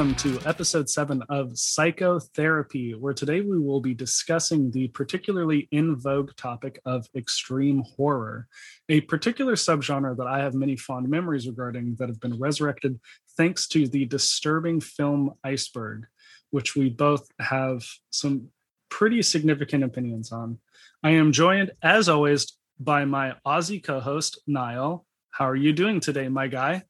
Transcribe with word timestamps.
Welcome 0.00 0.16
to 0.30 0.48
episode 0.48 0.88
seven 0.88 1.22
of 1.28 1.58
Psychotherapy, 1.58 2.94
where 2.94 3.12
today 3.12 3.42
we 3.42 3.58
will 3.58 3.82
be 3.82 3.92
discussing 3.92 4.70
the 4.70 4.88
particularly 4.88 5.68
in 5.72 5.94
vogue 5.94 6.34
topic 6.36 6.80
of 6.86 7.06
extreme 7.14 7.82
horror, 7.82 8.48
a 8.88 9.02
particular 9.02 9.56
subgenre 9.56 10.16
that 10.16 10.26
I 10.26 10.38
have 10.38 10.54
many 10.54 10.74
fond 10.74 11.10
memories 11.10 11.46
regarding 11.46 11.96
that 11.96 12.08
have 12.08 12.18
been 12.18 12.38
resurrected 12.38 12.98
thanks 13.36 13.68
to 13.68 13.86
the 13.88 14.06
disturbing 14.06 14.80
film 14.80 15.34
Iceberg, 15.44 16.06
which 16.48 16.74
we 16.74 16.88
both 16.88 17.28
have 17.38 17.84
some 18.08 18.48
pretty 18.88 19.20
significant 19.20 19.84
opinions 19.84 20.32
on. 20.32 20.60
I 21.02 21.10
am 21.10 21.30
joined, 21.30 21.72
as 21.82 22.08
always, 22.08 22.56
by 22.78 23.04
my 23.04 23.34
Aussie 23.46 23.84
co 23.84 24.00
host, 24.00 24.40
Niall. 24.46 25.04
How 25.30 25.46
are 25.46 25.56
you 25.56 25.74
doing 25.74 26.00
today, 26.00 26.28
my 26.28 26.46
guy? 26.46 26.84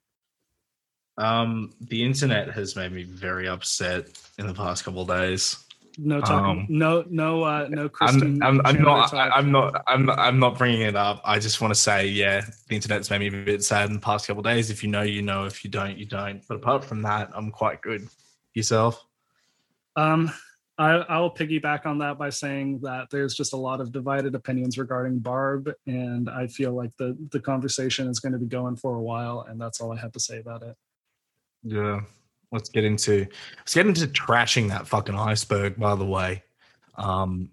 Um, 1.20 1.74
the 1.82 2.02
internet 2.02 2.50
has 2.52 2.76
made 2.76 2.92
me 2.92 3.02
very 3.02 3.46
upset 3.46 4.06
in 4.38 4.46
the 4.46 4.54
past 4.54 4.84
couple 4.84 5.04
days. 5.04 5.58
No 5.98 6.20
talking. 6.20 6.62
Um, 6.62 6.66
no, 6.70 7.04
no, 7.10 7.42
uh, 7.42 7.66
no. 7.68 7.90
Kristen 7.90 8.42
I'm, 8.42 8.60
I'm, 8.60 8.76
I'm 8.76 8.82
not. 8.82 9.12
I, 9.12 9.28
I'm 9.28 9.52
not. 9.52 9.84
I'm. 9.86 10.08
I'm 10.08 10.38
not 10.38 10.56
bringing 10.56 10.80
it 10.80 10.96
up. 10.96 11.20
I 11.24 11.38
just 11.38 11.60
want 11.60 11.74
to 11.74 11.78
say, 11.78 12.06
yeah, 12.06 12.40
the 12.68 12.74
internet's 12.74 13.10
made 13.10 13.20
me 13.20 13.26
a 13.26 13.44
bit 13.44 13.62
sad 13.62 13.88
in 13.88 13.94
the 13.94 14.00
past 14.00 14.26
couple 14.26 14.42
days. 14.42 14.70
If 14.70 14.82
you 14.82 14.88
know, 14.88 15.02
you 15.02 15.20
know. 15.20 15.44
If 15.44 15.62
you 15.62 15.70
don't, 15.70 15.98
you 15.98 16.06
don't. 16.06 16.42
But 16.48 16.54
apart 16.54 16.84
from 16.84 17.02
that, 17.02 17.30
I'm 17.34 17.50
quite 17.50 17.82
good. 17.82 18.08
Yourself? 18.54 19.04
Um, 19.96 20.32
I, 20.78 20.92
I'll 21.10 21.34
piggyback 21.34 21.84
on 21.84 21.98
that 21.98 22.16
by 22.16 22.30
saying 22.30 22.80
that 22.80 23.10
there's 23.10 23.34
just 23.34 23.52
a 23.52 23.56
lot 23.58 23.82
of 23.82 23.92
divided 23.92 24.34
opinions 24.34 24.78
regarding 24.78 25.18
Barb, 25.18 25.70
and 25.86 26.30
I 26.30 26.46
feel 26.46 26.72
like 26.72 26.96
the 26.96 27.14
the 27.30 27.40
conversation 27.40 28.08
is 28.08 28.20
going 28.20 28.32
to 28.32 28.38
be 28.38 28.46
going 28.46 28.76
for 28.76 28.94
a 28.94 29.02
while, 29.02 29.44
and 29.46 29.60
that's 29.60 29.82
all 29.82 29.92
I 29.92 30.00
have 30.00 30.12
to 30.12 30.20
say 30.20 30.38
about 30.38 30.62
it. 30.62 30.76
Yeah. 31.62 32.00
Let's 32.52 32.68
get 32.68 32.84
into 32.84 33.26
let's 33.58 33.74
get 33.74 33.86
into 33.86 34.06
trashing 34.08 34.68
that 34.68 34.88
fucking 34.88 35.14
iceberg, 35.14 35.78
by 35.78 35.94
the 35.94 36.06
way. 36.06 36.42
Um 36.96 37.50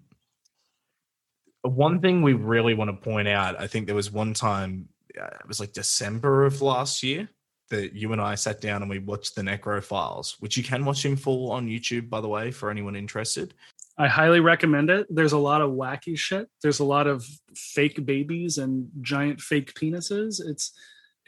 one 1.62 2.00
thing 2.00 2.22
we 2.22 2.32
really 2.32 2.74
want 2.74 2.88
to 2.88 2.96
point 2.96 3.28
out, 3.28 3.60
I 3.60 3.66
think 3.66 3.86
there 3.86 3.94
was 3.94 4.10
one 4.10 4.34
time 4.34 4.88
uh, 5.20 5.26
it 5.26 5.48
was 5.48 5.60
like 5.60 5.72
December 5.72 6.44
of 6.44 6.62
last 6.62 7.02
year 7.02 7.28
that 7.70 7.92
you 7.94 8.12
and 8.12 8.20
I 8.20 8.34
sat 8.34 8.60
down 8.60 8.82
and 8.82 8.90
we 8.90 8.98
watched 8.98 9.34
the 9.34 9.42
Necro 9.42 9.82
Files, 9.82 10.36
which 10.40 10.56
you 10.56 10.62
can 10.62 10.84
watch 10.84 11.04
in 11.04 11.16
full 11.16 11.50
on 11.50 11.68
YouTube, 11.68 12.08
by 12.08 12.20
the 12.20 12.28
way, 12.28 12.50
for 12.50 12.70
anyone 12.70 12.96
interested. 12.96 13.54
I 13.98 14.06
highly 14.06 14.40
recommend 14.40 14.90
it. 14.90 15.06
There's 15.10 15.32
a 15.32 15.38
lot 15.38 15.60
of 15.60 15.72
wacky 15.72 16.16
shit. 16.16 16.48
There's 16.62 16.78
a 16.78 16.84
lot 16.84 17.06
of 17.06 17.26
fake 17.54 18.06
babies 18.06 18.58
and 18.58 18.88
giant 19.00 19.40
fake 19.40 19.74
penises. 19.74 20.40
It's 20.44 20.72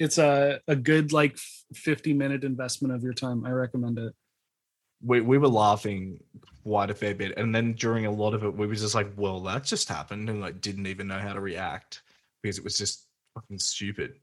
it's 0.00 0.16
a, 0.16 0.60
a 0.66 0.74
good 0.74 1.12
like 1.12 1.36
50 1.74 2.14
minute 2.14 2.42
investment 2.42 2.94
of 2.94 3.04
your 3.04 3.12
time. 3.12 3.44
I 3.44 3.50
recommend 3.50 3.98
it. 3.98 4.14
We, 5.02 5.20
we 5.20 5.38
were 5.38 5.48
laughing 5.48 6.18
quite 6.64 6.90
a 6.90 6.94
fair 6.94 7.14
bit 7.14 7.38
and 7.38 7.54
then 7.54 7.74
during 7.74 8.04
a 8.04 8.10
lot 8.10 8.34
of 8.34 8.44
it 8.44 8.54
we 8.54 8.66
were 8.66 8.74
just 8.74 8.94
like 8.94 9.10
well 9.16 9.40
that 9.40 9.64
just 9.64 9.88
happened 9.88 10.28
and 10.28 10.42
like 10.42 10.60
didn't 10.60 10.86
even 10.86 11.08
know 11.08 11.18
how 11.18 11.32
to 11.32 11.40
react 11.40 12.02
because 12.42 12.58
it 12.58 12.64
was 12.64 12.76
just 12.76 13.06
fucking 13.34 13.58
stupid. 13.58 14.14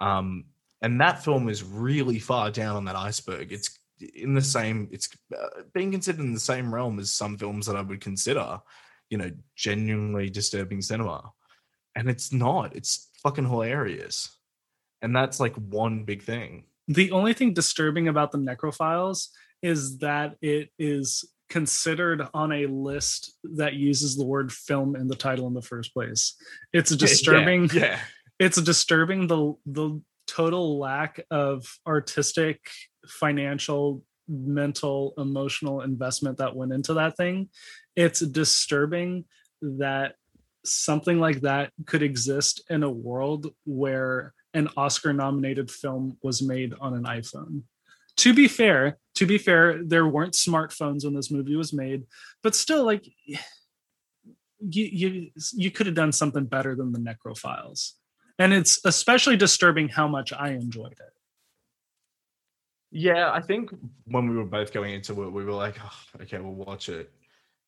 Um 0.00 0.44
and 0.82 1.00
that 1.00 1.24
film 1.24 1.48
is 1.48 1.62
really 1.62 2.18
far 2.18 2.50
down 2.50 2.76
on 2.76 2.84
that 2.84 2.96
iceberg. 2.96 3.52
It's 3.52 3.78
in 4.14 4.34
the 4.34 4.42
same 4.42 4.88
it's 4.92 5.08
uh, 5.36 5.62
being 5.72 5.92
considered 5.92 6.20
in 6.20 6.34
the 6.34 6.40
same 6.40 6.74
realm 6.74 6.98
as 6.98 7.12
some 7.12 7.38
films 7.38 7.64
that 7.66 7.76
i 7.76 7.80
would 7.80 8.00
consider 8.00 8.60
you 9.08 9.16
know 9.16 9.30
genuinely 9.56 10.30
disturbing 10.30 10.80
cinema. 10.80 11.32
And 11.96 12.10
it's 12.10 12.32
not. 12.32 12.74
It's 12.74 13.08
fucking 13.22 13.48
hilarious 13.48 14.33
and 15.04 15.14
that's 15.14 15.38
like 15.38 15.54
one 15.54 16.04
big 16.04 16.22
thing. 16.22 16.64
The 16.88 17.12
only 17.12 17.34
thing 17.34 17.52
disturbing 17.52 18.08
about 18.08 18.32
the 18.32 18.38
Necro 18.38 18.74
Files 18.74 19.30
is 19.62 19.98
that 19.98 20.36
it 20.40 20.70
is 20.78 21.24
considered 21.50 22.26
on 22.32 22.52
a 22.52 22.66
list 22.66 23.34
that 23.56 23.74
uses 23.74 24.16
the 24.16 24.24
word 24.24 24.50
film 24.50 24.96
in 24.96 25.06
the 25.06 25.14
title 25.14 25.46
in 25.46 25.54
the 25.54 25.62
first 25.62 25.92
place. 25.92 26.34
It's 26.72 26.96
disturbing. 26.96 27.68
Yeah, 27.72 27.80
yeah. 27.80 27.98
It's 28.38 28.60
disturbing 28.60 29.26
the 29.26 29.54
the 29.66 30.00
total 30.26 30.78
lack 30.78 31.20
of 31.30 31.66
artistic, 31.86 32.58
financial, 33.06 34.02
mental, 34.26 35.12
emotional 35.18 35.82
investment 35.82 36.38
that 36.38 36.56
went 36.56 36.72
into 36.72 36.94
that 36.94 37.16
thing. 37.16 37.50
It's 37.94 38.20
disturbing 38.20 39.26
that 39.60 40.14
something 40.64 41.20
like 41.20 41.42
that 41.42 41.72
could 41.86 42.02
exist 42.02 42.62
in 42.70 42.82
a 42.82 42.90
world 42.90 43.52
where 43.64 44.32
an 44.54 44.68
Oscar 44.76 45.12
nominated 45.12 45.70
film 45.70 46.16
was 46.22 46.40
made 46.40 46.72
on 46.80 46.94
an 46.94 47.04
iPhone. 47.04 47.62
To 48.18 48.32
be 48.32 48.46
fair, 48.46 48.98
to 49.16 49.26
be 49.26 49.38
fair, 49.38 49.82
there 49.84 50.06
weren't 50.06 50.34
smartphones 50.34 51.04
when 51.04 51.14
this 51.14 51.30
movie 51.30 51.56
was 51.56 51.72
made, 51.72 52.04
but 52.42 52.54
still 52.54 52.84
like 52.84 53.06
you 54.60 54.84
you 54.84 55.30
you 55.52 55.70
could 55.70 55.86
have 55.86 55.96
done 55.96 56.12
something 56.12 56.44
better 56.44 56.74
than 56.74 56.92
the 56.92 56.98
Necro 56.98 57.36
Files. 57.36 57.94
And 58.38 58.52
it's 58.52 58.80
especially 58.84 59.36
disturbing 59.36 59.88
how 59.88 60.08
much 60.08 60.32
I 60.32 60.50
enjoyed 60.50 60.92
it. 60.92 61.12
Yeah, 62.90 63.30
I 63.32 63.40
think 63.40 63.70
when 64.06 64.28
we 64.28 64.36
were 64.36 64.44
both 64.44 64.72
going 64.72 64.94
into 64.94 65.24
it, 65.24 65.30
we 65.30 65.44
were 65.44 65.52
like, 65.52 65.76
oh, 65.84 66.22
okay, 66.22 66.38
we'll 66.38 66.54
watch 66.54 66.88
it. 66.88 67.12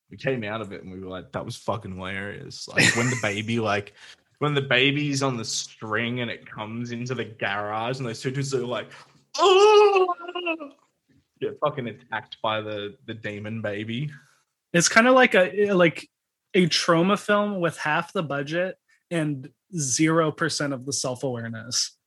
We 0.09 0.15
came 0.15 0.43
out 0.45 0.61
of 0.61 0.71
it 0.71 0.83
and 0.83 0.91
we 0.91 0.99
were 0.99 1.09
like, 1.09 1.33
that 1.33 1.45
was 1.45 1.57
fucking 1.57 1.95
hilarious. 1.95 2.67
Like 2.67 2.95
when 2.95 3.09
the 3.09 3.19
baby 3.21 3.59
like 3.59 3.93
when 4.39 4.53
the 4.53 4.61
baby's 4.61 5.23
on 5.23 5.37
the 5.37 5.45
string 5.45 6.21
and 6.21 6.29
it 6.29 6.49
comes 6.49 6.91
into 6.91 7.15
the 7.15 7.25
garage 7.25 7.97
and 7.97 8.07
those 8.07 8.21
two 8.21 8.31
dudes 8.31 8.53
are 8.53 8.65
like, 8.65 8.87
oh, 9.37 10.13
get 11.41 11.57
fucking 11.59 11.87
attacked 11.87 12.37
by 12.41 12.61
the 12.61 12.95
the 13.05 13.13
demon 13.13 13.61
baby. 13.61 14.11
It's 14.73 14.89
kind 14.89 15.07
of 15.07 15.15
like 15.15 15.35
a 15.35 15.71
like 15.73 16.07
a 16.53 16.67
trauma 16.67 17.17
film 17.17 17.59
with 17.59 17.77
half 17.77 18.13
the 18.13 18.23
budget 18.23 18.77
and 19.11 19.49
zero 19.75 20.31
percent 20.31 20.73
of 20.73 20.85
the 20.85 20.93
self 20.93 21.23
awareness. 21.23 21.97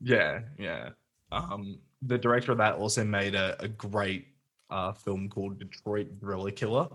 Yeah, 0.00 0.40
yeah. 0.58 0.90
Um, 1.32 1.78
the 2.02 2.18
director 2.18 2.52
of 2.52 2.58
that 2.58 2.76
also 2.76 3.04
made 3.04 3.34
a, 3.34 3.56
a 3.60 3.68
great 3.68 4.28
uh, 4.70 4.92
film 4.92 5.28
called 5.28 5.58
Detroit 5.58 6.08
Thriller 6.20 6.50
Killer. 6.50 6.88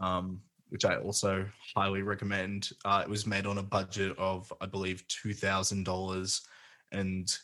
Um, 0.00 0.40
which 0.70 0.84
I 0.84 0.96
also 0.96 1.46
highly 1.74 2.02
recommend. 2.02 2.70
Uh, 2.84 3.02
it 3.04 3.10
was 3.10 3.26
made 3.26 3.46
on 3.46 3.58
a 3.58 3.62
budget 3.62 4.16
of, 4.18 4.52
I 4.60 4.66
believe, 4.66 5.06
two 5.08 5.32
thousand 5.32 5.84
dollars, 5.84 6.42
and 6.92 7.34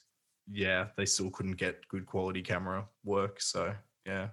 yeah, 0.51 0.87
they 0.97 1.07
still 1.07 1.31
couldn't 1.31 1.57
get 1.57 1.87
good 1.89 2.07
quality 2.07 2.43
camera 2.43 2.87
work. 3.05 3.41
So 3.41 3.75
yeah, 4.07 4.29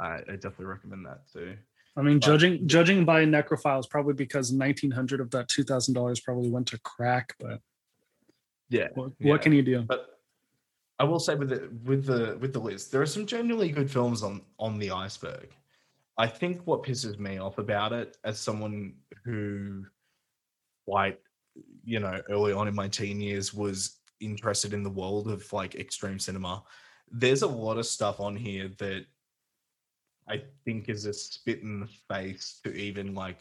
I, 0.00 0.16
I 0.16 0.34
definitely 0.34 0.66
recommend 0.66 1.06
that 1.06 1.30
too. 1.32 1.56
I 1.96 2.02
mean, 2.02 2.18
but, 2.18 2.26
judging 2.26 2.66
judging 2.66 3.04
by 3.04 3.24
Necro 3.24 3.60
Files, 3.60 3.86
probably 3.86 4.14
because 4.14 4.52
nineteen 4.52 4.90
hundred 4.90 5.20
of 5.20 5.30
that 5.30 5.48
two 5.48 5.62
thousand 5.62 5.94
dollars 5.94 6.20
probably 6.20 6.50
went 6.50 6.66
to 6.68 6.78
crack. 6.80 7.34
But 7.38 7.60
yeah, 8.68 8.88
what, 8.94 9.12
yeah. 9.18 9.30
what 9.30 9.42
can 9.42 9.52
you 9.52 9.62
do? 9.62 9.82
But 9.82 10.18
I 10.98 11.04
will 11.04 11.20
say 11.20 11.34
with 11.34 11.50
the 11.50 11.70
with 11.84 12.06
the 12.06 12.38
with 12.40 12.52
the 12.52 12.60
list, 12.60 12.90
there 12.90 13.02
are 13.02 13.06
some 13.06 13.26
genuinely 13.26 13.70
good 13.70 13.90
films 13.90 14.22
on 14.22 14.42
on 14.58 14.78
the 14.78 14.90
iceberg. 14.90 15.50
I 16.18 16.26
think 16.26 16.60
what 16.64 16.82
pisses 16.82 17.18
me 17.18 17.38
off 17.38 17.58
about 17.58 17.92
it, 17.92 18.16
as 18.24 18.38
someone 18.38 18.94
who, 19.24 19.84
quite, 20.86 21.18
you 21.84 22.00
know, 22.00 22.20
early 22.28 22.52
on 22.52 22.68
in 22.68 22.74
my 22.74 22.88
teen 22.88 23.20
years 23.20 23.54
was 23.54 23.98
interested 24.20 24.72
in 24.72 24.82
the 24.82 24.90
world 24.90 25.28
of 25.28 25.50
like 25.52 25.74
extreme 25.74 26.18
cinema, 26.18 26.62
there's 27.10 27.42
a 27.42 27.46
lot 27.46 27.78
of 27.78 27.86
stuff 27.86 28.20
on 28.20 28.36
here 28.36 28.70
that 28.78 29.04
I 30.28 30.42
think 30.64 30.88
is 30.88 31.06
a 31.06 31.12
spit 31.12 31.62
in 31.62 31.80
the 31.80 31.88
face 32.08 32.60
to 32.64 32.72
even 32.72 33.14
like 33.14 33.38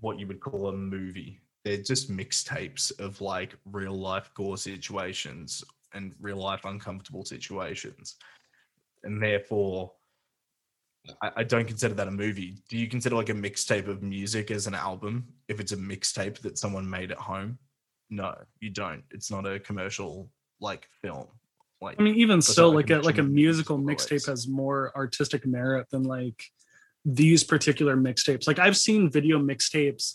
what 0.00 0.18
you 0.18 0.26
would 0.26 0.40
call 0.40 0.68
a 0.68 0.72
movie. 0.72 1.40
They're 1.64 1.78
just 1.82 2.10
mixtapes 2.10 2.98
of 3.00 3.20
like 3.20 3.56
real 3.64 3.98
life 3.98 4.30
gore 4.34 4.56
situations 4.56 5.64
and 5.94 6.14
real 6.20 6.36
life 6.36 6.64
uncomfortable 6.64 7.24
situations. 7.24 8.16
And 9.04 9.22
therefore, 9.22 9.92
I, 11.22 11.30
I 11.36 11.44
don't 11.44 11.66
consider 11.66 11.94
that 11.94 12.08
a 12.08 12.12
movie. 12.12 12.58
Do 12.68 12.76
you 12.76 12.88
consider 12.88 13.16
like 13.16 13.28
a 13.28 13.34
mixtape 13.34 13.88
of 13.88 14.02
music 14.02 14.50
as 14.50 14.66
an 14.66 14.74
album 14.74 15.28
if 15.48 15.60
it's 15.60 15.72
a 15.72 15.76
mixtape 15.76 16.38
that 16.40 16.58
someone 16.58 16.88
made 16.88 17.10
at 17.10 17.18
home? 17.18 17.58
No, 18.10 18.34
you 18.60 18.70
don't. 18.70 19.04
It's 19.10 19.30
not 19.30 19.46
a 19.46 19.58
commercial 19.60 20.30
like 20.60 20.88
film. 21.02 21.26
Like 21.80 21.96
I 22.00 22.02
mean, 22.02 22.16
even 22.16 22.42
still, 22.42 22.72
like, 22.72 22.90
like 22.90 23.02
a 23.02 23.06
like 23.06 23.18
a 23.18 23.22
musical 23.22 23.78
mixtape 23.78 24.26
has 24.26 24.48
more 24.48 24.92
artistic 24.96 25.46
merit 25.46 25.86
than 25.90 26.02
like 26.02 26.42
these 27.04 27.44
particular 27.44 27.96
mixtapes. 27.96 28.46
Like 28.46 28.58
I've 28.58 28.76
seen 28.76 29.10
video 29.10 29.38
mixtapes 29.38 30.14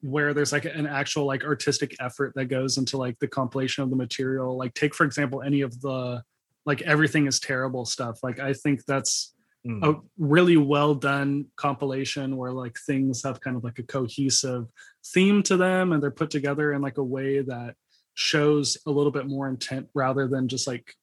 where 0.00 0.34
there's 0.34 0.52
like 0.52 0.64
an 0.64 0.86
actual 0.86 1.24
like 1.26 1.44
artistic 1.44 1.94
effort 2.00 2.32
that 2.34 2.46
goes 2.46 2.78
into 2.78 2.96
like 2.96 3.18
the 3.20 3.28
compilation 3.28 3.84
of 3.84 3.90
the 3.90 3.96
material. 3.96 4.56
Like 4.56 4.74
take 4.74 4.94
for 4.94 5.04
example 5.04 5.42
any 5.42 5.60
of 5.60 5.80
the 5.80 6.22
like 6.64 6.82
everything 6.82 7.26
is 7.26 7.38
terrible 7.38 7.84
stuff. 7.84 8.18
Like 8.22 8.40
I 8.40 8.52
think 8.52 8.84
that's 8.86 9.34
mm. 9.66 9.82
a 9.82 10.00
really 10.18 10.56
well 10.56 10.94
done 10.94 11.46
compilation 11.56 12.36
where 12.36 12.52
like 12.52 12.76
things 12.86 13.22
have 13.22 13.40
kind 13.40 13.56
of 13.56 13.64
like 13.64 13.78
a 13.78 13.82
cohesive 13.82 14.66
theme 15.06 15.42
to 15.42 15.56
them 15.56 15.92
and 15.92 16.02
they're 16.02 16.10
put 16.10 16.30
together 16.30 16.72
in 16.72 16.82
like 16.82 16.98
a 16.98 17.04
way 17.04 17.40
that 17.40 17.74
shows 18.14 18.78
a 18.86 18.90
little 18.90 19.12
bit 19.12 19.26
more 19.26 19.48
intent 19.48 19.88
rather 19.94 20.26
than 20.26 20.48
just 20.48 20.66
like 20.66 20.94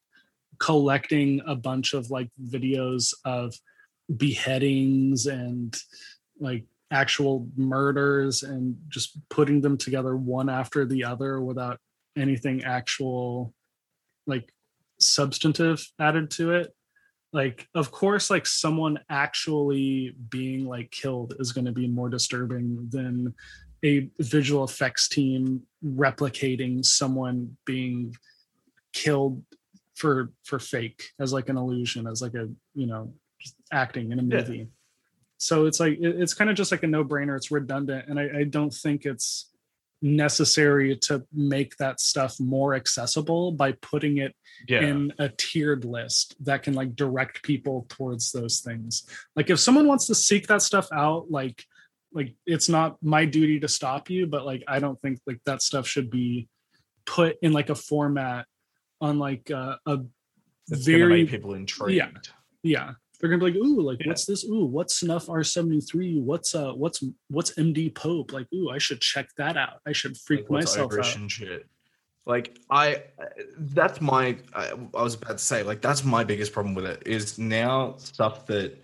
collecting 0.60 1.42
a 1.46 1.56
bunch 1.56 1.94
of 1.94 2.10
like 2.10 2.30
videos 2.44 3.14
of 3.26 3.54
beheadings 4.18 5.26
and 5.26 5.78
like 6.40 6.66
actual 6.92 7.48
murders 7.56 8.44
and 8.44 8.78
just 8.88 9.18
putting 9.30 9.62
them 9.62 9.78
together 9.78 10.16
one 10.16 10.50
after 10.50 10.86
the 10.86 11.04
other 11.04 11.42
without 11.42 11.80
anything 12.18 12.64
actual 12.64 13.54
like 14.28 14.54
substantive 15.00 15.86
added 16.00 16.30
to 16.30 16.52
it 16.52 16.74
like 17.34 17.68
of 17.74 17.92
course 17.92 18.30
like 18.30 18.46
someone 18.46 19.00
actually 19.10 20.16
being 20.30 20.66
like 20.66 20.92
killed 20.92 21.34
is 21.40 21.52
going 21.52 21.66
to 21.66 21.72
be 21.72 21.88
more 21.88 22.08
disturbing 22.08 22.88
than 22.90 23.34
a 23.84 24.10
visual 24.20 24.64
effects 24.64 25.10
team 25.10 25.64
replicating 25.84 26.86
someone 26.86 27.58
being 27.66 28.16
killed 28.94 29.44
for 29.96 30.32
for 30.44 30.60
fake 30.60 31.04
as 31.20 31.34
like 31.34 31.50
an 31.50 31.58
illusion 31.58 32.08
as 32.08 32.22
like 32.22 32.36
a 32.36 32.48
you 32.76 32.86
know 32.86 33.14
acting 33.72 34.12
in 34.12 34.20
a 34.20 34.24
movie 34.24 34.58
yeah. 34.58 34.64
so 35.38 35.66
it's 35.66 35.80
like 35.80 35.94
it, 35.94 36.22
it's 36.22 36.34
kind 36.34 36.50
of 36.50 36.56
just 36.56 36.72
like 36.72 36.84
a 36.84 36.88
no-brainer 36.88 37.36
it's 37.36 37.52
redundant 37.52 38.08
and 38.08 38.20
I, 38.20 38.30
I 38.40 38.44
don't 38.44 38.74
think 38.74 39.06
it's 39.06 39.53
necessary 40.04 40.96
to 40.98 41.24
make 41.34 41.76
that 41.78 42.00
stuff 42.00 42.40
more 42.40 42.76
accessible 42.76 43.52
by 43.52 43.72
putting 43.82 44.18
it 44.18 44.36
yeah. 44.68 44.82
in 44.82 45.12
a 45.18 45.30
tiered 45.30 45.86
list 45.86 46.36
that 46.46 46.62
can 46.62 46.74
like 46.74 46.96
direct 46.96 47.42
people 47.42 47.86
towards 47.90 48.32
those 48.32 48.60
things. 48.60 49.08
Like 49.36 49.50
if 49.50 49.60
someone 49.60 49.88
wants 49.88 50.06
to 50.08 50.16
seek 50.16 50.48
that 50.48 50.62
stuff 50.62 50.88
out 50.94 51.32
like 51.32 51.64
like 52.14 52.36
it's 52.46 52.70
not 52.70 52.98
my 53.02 53.26
duty 53.26 53.60
to 53.60 53.68
stop 53.68 54.08
you 54.08 54.28
but 54.28 54.46
like 54.46 54.64
i 54.68 54.78
don't 54.80 55.02
think 55.02 55.20
like 55.26 55.40
that 55.46 55.64
stuff 55.64 55.88
should 55.88 56.12
be 56.12 56.48
put 57.08 57.38
in 57.42 57.52
like 57.54 57.72
a 57.72 57.76
format 57.76 58.46
on 59.02 59.20
like 59.20 59.50
uh, 59.52 59.76
a 59.86 59.98
That's 60.68 60.86
very 60.86 61.26
people 61.26 61.56
intrigued. 61.56 61.98
Yeah 61.98 62.10
yeah 62.64 62.92
they're 63.20 63.30
gonna 63.30 63.40
be 63.40 63.52
like, 63.52 63.56
ooh, 63.56 63.82
like 63.82 64.00
yeah. 64.02 64.08
what's 64.08 64.26
this? 64.26 64.44
Ooh, 64.44 64.66
what's 64.66 65.00
Snuff 65.00 65.28
R73? 65.28 66.22
What's 66.22 66.56
uh 66.56 66.74
what's 66.74 67.04
what's 67.30 67.52
MD 67.56 67.94
Pope? 67.94 68.34
Like, 68.34 68.48
ooh, 68.54 68.70
I 68.70 68.78
should 68.78 69.02
check 69.02 69.30
that 69.38 69.58
out. 69.58 69.80
I 69.88 69.94
should 69.94 70.18
freak 70.18 70.50
like, 70.50 70.64
myself 70.64 70.94
out. 70.94 71.32
shit. 71.32 71.68
Like 72.26 72.58
I 72.70 73.04
that's 73.58 74.02
my 74.02 74.38
I, 74.54 74.72
I 74.94 75.04
was 75.04 75.16
about 75.16 75.38
to 75.38 75.44
say, 75.44 75.64
like 75.64 75.82
that's 75.82 76.04
my 76.04 76.24
biggest 76.24 76.54
problem 76.54 76.76
with 76.76 76.86
it 76.86 77.04
is 77.06 77.38
now 77.38 77.96
stuff 77.98 78.46
that 78.48 78.82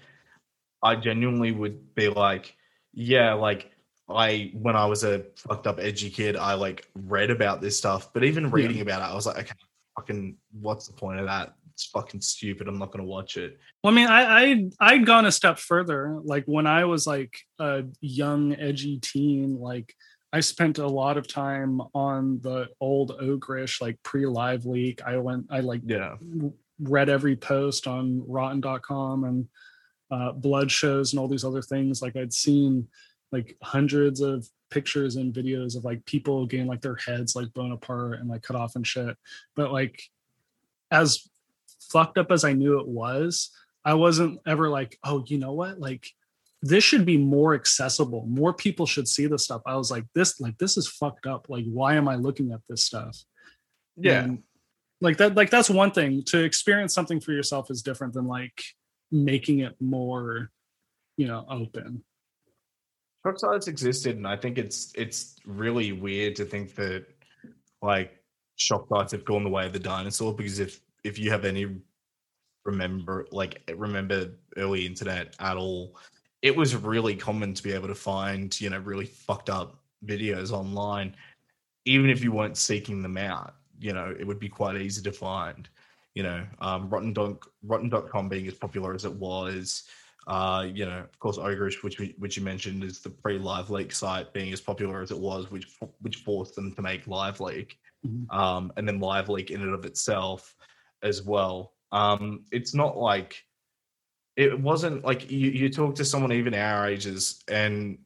I 0.82 0.96
genuinely 0.96 1.52
would 1.52 1.96
be 1.96 2.10
like, 2.10 2.56
yeah, 2.94 3.34
like 3.34 3.72
I 4.10 4.52
when 4.54 4.76
I 4.76 4.86
was 4.86 5.04
a 5.04 5.26
fucked 5.36 5.68
up 5.68 5.80
edgy 5.80 6.10
kid, 6.10 6.36
I 6.36 6.54
like 6.54 6.88
read 6.96 7.30
about 7.30 7.62
this 7.62 7.78
stuff, 7.78 8.12
but 8.14 8.24
even 8.24 8.52
reading 8.52 8.78
yeah. 8.78 8.84
about 8.84 9.02
it, 9.02 9.12
I 9.12 9.16
was 9.16 9.26
like, 9.26 9.38
okay, 9.40 9.54
fucking 9.96 10.38
what's 10.60 10.88
the 10.88 10.94
point 10.94 11.20
of 11.20 11.26
that? 11.28 11.56
It's 11.80 11.86
fucking 11.86 12.20
stupid. 12.20 12.68
I'm 12.68 12.78
not 12.78 12.92
gonna 12.92 13.06
watch 13.06 13.38
it. 13.38 13.58
Well, 13.84 13.94
I 13.94 13.96
mean, 13.96 14.08
I 14.08 14.42
I 14.42 14.70
I'd 14.82 15.06
gone 15.06 15.26
a 15.26 15.32
step 15.32 15.60
further. 15.60 16.20
Like 16.24 16.44
when 16.46 16.68
I 16.68 16.84
was 16.84 17.08
like 17.08 17.40
a 17.58 17.86
young, 18.02 18.54
edgy 18.54 19.00
teen, 19.00 19.58
like 19.58 19.96
I 20.34 20.42
spent 20.42 20.78
a 20.78 20.88
lot 20.88 21.18
of 21.18 21.26
time 21.26 21.82
on 21.96 22.42
the 22.42 22.68
old 22.82 23.18
Ogrish, 23.22 23.80
like 23.80 23.98
pre-live 24.04 24.66
leak. 24.66 25.02
I 25.06 25.18
went, 25.20 25.48
I 25.50 25.62
like 25.62 25.82
yeah, 25.86 26.18
read 26.82 27.08
every 27.08 27.38
post 27.38 27.88
on 27.88 28.24
rotten.com 28.28 29.24
and 29.24 29.48
uh, 30.12 30.34
blood 30.34 30.70
shows 30.70 31.14
and 31.14 31.20
all 31.20 31.30
these 31.30 31.46
other 31.46 31.62
things. 31.62 32.02
Like 32.02 32.18
I'd 32.18 32.34
seen 32.34 32.90
like 33.32 33.56
hundreds 33.64 34.20
of 34.20 34.46
pictures 34.70 35.16
and 35.16 35.34
videos 35.34 35.78
of 35.78 35.86
like 35.86 36.04
people 36.06 36.46
getting 36.46 36.68
like 36.68 36.82
their 36.82 36.98
heads 36.98 37.38
like 37.38 37.54
blown 37.54 37.72
apart 37.72 38.20
and 38.20 38.28
like 38.28 38.42
cut 38.42 38.58
off 38.58 38.76
and 38.76 38.86
shit. 38.86 39.16
But 39.56 39.72
like 39.72 40.04
as 40.92 41.30
fucked 41.80 42.18
up 42.18 42.32
as 42.32 42.44
I 42.44 42.54
knew 42.54 42.80
it 42.80 42.88
was, 42.88 43.52
I 43.86 43.94
wasn't 43.94 44.40
ever 44.46 44.70
like, 44.70 44.98
oh, 45.04 45.24
you 45.28 45.38
know 45.38 45.54
what? 45.54 45.80
Like 45.80 46.08
this 46.62 46.84
should 46.84 47.06
be 47.06 47.18
more 47.18 47.54
accessible. 47.54 48.26
More 48.28 48.54
people 48.54 48.86
should 48.86 49.08
see 49.08 49.28
this 49.28 49.46
stuff. 49.46 49.62
I 49.66 49.76
was 49.76 49.90
like, 49.90 50.06
this, 50.14 50.40
like, 50.40 50.58
this 50.58 50.78
is 50.78 50.88
fucked 50.88 51.26
up. 51.26 51.48
Like, 51.50 51.66
why 51.66 51.96
am 51.96 52.08
I 52.08 52.16
looking 52.16 52.52
at 52.52 52.60
this 52.68 52.84
stuff? 52.84 53.18
Yeah. 53.96 54.24
And 54.24 54.44
like 55.02 55.18
that, 55.18 55.36
like 55.36 55.50
that's 55.50 55.70
one 55.70 55.92
thing. 55.92 56.24
To 56.28 56.44
experience 56.44 56.94
something 56.94 57.22
for 57.22 57.32
yourself 57.32 57.72
is 57.72 57.82
different 57.82 58.14
than 58.14 58.28
like 58.28 58.62
making 59.12 59.60
it 59.60 59.76
more, 59.80 60.52
you 61.18 61.28
know, 61.28 61.46
open. 61.50 62.04
Shock 63.26 63.40
sites 63.40 63.68
existed, 63.68 64.18
and 64.18 64.28
I 64.28 64.38
think 64.38 64.58
it's 64.58 64.94
it's 64.96 65.36
really 65.46 65.92
weird 65.92 66.36
to 66.38 66.46
think 66.46 66.76
that 66.76 67.06
like 67.82 68.22
shock 68.56 68.88
sites 68.90 69.12
have 69.12 69.26
gone 69.26 69.44
the 69.44 69.50
way 69.50 69.66
of 69.66 69.74
the 69.74 69.80
dinosaur 69.80 70.34
because 70.34 70.60
if 70.60 70.80
if 71.04 71.18
you 71.18 71.32
have 71.32 71.46
any 71.46 71.68
remember 72.66 73.26
like 73.32 73.62
remember 73.76 74.32
early 74.58 74.86
internet 74.86 75.36
at 75.40 75.58
all, 75.58 75.96
it 76.42 76.56
was 76.56 76.76
really 76.76 77.16
common 77.16 77.54
to 77.54 77.64
be 77.64 77.74
able 77.74 77.88
to 77.88 77.96
find 77.96 78.60
you 78.60 78.70
know 78.70 78.80
really 78.80 79.06
fucked 79.06 79.50
up 79.50 79.80
videos 80.06 80.52
online, 80.52 81.16
even 81.86 82.10
if 82.10 82.24
you 82.24 82.32
weren't 82.32 82.58
seeking 82.58 83.02
them 83.02 83.18
out. 83.18 83.56
You 83.80 83.94
know, 83.94 84.14
it 84.18 84.26
would 84.28 84.40
be 84.40 84.50
quite 84.50 84.78
easy 84.78 85.02
to 85.04 85.12
find. 85.12 85.68
You 86.16 86.24
know, 86.24 86.46
um, 86.60 86.90
Rotten 86.90 87.16
Rotten.com 87.64 88.30
being 88.30 88.48
as 88.48 88.56
popular 88.56 88.94
as 88.94 89.06
it 89.06 89.14
was. 89.14 89.84
Uh, 90.28 90.68
you 90.72 90.86
know, 90.86 91.00
of 91.00 91.18
course, 91.20 91.38
Ogrish, 91.38 91.82
which 91.82 91.98
we, 91.98 92.14
which 92.20 92.38
you 92.38 92.44
mentioned, 92.44 92.84
is 92.84 93.00
the 93.00 93.10
pre-live 93.10 93.70
leak 93.70 93.92
site 93.92 94.32
being 94.34 94.54
as 94.54 94.62
popular 94.62 95.02
as 95.02 95.12
it 95.12 95.18
was, 95.18 95.50
which 95.50 95.68
which 96.02 96.18
forced 96.18 96.56
them 96.56 96.74
to 96.74 96.82
make 96.82 97.08
live 97.08 97.40
leak, 97.40 97.80
mm-hmm. 98.06 98.38
um, 98.38 98.72
and 98.76 98.88
then 98.88 99.00
live 99.00 99.30
leak 99.30 99.50
in 99.50 99.62
and 99.62 99.74
of 99.74 99.86
itself 99.86 100.56
as 101.04 101.22
well. 101.24 101.74
Um, 101.92 102.46
it's 102.52 102.74
not 102.74 102.98
like 102.98 103.44
it 104.36 104.60
wasn't 104.60 105.04
like 105.04 105.30
you, 105.30 105.50
you 105.50 105.70
talk 105.70 105.96
to 105.96 106.06
someone 106.06 106.32
even 106.32 106.54
our 106.54 106.88
ages 106.88 107.44
and 107.50 107.98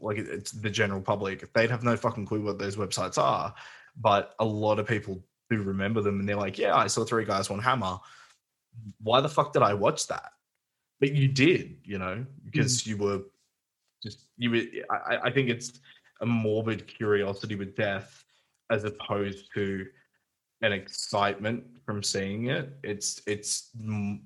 like 0.00 0.18
it's 0.18 0.52
the 0.52 0.70
general 0.70 1.00
public, 1.00 1.52
they'd 1.52 1.70
have 1.70 1.82
no 1.82 1.96
fucking 1.96 2.26
clue 2.26 2.42
what 2.42 2.58
those 2.58 2.76
websites 2.76 3.18
are. 3.18 3.54
But 3.96 4.34
a 4.38 4.44
lot 4.44 4.78
of 4.78 4.86
people 4.86 5.24
do 5.50 5.62
remember 5.62 6.00
them 6.00 6.20
and 6.20 6.28
they're 6.28 6.36
like, 6.36 6.58
yeah, 6.58 6.76
I 6.76 6.86
saw 6.86 7.04
three 7.04 7.24
guys, 7.24 7.50
one 7.50 7.58
hammer. 7.60 7.98
Why 9.02 9.20
the 9.20 9.28
fuck 9.28 9.52
did 9.52 9.62
I 9.62 9.74
watch 9.74 10.06
that? 10.08 10.30
But 11.00 11.14
you 11.14 11.28
did, 11.28 11.78
you 11.84 11.98
know, 11.98 12.24
because 12.44 12.82
mm. 12.82 12.86
you 12.86 12.96
were 12.96 13.20
just, 14.02 14.26
you 14.36 14.50
were, 14.50 14.62
I, 14.90 15.18
I 15.24 15.30
think 15.30 15.48
it's 15.48 15.80
a 16.20 16.26
morbid 16.26 16.86
curiosity 16.86 17.54
with 17.54 17.76
death 17.76 18.24
as 18.70 18.84
opposed 18.84 19.52
to 19.54 19.86
an 20.62 20.72
excitement 20.72 21.64
from 21.84 22.02
seeing 22.02 22.46
it. 22.46 22.76
It's 22.82 23.22
it's 23.26 23.70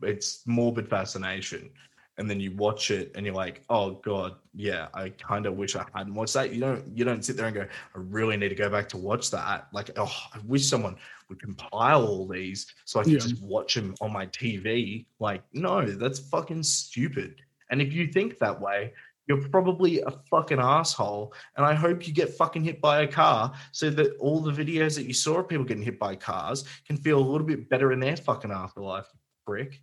it's 0.03 0.47
morbid 0.47 0.89
fascination, 0.89 1.71
and 2.19 2.29
then 2.29 2.41
you 2.41 2.53
watch 2.57 2.91
it 2.91 3.13
and 3.15 3.25
you're 3.27 3.35
like, 3.35 3.63
oh 3.71 3.93
god, 4.05 4.37
yeah, 4.55 4.89
I 4.95 5.11
kind 5.11 5.47
of 5.47 5.57
wish 5.57 5.77
I 5.77 5.85
hadn't 5.95 6.15
watched 6.15 6.35
that. 6.35 6.53
You 6.53 6.61
don't 6.61 6.97
you 6.97 7.05
don't 7.05 7.25
sit 7.25 7.37
there 7.37 7.47
and 7.47 7.55
go, 7.55 7.63
I 7.63 7.67
really 7.95 8.37
need 8.37 8.51
to 8.51 8.55
go 8.55 8.71
back 8.71 8.89
to 8.91 8.97
watch 8.97 9.31
that. 9.31 9.69
Like, 9.73 9.91
oh, 9.97 10.13
I 10.35 10.39
wish 10.47 10.67
someone 10.67 10.97
would 11.29 11.41
compile 11.41 12.07
all 12.07 12.27
these 12.27 12.67
so 12.85 13.01
I 13.01 13.05
could 13.05 13.13
yeah. 13.15 13.19
just 13.19 13.43
watch 13.43 13.75
them 13.75 13.95
on 14.01 14.13
my 14.13 14.27
TV. 14.27 15.07
Like, 15.19 15.43
no, 15.53 15.87
that's 15.87 16.19
fucking 16.19 16.63
stupid. 16.63 17.37
And 17.71 17.81
if 17.81 17.93
you 17.93 18.07
think 18.07 18.39
that 18.39 18.61
way, 18.61 18.93
you're 19.27 19.49
probably 19.49 20.01
a 20.01 20.11
fucking 20.31 20.59
asshole. 20.59 21.33
And 21.57 21.65
I 21.65 21.75
hope 21.75 22.07
you 22.07 22.13
get 22.13 22.35
fucking 22.35 22.65
hit 22.65 22.81
by 22.81 23.03
a 23.03 23.07
car 23.07 23.53
so 23.73 23.91
that 23.91 24.17
all 24.19 24.41
the 24.41 24.53
videos 24.53 24.97
that 24.97 25.07
you 25.07 25.15
saw 25.15 25.39
of 25.39 25.49
people 25.49 25.65
getting 25.65 25.83
hit 25.83 25.99
by 25.99 26.17
cars 26.17 26.65
can 26.87 26.97
feel 26.97 27.19
a 27.19 27.29
little 27.29 27.47
bit 27.47 27.69
better 27.69 27.93
in 27.93 28.01
their 28.01 28.17
fucking 28.17 28.51
afterlife, 28.51 29.07
brick. 29.47 29.81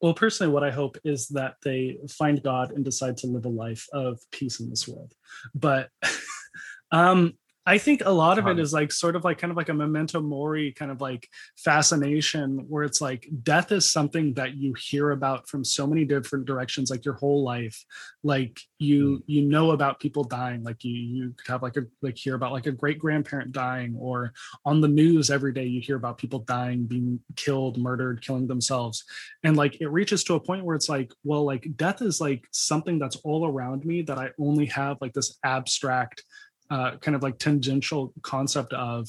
Well, 0.00 0.14
personally, 0.14 0.52
what 0.52 0.64
I 0.64 0.70
hope 0.70 0.98
is 1.04 1.28
that 1.28 1.56
they 1.64 1.98
find 2.10 2.42
God 2.42 2.72
and 2.72 2.84
decide 2.84 3.16
to 3.18 3.26
live 3.26 3.46
a 3.46 3.48
life 3.48 3.86
of 3.92 4.20
peace 4.32 4.60
in 4.60 4.68
this 4.68 4.86
world. 4.88 5.14
But 5.54 5.90
um 6.90 7.34
I 7.66 7.78
think 7.78 8.02
a 8.04 8.10
lot 8.10 8.38
of 8.38 8.46
it 8.46 8.58
is 8.58 8.74
like 8.74 8.92
sort 8.92 9.16
of 9.16 9.24
like 9.24 9.38
kind 9.38 9.50
of 9.50 9.56
like 9.56 9.70
a 9.70 9.74
memento 9.74 10.20
mori 10.20 10.72
kind 10.72 10.90
of 10.90 11.00
like 11.00 11.26
fascination 11.56 12.66
where 12.68 12.84
it's 12.84 13.00
like 13.00 13.26
death 13.42 13.72
is 13.72 13.90
something 13.90 14.34
that 14.34 14.54
you 14.54 14.74
hear 14.74 15.12
about 15.12 15.48
from 15.48 15.64
so 15.64 15.86
many 15.86 16.04
different 16.04 16.44
directions 16.44 16.90
like 16.90 17.06
your 17.06 17.14
whole 17.14 17.42
life. 17.42 17.82
Like 18.22 18.60
you 18.78 19.18
mm. 19.18 19.22
you 19.26 19.42
know 19.42 19.70
about 19.70 19.98
people 19.98 20.24
dying. 20.24 20.62
Like 20.62 20.84
you 20.84 20.92
you 20.92 21.34
could 21.38 21.50
have 21.50 21.62
like 21.62 21.78
a 21.78 21.84
like 22.02 22.18
hear 22.18 22.34
about 22.34 22.52
like 22.52 22.66
a 22.66 22.72
great 22.72 22.98
grandparent 22.98 23.52
dying 23.52 23.96
or 23.98 24.34
on 24.66 24.82
the 24.82 24.88
news 24.88 25.30
every 25.30 25.52
day 25.54 25.64
you 25.64 25.80
hear 25.80 25.96
about 25.96 26.18
people 26.18 26.40
dying 26.40 26.84
being 26.84 27.18
killed 27.34 27.78
murdered 27.78 28.20
killing 28.20 28.46
themselves. 28.46 29.04
And 29.42 29.56
like 29.56 29.80
it 29.80 29.88
reaches 29.88 30.22
to 30.24 30.34
a 30.34 30.40
point 30.40 30.66
where 30.66 30.76
it's 30.76 30.90
like 30.90 31.12
well 31.24 31.44
like 31.44 31.66
death 31.76 32.02
is 32.02 32.20
like 32.20 32.44
something 32.50 32.98
that's 32.98 33.16
all 33.24 33.46
around 33.46 33.86
me 33.86 34.02
that 34.02 34.18
I 34.18 34.30
only 34.38 34.66
have 34.66 34.98
like 35.00 35.14
this 35.14 35.38
abstract 35.44 36.22
uh, 36.70 36.96
kind 36.96 37.14
of 37.14 37.22
like 37.22 37.38
tangential 37.38 38.12
concept 38.22 38.72
of 38.72 39.08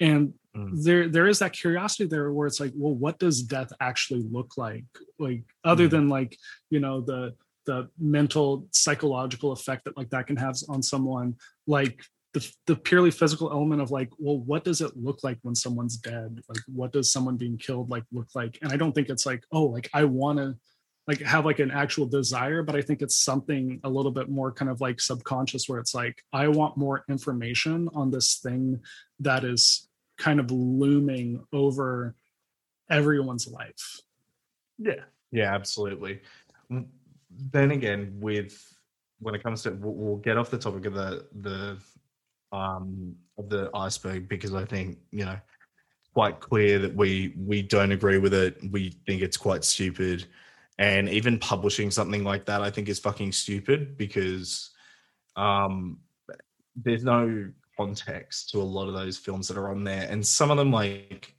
and 0.00 0.32
mm. 0.56 0.82
there 0.82 1.08
there 1.08 1.28
is 1.28 1.38
that 1.38 1.52
curiosity 1.52 2.06
there 2.06 2.32
where 2.32 2.46
it's 2.46 2.60
like 2.60 2.72
well 2.74 2.94
what 2.94 3.18
does 3.18 3.42
death 3.42 3.72
actually 3.80 4.22
look 4.30 4.56
like 4.56 4.84
like 5.18 5.42
other 5.64 5.86
mm. 5.86 5.90
than 5.90 6.08
like 6.08 6.36
you 6.70 6.80
know 6.80 7.00
the 7.00 7.34
the 7.64 7.88
mental 7.98 8.66
psychological 8.72 9.52
effect 9.52 9.84
that 9.84 9.96
like 9.96 10.10
that 10.10 10.26
can 10.26 10.36
have 10.36 10.56
on 10.68 10.82
someone 10.82 11.34
like 11.66 12.02
the, 12.34 12.52
the 12.66 12.74
purely 12.74 13.10
physical 13.10 13.52
element 13.52 13.80
of 13.80 13.90
like 13.90 14.10
well 14.18 14.38
what 14.38 14.64
does 14.64 14.80
it 14.80 14.96
look 14.96 15.22
like 15.22 15.38
when 15.42 15.54
someone's 15.54 15.96
dead 15.96 16.40
like 16.48 16.62
what 16.66 16.92
does 16.92 17.12
someone 17.12 17.36
being 17.36 17.58
killed 17.58 17.90
like 17.90 18.04
look 18.10 18.28
like 18.34 18.58
and 18.62 18.72
i 18.72 18.76
don't 18.76 18.92
think 18.92 19.08
it's 19.08 19.26
like 19.26 19.44
oh 19.52 19.64
like 19.64 19.88
i 19.94 20.02
want 20.02 20.38
to 20.38 20.56
like 21.08 21.20
have 21.20 21.44
like 21.44 21.58
an 21.58 21.70
actual 21.70 22.06
desire 22.06 22.62
but 22.62 22.76
i 22.76 22.80
think 22.80 23.02
it's 23.02 23.16
something 23.16 23.80
a 23.84 23.90
little 23.90 24.12
bit 24.12 24.28
more 24.28 24.52
kind 24.52 24.70
of 24.70 24.80
like 24.80 25.00
subconscious 25.00 25.68
where 25.68 25.80
it's 25.80 25.94
like 25.94 26.22
i 26.32 26.46
want 26.46 26.76
more 26.76 27.04
information 27.08 27.88
on 27.94 28.10
this 28.10 28.36
thing 28.36 28.80
that 29.20 29.44
is 29.44 29.88
kind 30.22 30.38
of 30.38 30.50
looming 30.50 31.44
over 31.52 32.14
everyone's 32.90 33.48
life. 33.48 34.00
Yeah. 34.78 35.04
Yeah 35.30 35.54
absolutely. 35.54 36.20
Then 36.70 37.70
again 37.70 38.16
with 38.20 38.62
when 39.18 39.34
it 39.34 39.42
comes 39.42 39.62
to 39.62 39.70
we'll, 39.70 40.16
get 40.16 40.36
off 40.36 40.50
the 40.50 40.58
topic 40.58 40.86
of 40.86 40.94
the 40.94 41.26
the 41.40 41.78
um 42.56 43.16
of 43.38 43.48
the 43.48 43.70
iceberg 43.72 44.28
because 44.28 44.52
i 44.52 44.64
think 44.64 44.98
you 45.10 45.24
know 45.24 45.38
quite 46.12 46.40
clear 46.40 46.78
that 46.78 46.94
we 46.94 47.34
we 47.38 47.62
don't 47.62 47.92
agree 47.92 48.18
with 48.18 48.34
it. 48.34 48.58
We 48.70 48.90
think 49.06 49.22
it's 49.22 49.38
quite 49.38 49.64
stupid 49.64 50.26
and 50.82 51.08
even 51.08 51.38
publishing 51.38 51.90
something 51.90 52.24
like 52.24 52.44
that 52.44 52.62
i 52.62 52.70
think 52.70 52.88
is 52.88 52.98
fucking 52.98 53.32
stupid 53.32 53.96
because 53.96 54.70
um 55.36 55.98
there's 56.76 57.04
no 57.04 57.50
context 57.76 58.50
to 58.50 58.58
a 58.58 58.62
lot 58.62 58.88
of 58.88 58.94
those 58.94 59.16
films 59.16 59.48
that 59.48 59.56
are 59.56 59.70
on 59.70 59.84
there 59.84 60.06
and 60.10 60.26
some 60.26 60.50
of 60.50 60.56
them 60.56 60.72
like 60.72 61.34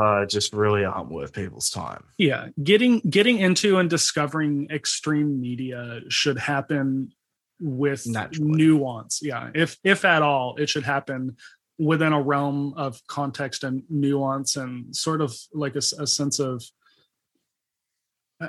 uh, 0.00 0.24
just 0.24 0.52
really 0.52 0.84
aren't 0.84 1.10
worth 1.10 1.32
people's 1.32 1.70
time. 1.70 2.04
Yeah, 2.16 2.48
getting 2.62 3.00
getting 3.00 3.38
into 3.38 3.78
and 3.78 3.90
discovering 3.90 4.68
extreme 4.70 5.40
media 5.40 6.00
should 6.08 6.38
happen 6.38 7.12
with 7.60 8.06
Naturally. 8.06 8.52
nuance. 8.52 9.20
Yeah, 9.22 9.50
if 9.54 9.76
if 9.84 10.04
at 10.04 10.22
all, 10.22 10.56
it 10.56 10.68
should 10.68 10.84
happen 10.84 11.36
within 11.78 12.12
a 12.12 12.22
realm 12.22 12.74
of 12.76 13.00
context 13.06 13.64
and 13.64 13.82
nuance 13.88 14.56
and 14.56 14.94
sort 14.94 15.20
of 15.20 15.34
like 15.52 15.74
a, 15.74 15.82
a 15.98 16.06
sense 16.06 16.38
of 16.38 16.62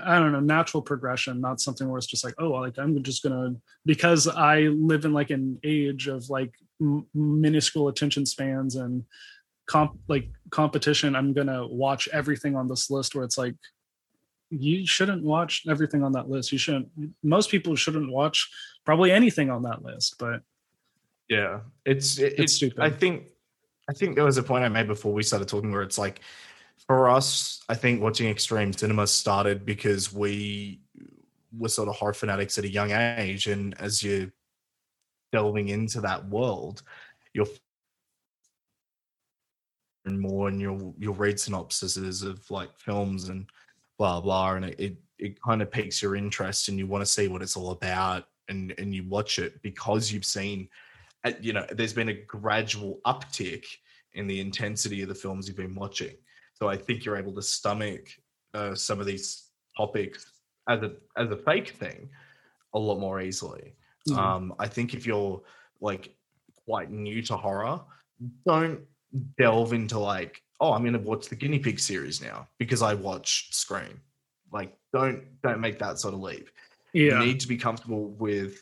I 0.06 0.20
don't 0.20 0.32
know, 0.32 0.40
natural 0.40 0.82
progression, 0.82 1.42
not 1.42 1.62
something 1.62 1.88
where 1.88 1.98
it's 1.98 2.08
just 2.08 2.24
like, 2.24 2.36
oh, 2.40 2.52
like 2.52 2.78
I'm 2.78 3.02
just 3.04 3.24
gonna 3.24 3.56
because 3.86 4.28
I 4.28 4.62
live 4.62 5.06
in 5.06 5.14
like 5.14 5.30
an 5.30 5.60
age 5.64 6.08
of 6.08 6.30
like 6.30 6.54
m- 6.82 7.06
minuscule 7.14 7.88
attention 7.88 8.26
spans 8.26 8.76
and 8.76 9.04
comp 9.66 9.98
like 10.08 10.30
competition. 10.50 11.16
I'm 11.16 11.34
gonna 11.34 11.68
watch 11.68 12.08
everything 12.12 12.56
on 12.56 12.68
this 12.68 12.90
list 12.90 13.16
where 13.16 13.24
it's 13.24 13.38
like 13.38 13.56
you 14.50 14.86
shouldn't 14.86 15.24
watch 15.24 15.64
everything 15.68 16.04
on 16.04 16.12
that 16.14 16.30
list. 16.30 16.52
You 16.52 16.58
shouldn't. 16.58 16.90
Most 17.24 17.50
people 17.50 17.76
shouldn't 17.76 18.12
watch 18.12 18.50
probably 18.86 19.12
anything 19.12 19.50
on 19.50 19.64
that 19.64 19.84
list. 19.84 20.16
But 20.20 20.42
yeah, 21.30 21.62
it's 21.86 22.20
it, 22.20 22.36
it's 22.38 22.54
stupid. 22.54 22.80
I 22.80 22.90
think 22.90 23.26
I 23.90 23.94
think 23.94 24.16
there 24.16 24.26
was 24.26 24.38
a 24.38 24.44
point 24.44 24.64
I 24.64 24.70
made 24.70 24.88
before 24.88 25.14
we 25.14 25.24
started 25.24 25.48
talking 25.48 25.72
where 25.72 25.82
it's 25.82 25.98
like 25.98 26.22
for 26.88 27.10
us, 27.10 27.62
I 27.70 27.76
think 27.76 28.02
watching 28.02 28.30
extreme 28.30 28.74
cinema 28.74 29.08
started 29.08 29.66
because 29.66 30.14
we 30.14 30.82
were 31.58 31.70
sort 31.70 31.88
of 31.90 31.96
horror 31.96 32.14
fanatics 32.14 32.58
at 32.58 32.66
a 32.66 32.70
young 32.70 32.92
age, 32.92 33.48
and 33.48 33.80
as 33.80 34.04
you're 34.04 34.32
delving 35.32 35.70
into 35.70 36.02
that 36.02 36.28
world, 36.28 36.84
you're 37.34 37.48
and 40.06 40.20
more, 40.20 40.50
and 40.50 40.60
you'll 40.60 40.94
you'll 40.98 41.14
read 41.14 41.36
synopsises 41.36 42.26
of 42.26 42.50
like 42.52 42.78
films 42.78 43.30
and 43.30 43.50
blah 43.98 44.20
blah, 44.20 44.54
and 44.54 44.66
it 44.66 44.80
it, 44.80 44.98
it 45.18 45.42
kind 45.42 45.62
of 45.62 45.72
piques 45.72 46.02
your 46.02 46.16
interest, 46.16 46.68
and 46.68 46.78
you 46.78 46.88
want 46.88 47.02
to 47.02 47.10
see 47.10 47.30
what 47.30 47.42
it's 47.42 47.56
all 47.56 47.72
about, 47.72 48.26
and 48.50 48.74
and 48.78 48.94
you 48.94 49.08
watch 49.08 49.40
it 49.40 49.62
because 49.62 50.12
you've 50.12 50.26
seen, 50.26 50.68
uh, 51.24 51.32
you 51.40 51.54
know, 51.54 51.66
there's 51.72 51.94
been 51.94 52.10
a 52.10 52.14
gradual 52.14 53.00
uptick 53.06 53.64
in 54.14 54.28
the 54.28 54.42
intensity 54.42 55.02
of 55.02 55.08
the 55.08 55.16
films 55.16 55.48
you've 55.48 55.58
been 55.58 55.76
watching 55.76 56.16
so 56.54 56.70
I 56.70 56.78
think 56.78 57.06
you're 57.06 57.18
able 57.18 57.34
to 57.34 57.42
stomach 57.42 58.10
uh, 58.54 58.76
some 58.76 59.00
of 59.00 59.06
these 59.06 59.50
topics 59.76 60.26
as 60.70 60.82
a 60.82 60.94
as 61.18 61.32
a 61.32 61.38
fake 61.38 61.70
thing 61.70 62.10
a 62.74 62.80
lot 62.80 63.00
more 63.00 63.22
easily. 63.22 63.76
Mm-hmm. 64.10 64.20
Um, 64.20 64.54
I 64.60 64.68
think 64.68 64.94
if 64.94 65.06
you're 65.06 65.42
like 65.82 66.16
quite 66.66 66.92
new 66.92 67.22
to 67.24 67.38
horror, 67.38 67.82
don't 68.46 68.82
delve 69.38 69.74
into 69.74 70.00
like, 70.00 70.42
oh, 70.60 70.74
I'm 70.74 70.84
gonna 70.84 71.00
watch 71.00 71.28
the 71.30 71.36
guinea 71.36 71.60
pig 71.60 71.80
series 71.80 72.22
now 72.22 72.48
because 72.58 72.82
I 72.82 72.94
watch 72.94 73.50
Scream. 73.52 74.02
Like, 74.52 74.78
don't 74.94 75.24
don't 75.42 75.60
make 75.60 75.80
that 75.80 76.00
sort 76.00 76.14
of 76.14 76.22
leap. 76.22 76.50
Yeah. 76.94 77.20
You 77.20 77.26
need 77.26 77.40
to 77.40 77.48
be 77.48 77.58
comfortable 77.58 78.10
with, 78.12 78.62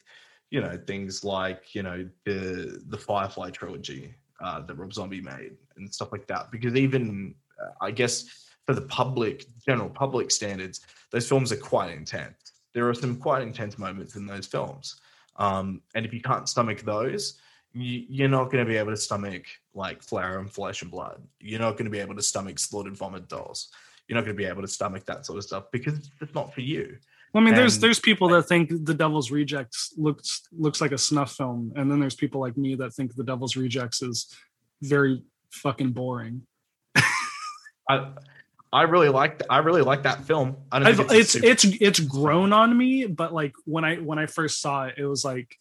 you 0.49 0.61
know, 0.61 0.79
things 0.87 1.23
like, 1.23 1.75
you 1.75 1.83
know, 1.83 2.09
the 2.25 2.81
the 2.87 2.97
Firefly 2.97 3.49
trilogy 3.51 4.15
uh, 4.41 4.61
that 4.61 4.75
Rob 4.75 4.93
Zombie 4.93 5.21
made 5.21 5.57
and 5.75 5.93
stuff 5.93 6.11
like 6.11 6.27
that. 6.27 6.49
Because 6.49 6.75
even 6.75 7.35
I 7.81 7.91
guess 7.91 8.25
for 8.65 8.73
the 8.73 8.81
public, 8.81 9.45
general 9.65 9.89
public 9.89 10.31
standards, 10.31 10.81
those 11.11 11.27
films 11.27 11.51
are 11.51 11.57
quite 11.57 11.91
intense. 11.91 12.35
There 12.73 12.87
are 12.87 12.93
some 12.93 13.17
quite 13.17 13.41
intense 13.41 13.77
moments 13.77 14.15
in 14.15 14.25
those 14.25 14.47
films. 14.47 14.95
Um, 15.37 15.81
and 15.95 16.05
if 16.05 16.13
you 16.13 16.21
can't 16.21 16.47
stomach 16.47 16.81
those, 16.81 17.39
you, 17.73 18.25
are 18.25 18.29
not 18.29 18.45
going 18.45 18.63
to 18.63 18.69
be 18.69 18.77
able 18.77 18.91
to 18.91 18.97
stomach 18.97 19.45
like 19.73 20.01
Flower 20.01 20.39
and 20.39 20.51
Flesh 20.51 20.81
and 20.81 20.91
Blood. 20.91 21.21
You're 21.39 21.59
not 21.59 21.73
going 21.73 21.85
to 21.85 21.91
be 21.91 21.99
able 21.99 22.15
to 22.15 22.21
stomach 22.21 22.59
Slaughtered 22.59 22.97
Vomit 22.97 23.27
Dolls. 23.27 23.69
You're 24.07 24.15
not 24.15 24.25
going 24.25 24.35
to 24.35 24.41
be 24.41 24.47
able 24.47 24.61
to 24.61 24.67
stomach 24.67 25.05
that 25.05 25.25
sort 25.25 25.37
of 25.37 25.45
stuff 25.45 25.65
because 25.71 26.11
it's 26.19 26.35
not 26.35 26.53
for 26.53 26.61
you. 26.61 26.97
Well, 27.33 27.41
I 27.41 27.45
mean, 27.45 27.53
and, 27.53 27.61
there's 27.61 27.79
there's 27.79 27.99
people 27.99 28.27
that 28.29 28.43
think 28.43 28.69
The 28.69 28.93
Devil's 28.93 29.31
Rejects 29.31 29.93
looks 29.95 30.41
looks 30.51 30.81
like 30.81 30.91
a 30.91 30.97
snuff 30.97 31.31
film, 31.31 31.71
and 31.77 31.89
then 31.89 31.99
there's 31.99 32.15
people 32.15 32.41
like 32.41 32.57
me 32.57 32.75
that 32.75 32.93
think 32.93 33.15
The 33.15 33.23
Devil's 33.23 33.55
Rejects 33.55 34.01
is 34.01 34.35
very 34.81 35.23
fucking 35.49 35.91
boring. 35.91 36.41
I 37.89 38.11
I 38.73 38.83
really 38.83 39.09
like 39.09 39.41
I 39.49 39.59
really 39.59 39.81
like 39.81 40.03
that 40.03 40.23
film. 40.23 40.57
I 40.71 40.79
don't 40.79 40.95
think 40.95 41.11
it's 41.11 41.35
it's, 41.35 41.65
it's, 41.65 41.77
it's 41.81 41.99
grown 41.99 42.53
on 42.53 42.77
me, 42.77 43.05
but 43.05 43.33
like 43.33 43.53
when 43.65 43.83
I 43.83 43.97
when 43.97 44.17
I 44.17 44.27
first 44.27 44.61
saw 44.61 44.85
it, 44.85 44.95
it 44.97 45.05
was 45.05 45.25
like 45.25 45.57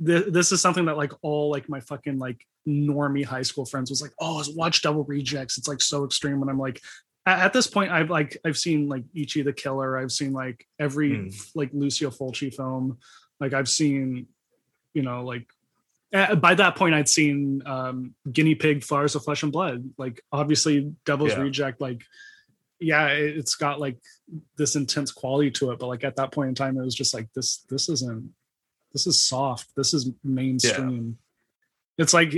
this, 0.00 0.24
this 0.28 0.52
is 0.52 0.60
something 0.60 0.86
that 0.86 0.96
like 0.96 1.12
all 1.22 1.50
like 1.50 1.68
my 1.68 1.80
fucking 1.80 2.18
like 2.18 2.40
normie 2.66 3.24
high 3.24 3.42
school 3.42 3.66
friends 3.66 3.90
was 3.90 4.02
like, 4.02 4.12
oh, 4.20 4.42
watch 4.54 4.82
Devil's 4.82 5.08
Rejects. 5.08 5.58
It's 5.58 5.68
like 5.68 5.80
so 5.80 6.04
extreme. 6.04 6.40
And 6.40 6.50
I'm 6.50 6.58
like, 6.58 6.80
at, 7.26 7.40
at 7.40 7.52
this 7.52 7.66
point, 7.66 7.92
I've 7.92 8.10
like 8.10 8.38
I've 8.44 8.58
seen 8.58 8.88
like 8.88 9.04
Ichi 9.14 9.42
the 9.42 9.52
Killer. 9.52 9.98
I've 9.98 10.12
seen 10.12 10.32
like 10.32 10.66
every 10.78 11.10
mm. 11.10 11.50
like 11.54 11.70
Lucio 11.72 12.10
Fulci 12.10 12.54
film. 12.54 12.98
Like 13.38 13.52
I've 13.52 13.68
seen, 13.68 14.28
you 14.94 15.02
know, 15.02 15.24
like 15.24 15.46
by 16.12 16.54
that 16.54 16.76
point 16.76 16.94
I'd 16.94 17.08
seen 17.08 17.62
um, 17.66 18.14
Guinea 18.30 18.54
Pig, 18.54 18.84
Flowers 18.84 19.14
of 19.14 19.24
Flesh 19.24 19.42
and 19.42 19.52
Blood. 19.52 19.90
Like 19.98 20.22
obviously 20.32 20.92
Devil's 21.04 21.32
yeah. 21.32 21.40
Reject, 21.40 21.80
like 21.80 22.02
yeah, 22.78 23.08
it's 23.08 23.54
got 23.54 23.80
like 23.80 23.98
this 24.56 24.76
intense 24.76 25.12
quality 25.12 25.50
to 25.52 25.70
it, 25.70 25.78
but 25.78 25.86
like 25.86 26.04
at 26.04 26.16
that 26.16 26.32
point 26.32 26.50
in 26.50 26.54
time, 26.54 26.76
it 26.76 26.84
was 26.84 26.94
just 26.94 27.14
like 27.14 27.28
this. 27.34 27.64
This 27.68 27.88
isn't. 27.88 28.32
This 28.92 29.06
is 29.06 29.26
soft. 29.26 29.68
This 29.76 29.92
is 29.92 30.10
mainstream. 30.24 31.18
Yeah. 31.98 32.02
It's 32.02 32.14
like 32.14 32.34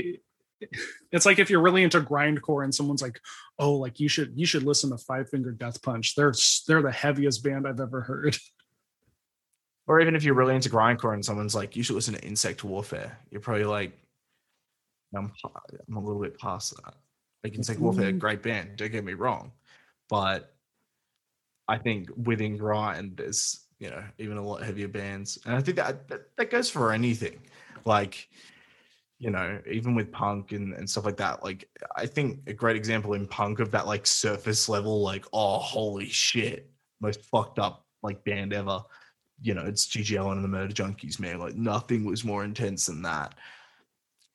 it's 1.12 1.26
like 1.26 1.38
if 1.38 1.50
you're 1.50 1.60
really 1.60 1.82
into 1.82 2.00
grindcore 2.00 2.64
and 2.64 2.74
someone's 2.74 3.02
like, 3.02 3.20
"Oh, 3.58 3.74
like 3.74 4.00
you 4.00 4.08
should 4.08 4.32
you 4.36 4.46
should 4.46 4.64
listen 4.64 4.90
to 4.90 4.98
Five 4.98 5.28
Finger 5.28 5.52
Death 5.52 5.82
Punch. 5.82 6.14
They're 6.14 6.34
they're 6.66 6.82
the 6.82 6.92
heaviest 6.92 7.42
band 7.44 7.66
I've 7.66 7.80
ever 7.80 8.00
heard." 8.00 8.36
or 9.88 10.00
even 10.00 10.14
if 10.14 10.22
you're 10.22 10.34
really 10.34 10.54
into 10.54 10.68
grindcore 10.68 11.14
and 11.14 11.24
someone's 11.24 11.54
like, 11.54 11.74
you 11.74 11.82
should 11.82 11.96
listen 11.96 12.14
to 12.14 12.24
Insect 12.24 12.62
Warfare, 12.62 13.18
you're 13.30 13.40
probably 13.40 13.64
like, 13.64 13.98
I'm, 15.16 15.32
I'm 15.88 15.96
a 15.96 16.00
little 16.00 16.22
bit 16.22 16.38
past 16.38 16.76
that. 16.84 16.94
Like 17.42 17.54
Insect 17.54 17.80
Warfare, 17.80 18.10
mm-hmm. 18.10 18.18
great 18.18 18.42
band, 18.42 18.76
don't 18.76 18.92
get 18.92 19.04
me 19.04 19.14
wrong, 19.14 19.52
but 20.10 20.54
I 21.66 21.78
think 21.78 22.10
within 22.24 22.56
grind, 22.56 23.16
there's 23.16 23.64
you 23.78 23.90
know 23.90 24.02
even 24.18 24.36
a 24.36 24.42
lot 24.42 24.62
heavier 24.62 24.88
bands, 24.88 25.38
and 25.46 25.54
I 25.54 25.60
think 25.60 25.76
that 25.76 26.08
that, 26.08 26.36
that 26.36 26.50
goes 26.50 26.68
for 26.68 26.92
anything, 26.92 27.40
like 27.84 28.28
you 29.18 29.30
know 29.30 29.60
even 29.70 29.94
with 29.94 30.12
punk 30.12 30.52
and, 30.52 30.74
and 30.74 30.88
stuff 30.88 31.04
like 31.04 31.16
that 31.16 31.42
like 31.42 31.68
i 31.96 32.06
think 32.06 32.38
a 32.46 32.52
great 32.52 32.76
example 32.76 33.14
in 33.14 33.26
punk 33.26 33.58
of 33.58 33.70
that 33.72 33.86
like 33.86 34.06
surface 34.06 34.68
level 34.68 35.02
like 35.02 35.24
oh 35.32 35.58
holy 35.58 36.08
shit 36.08 36.70
most 37.00 37.24
fucked 37.24 37.58
up 37.58 37.84
like 38.02 38.22
band 38.24 38.52
ever 38.52 38.80
you 39.40 39.54
know, 39.54 39.64
it's 39.64 39.86
GG 39.86 40.16
Allen 40.18 40.38
and 40.38 40.44
the 40.44 40.48
Murder 40.48 40.74
Junkies, 40.74 41.20
man. 41.20 41.38
Like 41.38 41.54
nothing 41.54 42.04
was 42.04 42.24
more 42.24 42.44
intense 42.44 42.86
than 42.86 43.02
that. 43.02 43.34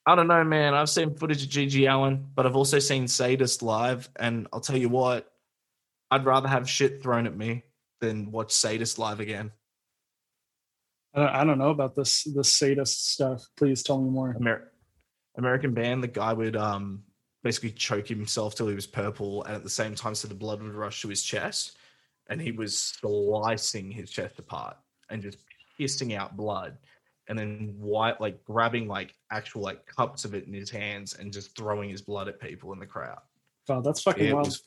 I 0.06 0.16
don't 0.16 0.28
know, 0.28 0.44
man. 0.44 0.74
I've 0.74 0.90
seen 0.90 1.16
footage 1.16 1.44
of 1.44 1.50
GG 1.50 1.88
Allen, 1.88 2.28
but 2.36 2.46
I've 2.46 2.56
also 2.56 2.80
seen 2.80 3.08
Sadist 3.08 3.62
live, 3.64 4.10
and 4.18 4.48
I'll 4.52 4.60
tell 4.60 4.78
you 4.78 4.90
what, 4.90 5.32
I'd 6.12 6.26
rather 6.26 6.48
have 6.48 6.70
shit 6.70 7.02
thrown 7.02 7.26
at 7.26 7.38
me 7.38 7.64
than 8.02 8.32
watch 8.32 8.52
Sadist 8.52 9.00
live 9.00 9.20
again. 9.20 9.52
I 11.16 11.44
don't 11.44 11.60
know 11.60 11.70
about 11.70 11.96
this 11.96 12.24
this 12.24 12.52
sadist 12.52 13.12
stuff. 13.12 13.44
Please 13.56 13.84
tell 13.84 14.02
me 14.02 14.10
more. 14.10 14.36
Amer- 14.36 14.72
American 15.38 15.72
band, 15.76 16.02
the 16.02 16.08
guy 16.08 16.34
would 16.34 16.56
um 16.56 17.04
basically 17.44 17.70
choke 17.70 18.08
himself 18.08 18.56
till 18.56 18.68
he 18.68 18.74
was 18.74 18.88
purple, 18.88 19.44
and 19.44 19.56
at 19.56 19.64
the 19.64 19.70
same 19.70 19.94
time, 19.94 20.16
so 20.16 20.28
the 20.28 20.34
blood 20.34 20.64
would 20.64 20.74
rush 20.74 21.02
to 21.02 21.10
his 21.10 21.22
chest, 21.22 21.78
and 22.28 22.42
he 22.42 22.52
was 22.52 22.76
slicing 22.76 23.92
his 23.92 24.10
chest 24.10 24.40
apart 24.40 24.76
and 25.14 25.22
just 25.22 25.38
pissing 25.80 26.16
out 26.18 26.36
blood 26.36 26.78
and 27.30 27.40
then 27.40 27.74
white 27.78 28.20
like 28.20 28.44
grabbing 28.44 28.88
like 28.88 29.14
actual 29.32 29.62
like 29.62 29.86
cups 29.86 30.26
of 30.26 30.34
it 30.34 30.46
in 30.46 30.54
his 30.54 30.70
hands 30.70 31.14
and 31.14 31.32
just 31.32 31.56
throwing 31.56 31.90
his 31.90 32.02
blood 32.02 32.28
at 32.28 32.40
people 32.42 32.74
in 32.74 32.80
the 32.80 32.86
crowd. 32.86 33.20
God, 33.68 33.84
that's 33.84 34.02
fucking 34.02 34.26
It 34.28 34.34
wild. 34.34 34.48
was. 34.48 34.62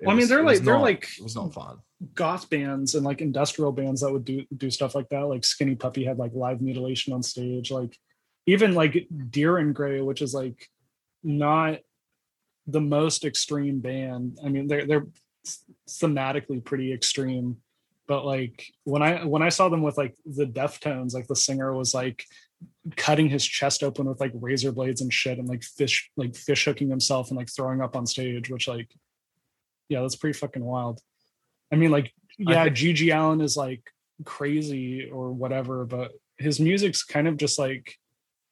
Well, 0.00 0.16
I 0.16 0.18
mean, 0.18 0.26
they're 0.28 0.42
was 0.42 0.58
like- 0.58 0.64
they're 0.64 0.74
not- 0.74 0.82
like- 0.82 1.08
it 1.18 1.22
was 1.22 1.36
not 1.36 1.52
fun. 1.54 1.78
goth 2.14 2.48
bands 2.48 2.94
and 2.94 3.04
like 3.04 3.20
industrial 3.20 3.70
bands 3.72 4.00
that 4.00 4.10
would 4.10 4.24
do 4.24 4.44
do 4.56 4.70
stuff 4.70 4.94
like 4.94 5.08
that. 5.10 5.20
Like 5.28 5.44
Skinny 5.44 5.74
Puppy 5.74 6.02
had 6.04 6.16
like 6.18 6.32
live 6.34 6.60
mutilation 6.62 7.12
on 7.12 7.22
stage. 7.22 7.70
Like 7.70 7.94
even 8.46 8.74
like 8.74 9.06
Dir 9.30 9.58
En 9.58 9.72
Grey, 9.74 10.00
which 10.00 10.22
is 10.22 10.32
like 10.32 10.66
not 11.22 11.78
the 12.66 12.80
most 12.80 13.24
extreme 13.26 13.80
band. 13.80 14.38
I 14.44 14.48
mean, 14.48 14.66
they're 14.66 14.86
they're 14.86 15.06
thematically 15.88 16.64
pretty 16.64 16.92
extreme. 16.92 17.58
But 18.10 18.26
like 18.26 18.66
when 18.82 19.02
I 19.02 19.24
when 19.24 19.40
I 19.40 19.50
saw 19.50 19.68
them 19.68 19.82
with 19.82 19.96
like 19.96 20.16
the 20.26 20.44
Deftones, 20.44 21.14
like 21.14 21.28
the 21.28 21.36
singer 21.36 21.72
was 21.72 21.94
like 21.94 22.24
cutting 22.96 23.28
his 23.28 23.46
chest 23.46 23.84
open 23.84 24.08
with 24.08 24.18
like 24.18 24.32
razor 24.34 24.72
blades 24.72 25.00
and 25.00 25.14
shit 25.14 25.38
and 25.38 25.48
like 25.48 25.62
fish 25.62 26.10
like 26.16 26.34
fish 26.34 26.64
hooking 26.64 26.90
himself 26.90 27.28
and 27.28 27.38
like 27.38 27.48
throwing 27.48 27.80
up 27.80 27.94
on 27.94 28.08
stage, 28.08 28.50
which 28.50 28.66
like 28.66 28.88
yeah, 29.88 30.00
that's 30.00 30.16
pretty 30.16 30.36
fucking 30.36 30.64
wild. 30.64 30.98
I 31.72 31.76
mean, 31.76 31.92
like, 31.92 32.12
yeah, 32.36 32.64
think- 32.64 32.78
GG 32.78 33.12
Allen 33.12 33.40
is 33.40 33.56
like 33.56 33.82
crazy 34.24 35.08
or 35.08 35.30
whatever, 35.30 35.84
but 35.84 36.10
his 36.36 36.58
music's 36.58 37.04
kind 37.04 37.28
of 37.28 37.36
just 37.36 37.60
like 37.60 37.94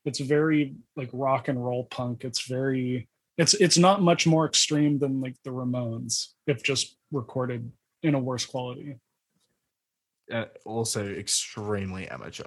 it's 0.05 0.21
very 0.21 0.77
like 0.95 1.11
rock 1.13 1.49
and 1.49 1.65
roll 1.65 1.87
punk. 1.87 2.25
It's 2.25 2.47
very 2.47 3.09
it's 3.37 3.55
it's 3.55 3.77
not 3.77 4.03
much 4.03 4.25
more 4.25 4.47
extreme 4.47 5.01
than 5.01 5.21
like 5.21 5.35
the 5.43 5.51
Ramones, 5.51 6.29
if 6.47 6.63
just 6.63 6.97
recorded 7.11 7.73
in 8.05 8.15
a 8.15 8.21
worse 8.21 8.47
quality. 8.47 8.99
Uh, 10.33 10.45
also 10.65 11.07
extremely 11.07 12.09
amateur. 12.09 12.45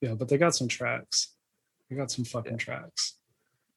Yeah, 0.00 0.14
but 0.14 0.28
they 0.28 0.38
got 0.38 0.54
some 0.54 0.68
tracks. 0.68 1.34
They 1.88 1.96
got 1.96 2.10
some 2.10 2.24
fucking 2.24 2.58
tracks. 2.58 3.14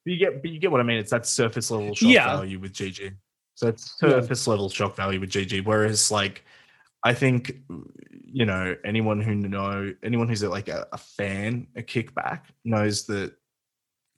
But 0.04 0.12
you 0.12 0.18
get, 0.18 0.42
but 0.42 0.50
you 0.50 0.58
get 0.58 0.70
what 0.70 0.80
I 0.80 0.84
mean. 0.84 0.98
It's 0.98 1.10
that 1.10 1.26
surface 1.26 1.70
level 1.70 1.94
shock 1.94 2.10
Yeah. 2.10 2.26
value 2.26 2.58
with 2.58 2.72
GG. 2.72 3.12
So 3.54 3.68
it's 3.68 3.96
Yeah. 4.02 4.10
surface 4.10 4.46
level 4.46 4.68
shock 4.68 4.94
value 4.96 5.20
with 5.20 5.30
GG. 5.30 5.60
Whereas, 5.64 6.10
like, 6.10 6.44
I 7.04 7.14
think 7.14 7.56
you 8.24 8.46
know 8.46 8.76
anyone 8.84 9.20
who 9.20 9.34
know 9.34 9.92
anyone 10.02 10.28
who's 10.28 10.42
like 10.44 10.68
a, 10.68 10.86
a 10.92 10.98
fan, 10.98 11.66
a 11.76 11.82
kickback 11.82 12.42
knows 12.64 13.06
that 13.06 13.34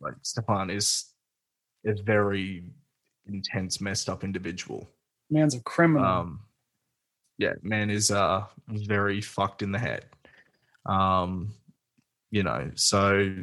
like 0.01 0.15
Stefan 0.23 0.69
is 0.71 1.07
a 1.87 1.95
very 2.03 2.65
intense, 3.27 3.81
messed 3.81 4.09
up 4.11 4.23
individual. 4.25 4.91
Man's 5.31 5.55
a 5.55 5.61
criminal. 5.63 6.05
Um, 6.05 6.41
yeah, 7.39 7.53
man 7.63 7.91
is 7.91 8.11
uh 8.11 8.45
very 8.69 9.21
fucked 9.21 9.63
in 9.63 9.73
the 9.73 9.79
head. 9.79 10.07
Um, 10.87 11.53
you 12.31 12.43
know, 12.43 12.71
so 12.75 13.35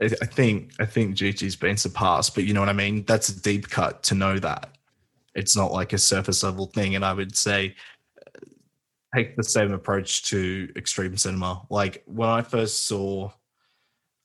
I, 0.00 0.04
I 0.04 0.26
think 0.26 0.72
I 0.78 0.86
think 0.86 1.16
GG's 1.16 1.56
been 1.56 1.76
surpassed, 1.76 2.34
but 2.34 2.44
you 2.44 2.54
know 2.54 2.60
what 2.60 2.68
I 2.68 2.74
mean. 2.74 3.04
That's 3.04 3.28
a 3.28 3.40
deep 3.40 3.68
cut 3.68 4.02
to 4.04 4.14
know 4.14 4.38
that 4.38 4.70
it's 5.34 5.56
not 5.56 5.72
like 5.72 5.92
a 5.92 5.98
surface 5.98 6.42
level 6.42 6.66
thing. 6.66 6.94
And 6.94 7.04
I 7.04 7.12
would 7.12 7.36
say 7.36 7.74
uh, 8.18 8.40
take 9.14 9.36
the 9.36 9.42
same 9.42 9.72
approach 9.72 10.24
to 10.26 10.70
extreme 10.76 11.16
cinema. 11.16 11.62
Like 11.70 12.02
when 12.06 12.28
I 12.28 12.42
first 12.42 12.86
saw, 12.86 13.30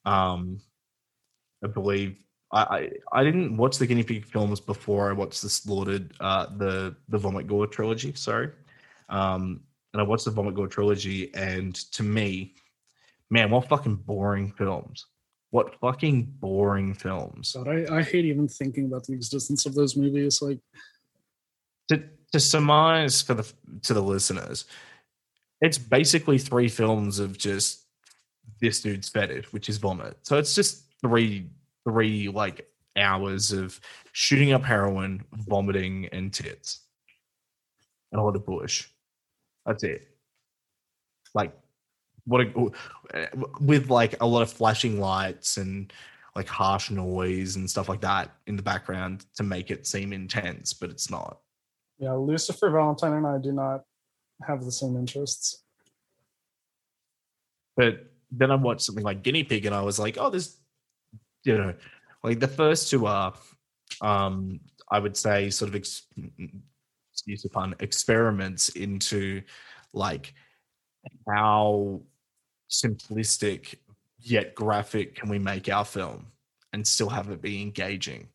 um, 0.06 0.62
I 1.63 1.67
believe 1.67 2.24
I, 2.52 2.62
I 2.62 3.20
I 3.20 3.24
didn't 3.24 3.58
watch 3.58 3.78
the 3.78 3.88
guinea 3.88 4.04
pig 4.04 4.26
films 4.26 4.60
before 4.60 5.10
I 5.10 5.13
watched 5.13 5.41
the 5.41 5.50
slaughtered 5.50 6.13
uh 6.20 6.48
the 6.58 6.96
the 7.10 7.17
vomit 7.17 7.48
gore 7.48 7.67
trilogy. 7.67 8.13
Sorry, 8.13 8.50
um, 9.10 9.62
and 9.93 10.02
I 10.02 10.04
watched 10.04 10.26
the 10.26 10.32
vomit 10.32 10.56
gore 10.56 10.67
trilogy, 10.67 11.34
and 11.34 11.76
to 11.93 12.04
me, 12.04 12.56
man, 13.30 13.50
what 13.50 13.67
fucking 13.67 13.95
boring 13.95 14.52
films! 14.52 15.06
What 15.52 15.76
fucking 15.80 16.36
boring 16.39 16.93
films! 16.93 17.54
God, 17.56 17.67
I, 17.67 17.98
I 17.98 18.04
hate 18.04 18.26
even 18.26 18.48
thinking 18.48 18.86
about 18.86 19.06
the 19.06 19.13
existence 19.13 19.65
of 19.65 19.74
those 19.74 19.98
movies. 19.98 20.41
Like, 20.41 20.60
to 21.89 22.04
to 22.32 22.39
surmise 22.39 23.22
for 23.22 23.34
the 23.34 23.52
to 23.84 23.93
the 23.93 24.04
listeners, 24.04 24.65
it's 25.62 25.78
basically 25.78 26.38
three 26.38 26.69
films 26.69 27.19
of 27.19 27.38
just 27.38 27.86
this 28.62 28.82
dude's 28.82 29.10
fetish, 29.10 29.52
which 29.52 29.69
is 29.69 29.78
vomit. 29.78 30.17
So 30.22 30.38
it's 30.38 30.54
just 30.54 30.84
three 31.02 31.50
three 31.84 32.30
like 32.30 32.67
hours 32.95 33.52
of 33.52 33.80
shooting 34.12 34.52
up 34.52 34.63
heroin, 34.63 35.24
vomiting, 35.32 36.08
and 36.12 36.32
tits, 36.32 36.82
and 38.12 38.22
a 38.22 38.24
lot 38.24 38.36
of 38.36 38.45
bush. 38.45 38.88
That's 39.65 39.84
it. 39.84 40.08
Like 41.34 41.54
what 42.26 42.41
a, 42.41 42.72
with 43.60 43.89
like 43.89 44.22
a 44.22 44.26
lot 44.26 44.41
of 44.41 44.52
flashing 44.52 45.00
lights 45.00 45.58
and 45.58 45.91
like 46.36 46.48
harsh 46.48 46.91
noise 46.91 47.56
and 47.56 47.69
stuff 47.69 47.89
like 47.89 48.02
that 48.02 48.32
in 48.48 48.56
the 48.56 48.62
background 48.63 49.26
to 49.36 49.43
make 49.43 49.72
it 49.72 49.88
seem 49.88 50.13
intense, 50.13 50.74
but 50.74 50.89
it's 50.89 51.10
not. 51.10 51.39
yeah, 52.00 52.13
Lucifer 52.13 52.69
Valentine 52.69 53.13
and 53.13 53.28
I 53.28 53.38
do 53.38 53.52
not 53.52 53.84
have 54.48 54.63
the 54.63 54.72
same 54.72 54.95
interests. 54.95 55.63
But 57.76 58.12
then 58.32 58.52
I 58.52 58.56
watched 58.56 58.82
something 58.82 59.04
like 59.04 59.22
Guinea 59.22 59.43
Pig, 59.43 59.65
and 59.65 59.76
I 59.76 59.82
was 59.82 60.00
like, 60.00 60.17
oh, 60.17 60.30
this, 60.30 60.58
you 61.43 61.58
know, 61.58 61.74
like 62.24 62.39
the 62.39 62.48
first 62.48 62.89
two 62.89 63.06
are, 63.06 63.34
um, 64.02 64.62
I 64.89 65.00
would 65.00 65.17
say, 65.17 65.50
sort 65.50 65.69
of, 65.69 65.76
ex- 65.76 66.08
excuse 67.20 67.44
the 67.44 67.50
pun, 67.50 67.76
experiments 67.82 68.70
into 68.70 69.42
like 69.94 70.34
how 71.28 72.02
simplistic 72.70 73.76
yet 74.20 74.56
graphic 74.56 75.16
can 75.16 75.30
we 75.30 75.38
make 75.38 75.70
our 75.70 75.84
film 75.84 76.28
and 76.72 76.86
still 76.86 77.10
have 77.10 77.30
it 77.30 77.42
be 77.42 77.62
engaging. 77.62 78.28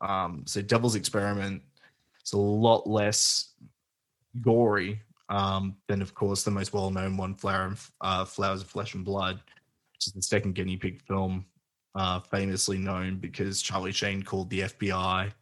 Um, 0.00 0.42
so 0.46 0.60
Devil's 0.60 0.94
Experiment 0.94 1.62
is 2.24 2.32
a 2.34 2.38
lot 2.38 2.86
less 2.86 3.54
gory 4.42 5.00
um, 5.30 5.76
than, 5.86 6.02
of 6.02 6.14
course, 6.14 6.42
the 6.42 6.50
most 6.50 6.72
well-known 6.72 7.16
one, 7.16 7.34
Flower 7.34 7.68
and, 7.68 7.78
uh, 8.02 8.24
Flowers 8.24 8.62
of 8.62 8.68
Flesh 8.68 8.94
and 8.94 9.04
Blood, 9.04 9.36
which 9.92 10.06
is 10.06 10.12
the 10.12 10.22
second 10.22 10.54
guinea 10.54 10.76
pig 10.76 11.00
film, 11.02 11.46
uh, 11.94 12.20
famously 12.20 12.78
known 12.78 13.16
because 13.16 13.62
Charlie 13.62 13.92
Sheen 13.92 14.22
called 14.22 14.50
the 14.50 14.60
FBI 14.60 15.32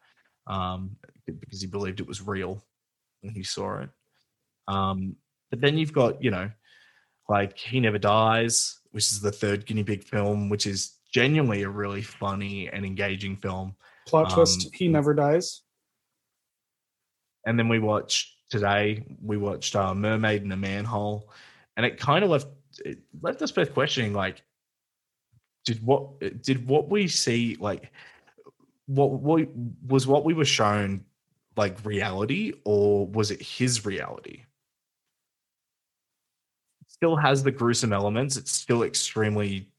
um, 0.46 0.96
because 1.26 1.60
he 1.60 1.66
believed 1.66 2.00
it 2.00 2.06
was 2.06 2.22
real 2.22 2.62
when 3.26 3.34
he 3.34 3.42
saw 3.42 3.80
it. 3.82 3.90
Um, 4.68 5.16
but 5.50 5.60
then 5.60 5.76
you've 5.78 5.92
got, 5.92 6.22
you 6.22 6.30
know, 6.30 6.50
like 7.28 7.58
He 7.58 7.80
Never 7.80 7.98
Dies, 7.98 8.78
which 8.92 9.04
is 9.12 9.20
the 9.20 9.32
third 9.32 9.66
guinea 9.66 9.84
pig 9.84 10.02
film, 10.04 10.48
which 10.48 10.66
is 10.66 10.94
genuinely 11.12 11.62
a 11.62 11.68
really 11.68 12.02
funny 12.02 12.68
and 12.68 12.84
engaging 12.84 13.36
film. 13.36 13.74
Plot 14.06 14.30
twist: 14.32 14.66
Um, 14.66 14.70
He 14.74 14.88
never 14.88 15.14
dies. 15.14 15.62
and 17.46 17.58
then 17.58 17.68
we 17.68 17.78
watched 17.78 18.32
today 18.50 19.04
we 19.22 19.36
watched 19.36 19.74
uh, 19.76 19.94
mermaid 19.94 20.42
in 20.42 20.52
a 20.52 20.56
manhole 20.56 21.30
and 21.76 21.84
it 21.86 21.98
kind 21.98 22.22
of 22.24 22.30
left 22.30 22.46
it 22.84 22.98
left 23.22 23.42
us 23.42 23.50
both 23.52 23.72
questioning 23.72 24.12
like 24.12 24.42
did 25.64 25.84
what 25.84 26.20
did 26.42 26.66
what 26.68 26.88
we 26.88 27.08
see 27.08 27.56
like 27.58 27.90
what 28.86 29.10
what 29.10 29.48
was 29.88 30.06
what 30.06 30.24
we 30.24 30.32
were 30.34 30.44
shown 30.44 31.04
like 31.56 31.84
reality 31.84 32.52
or 32.64 33.06
was 33.06 33.30
it 33.30 33.40
his 33.40 33.84
reality? 33.84 34.44
It 36.82 36.90
still 36.90 37.16
has 37.16 37.42
the 37.42 37.50
gruesome 37.50 37.92
elements. 37.92 38.36
It's 38.36 38.52
still 38.52 38.82
extremely 38.82 39.70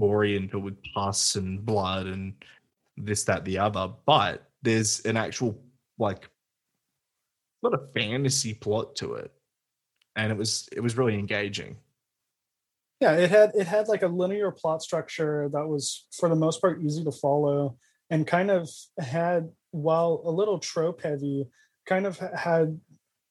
gory 0.00 0.36
and 0.36 0.50
filled 0.50 0.64
with 0.64 0.82
pus 0.94 1.36
and 1.36 1.64
blood 1.64 2.06
and 2.06 2.34
this 2.96 3.24
that 3.24 3.44
the 3.44 3.58
other 3.58 3.92
but 4.06 4.50
there's 4.62 5.00
an 5.00 5.16
actual 5.16 5.58
like 5.98 6.28
got 7.62 7.74
a 7.74 7.86
fantasy 7.94 8.54
plot 8.54 8.96
to 8.96 9.14
it. 9.14 9.32
And 10.16 10.32
it 10.32 10.38
was 10.38 10.68
it 10.72 10.80
was 10.80 10.96
really 10.96 11.14
engaging. 11.14 11.76
Yeah 13.00 13.12
it 13.12 13.30
had 13.30 13.52
it 13.54 13.66
had 13.66 13.88
like 13.88 14.02
a 14.02 14.08
linear 14.08 14.50
plot 14.50 14.82
structure 14.82 15.48
that 15.52 15.66
was 15.66 16.06
for 16.12 16.28
the 16.28 16.34
most 16.34 16.60
part 16.60 16.82
easy 16.82 17.04
to 17.04 17.12
follow 17.12 17.76
and 18.10 18.26
kind 18.26 18.50
of 18.50 18.68
had 18.98 19.48
while 19.70 20.22
a 20.24 20.30
little 20.30 20.58
trope 20.58 21.02
heavy 21.02 21.46
kind 21.86 22.06
of 22.06 22.18
had 22.18 22.78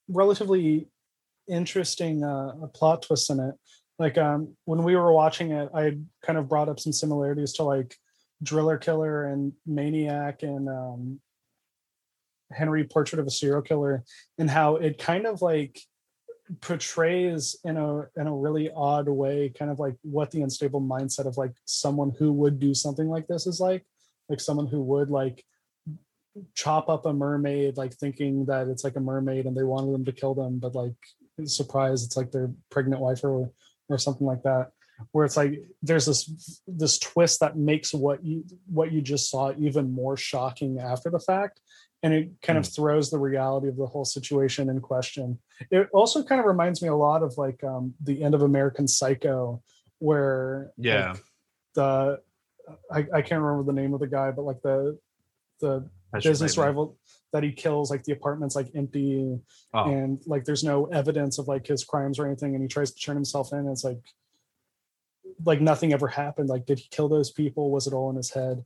relatively 0.08 0.88
interesting 1.48 2.24
uh, 2.24 2.54
plot 2.74 3.02
twists 3.02 3.30
in 3.30 3.39
it. 3.39 3.56
Like 4.00 4.18
um 4.18 4.56
when 4.63 4.84
we 4.84 4.96
were 4.96 5.12
watching 5.12 5.52
it 5.52 5.70
i 5.76 5.98
kind 6.26 6.39
of 6.39 6.48
brought 6.48 6.70
up 6.70 6.80
some 6.80 6.94
similarities 6.94 7.54
to 7.54 7.63
like 7.63 7.96
driller 8.42 8.78
killer 8.78 9.26
and 9.26 9.52
maniac 9.68 10.42
and 10.42 10.70
um 10.70 11.20
henry 12.52 12.86
portrait 12.86 13.20
of 13.20 13.28
a 13.28 13.32
serial 13.32 13.62
killer 13.62 14.04
and 14.38 14.50
how 14.50 14.78
it 14.78 14.98
kind 14.98 15.28
of 15.28 15.42
like 15.42 15.82
portrays 16.62 17.58
in 17.65 17.78
a 17.78 18.00
in 18.15 18.26
a 18.26 18.34
really 18.36 18.72
odd 18.76 19.08
way 19.08 19.50
kind 19.50 19.70
of 19.70 19.78
like 19.78 19.96
what 20.02 20.32
the 20.32 20.42
unstable 20.42 20.82
mindset 20.82 21.28
of 21.28 21.38
like 21.38 21.54
someone 21.65 22.12
who 22.18 22.32
would 22.32 22.58
do 22.60 22.74
something 22.74 23.08
like 23.08 23.28
this 23.28 23.46
is 23.46 23.60
like 23.60 23.86
like 24.30 24.39
someone 24.39 24.68
who 24.68 24.82
would 24.82 25.10
like 25.10 25.44
chop 26.54 26.89
up 26.89 27.06
a 27.06 27.12
mermaid 27.12 27.76
like 27.76 27.94
thinking 27.94 28.46
that 28.46 28.68
it's 28.68 28.84
like 28.84 28.96
a 28.96 29.00
mermaid 29.00 29.46
and 29.46 29.58
they 29.58 29.63
wanted 29.63 29.92
them 29.94 30.06
to 30.06 30.12
kill 30.12 30.34
them 30.34 30.60
but 30.60 30.76
like 30.76 30.94
surprise 31.46 32.04
it's 32.04 32.15
like 32.15 32.32
their 32.32 32.52
pregnant 32.70 33.02
wife 33.02 33.24
or 33.24 33.52
or 33.89 33.98
something 33.98 34.28
like 34.28 34.44
that, 34.44 34.72
where 35.12 35.26
it's 35.26 35.36
like 35.38 35.63
there's 35.82 36.06
this 36.06 36.62
this 36.68 37.00
twist 37.00 37.39
that 37.39 37.58
makes 37.58 37.94
what 37.94 38.24
you 38.24 38.44
what 38.68 38.92
you 38.92 39.02
just 39.02 39.30
saw 39.30 39.52
even 39.58 39.92
more 39.92 40.15
shocking 40.15 40.80
after 40.80 41.10
the 41.10 41.20
fact, 41.20 41.60
and 42.04 42.13
it 42.13 42.32
kind 42.42 42.58
of 42.58 42.68
throws 42.68 43.10
the 43.10 43.18
reality 43.20 43.68
of 43.68 43.78
the 43.78 43.86
whole 43.86 44.06
situation 44.06 44.70
in 44.70 44.80
question. 44.80 45.39
It 45.72 45.89
also 45.92 46.24
kind 46.24 46.39
of 46.39 46.46
reminds 46.46 46.82
me 46.82 46.88
a 46.88 46.96
lot 46.96 47.24
of 47.24 47.38
like 47.38 47.63
um, 47.63 47.94
the 48.02 48.24
end 48.24 48.36
of 48.36 48.42
American 48.44 48.88
Psycho, 48.88 49.62
where 49.98 50.72
Yeah. 50.78 51.12
like, 51.12 51.24
the 51.76 52.22
I, 52.91 53.05
I 53.13 53.21
can't 53.21 53.41
remember 53.41 53.63
the 53.63 53.79
name 53.79 53.93
of 53.93 53.99
the 53.99 54.08
guy, 54.08 54.32
but 54.32 54.43
like 54.43 54.62
the 54.62 54.97
the 55.62 55.89
That's 56.12 56.25
business 56.25 56.58
rival 56.58 56.97
that 57.34 57.43
he 57.43 57.51
kills, 57.51 57.91
like 57.91 58.03
the 58.03 58.13
apartment's 58.13 58.55
like 58.55 58.69
empty 58.75 59.39
Oh, 59.73 59.91
and 59.91 60.21
like 60.25 60.45
there's 60.45 60.63
no 60.63 60.86
evidence 60.86 61.38
of 61.38 61.47
like 61.47 61.67
his 61.67 61.84
crimes 61.84 62.19
or 62.19 62.25
anything, 62.25 62.55
and 62.55 62.63
he 62.63 62.67
tries 62.67 62.91
to 62.91 62.99
turn 62.99 63.15
himself 63.15 63.51
in. 63.51 63.60
And 63.60 63.69
it's 63.69 63.84
like 63.84 64.01
like 65.45 65.62
nothing 65.62 65.93
ever 65.93 66.08
happened. 66.08 66.49
Like, 66.49 66.65
did 66.65 66.79
he 66.79 66.88
kill 66.91 67.08
those 67.08 67.32
people? 67.32 67.71
Was 67.71 67.88
it 67.88 67.93
all 67.93 68.10
in 68.10 68.15
his 68.15 68.32
head? 68.32 68.63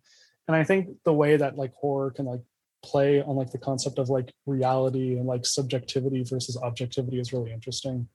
And 0.47 0.55
I 0.55 0.63
think 0.63 0.89
the 1.05 1.13
way 1.13 1.37
that 1.37 1.57
like 1.57 1.73
horror 1.73 2.11
can 2.11 2.25
like 2.25 2.41
play 2.83 3.21
on 3.21 3.35
like 3.35 3.51
the 3.51 3.57
concept 3.57 3.97
of 3.97 4.09
like 4.09 4.33
reality 4.45 5.17
and 5.17 5.25
like 5.25 5.45
subjectivity 5.45 6.23
versus 6.23 6.57
objectivity 6.57 7.19
is 7.19 7.31
really 7.33 7.51
interesting. 7.51 8.07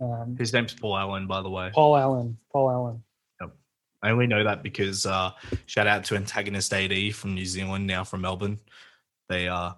Um, 0.00 0.36
his 0.38 0.52
name's 0.52 0.74
Paul 0.74 0.96
Allen, 0.96 1.26
by 1.26 1.42
the 1.42 1.50
way. 1.50 1.70
Paul 1.72 1.96
Allen, 1.96 2.38
Paul 2.50 2.70
Allen. 2.70 3.03
I 4.04 4.10
only 4.10 4.26
know 4.26 4.44
that 4.44 4.62
because 4.62 5.06
uh, 5.06 5.30
shout 5.64 5.86
out 5.86 6.04
to 6.04 6.16
Antagonist 6.16 6.72
AD 6.74 7.14
from 7.14 7.34
New 7.34 7.46
Zealand, 7.46 7.86
now 7.86 8.04
from 8.04 8.20
Melbourne. 8.20 8.60
They 9.30 9.48
uh, 9.48 9.72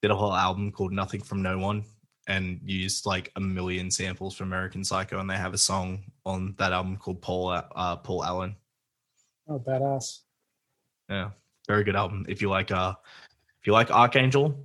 did 0.00 0.12
a 0.12 0.14
whole 0.14 0.32
album 0.32 0.70
called 0.70 0.92
Nothing 0.92 1.20
from 1.20 1.42
No 1.42 1.58
One 1.58 1.84
and 2.28 2.60
used 2.64 3.04
like 3.04 3.32
a 3.34 3.40
million 3.40 3.90
samples 3.90 4.36
from 4.36 4.46
American 4.46 4.84
Psycho, 4.84 5.18
and 5.18 5.28
they 5.28 5.36
have 5.36 5.54
a 5.54 5.58
song 5.58 6.04
on 6.24 6.54
that 6.58 6.72
album 6.72 6.96
called 6.96 7.20
Paul 7.20 7.48
uh, 7.50 7.96
Paul 7.96 8.24
Allen. 8.24 8.56
Oh, 9.48 9.58
badass. 9.58 10.20
Yeah, 11.08 11.30
very 11.66 11.82
good 11.82 11.96
album. 11.96 12.24
If 12.28 12.40
you 12.40 12.48
like 12.48 12.70
uh, 12.70 12.94
if 13.60 13.66
you 13.66 13.72
like 13.72 13.90
Archangel, 13.90 14.56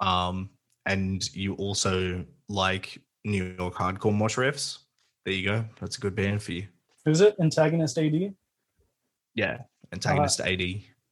um, 0.00 0.50
and 0.84 1.32
you 1.32 1.54
also 1.54 2.24
like 2.48 3.00
New 3.24 3.54
York 3.56 3.74
hardcore 3.74 4.12
mosh 4.12 4.36
riffs, 4.36 4.78
there 5.24 5.34
you 5.34 5.44
go. 5.44 5.64
That's 5.80 5.96
a 5.96 6.00
good 6.00 6.16
band 6.16 6.42
for 6.42 6.52
you. 6.52 6.66
Who's 7.04 7.20
it? 7.20 7.36
Antagonist 7.40 7.98
AD. 7.98 8.34
Yeah, 9.34 9.58
Antagonist 9.92 10.40
AD. 10.40 10.60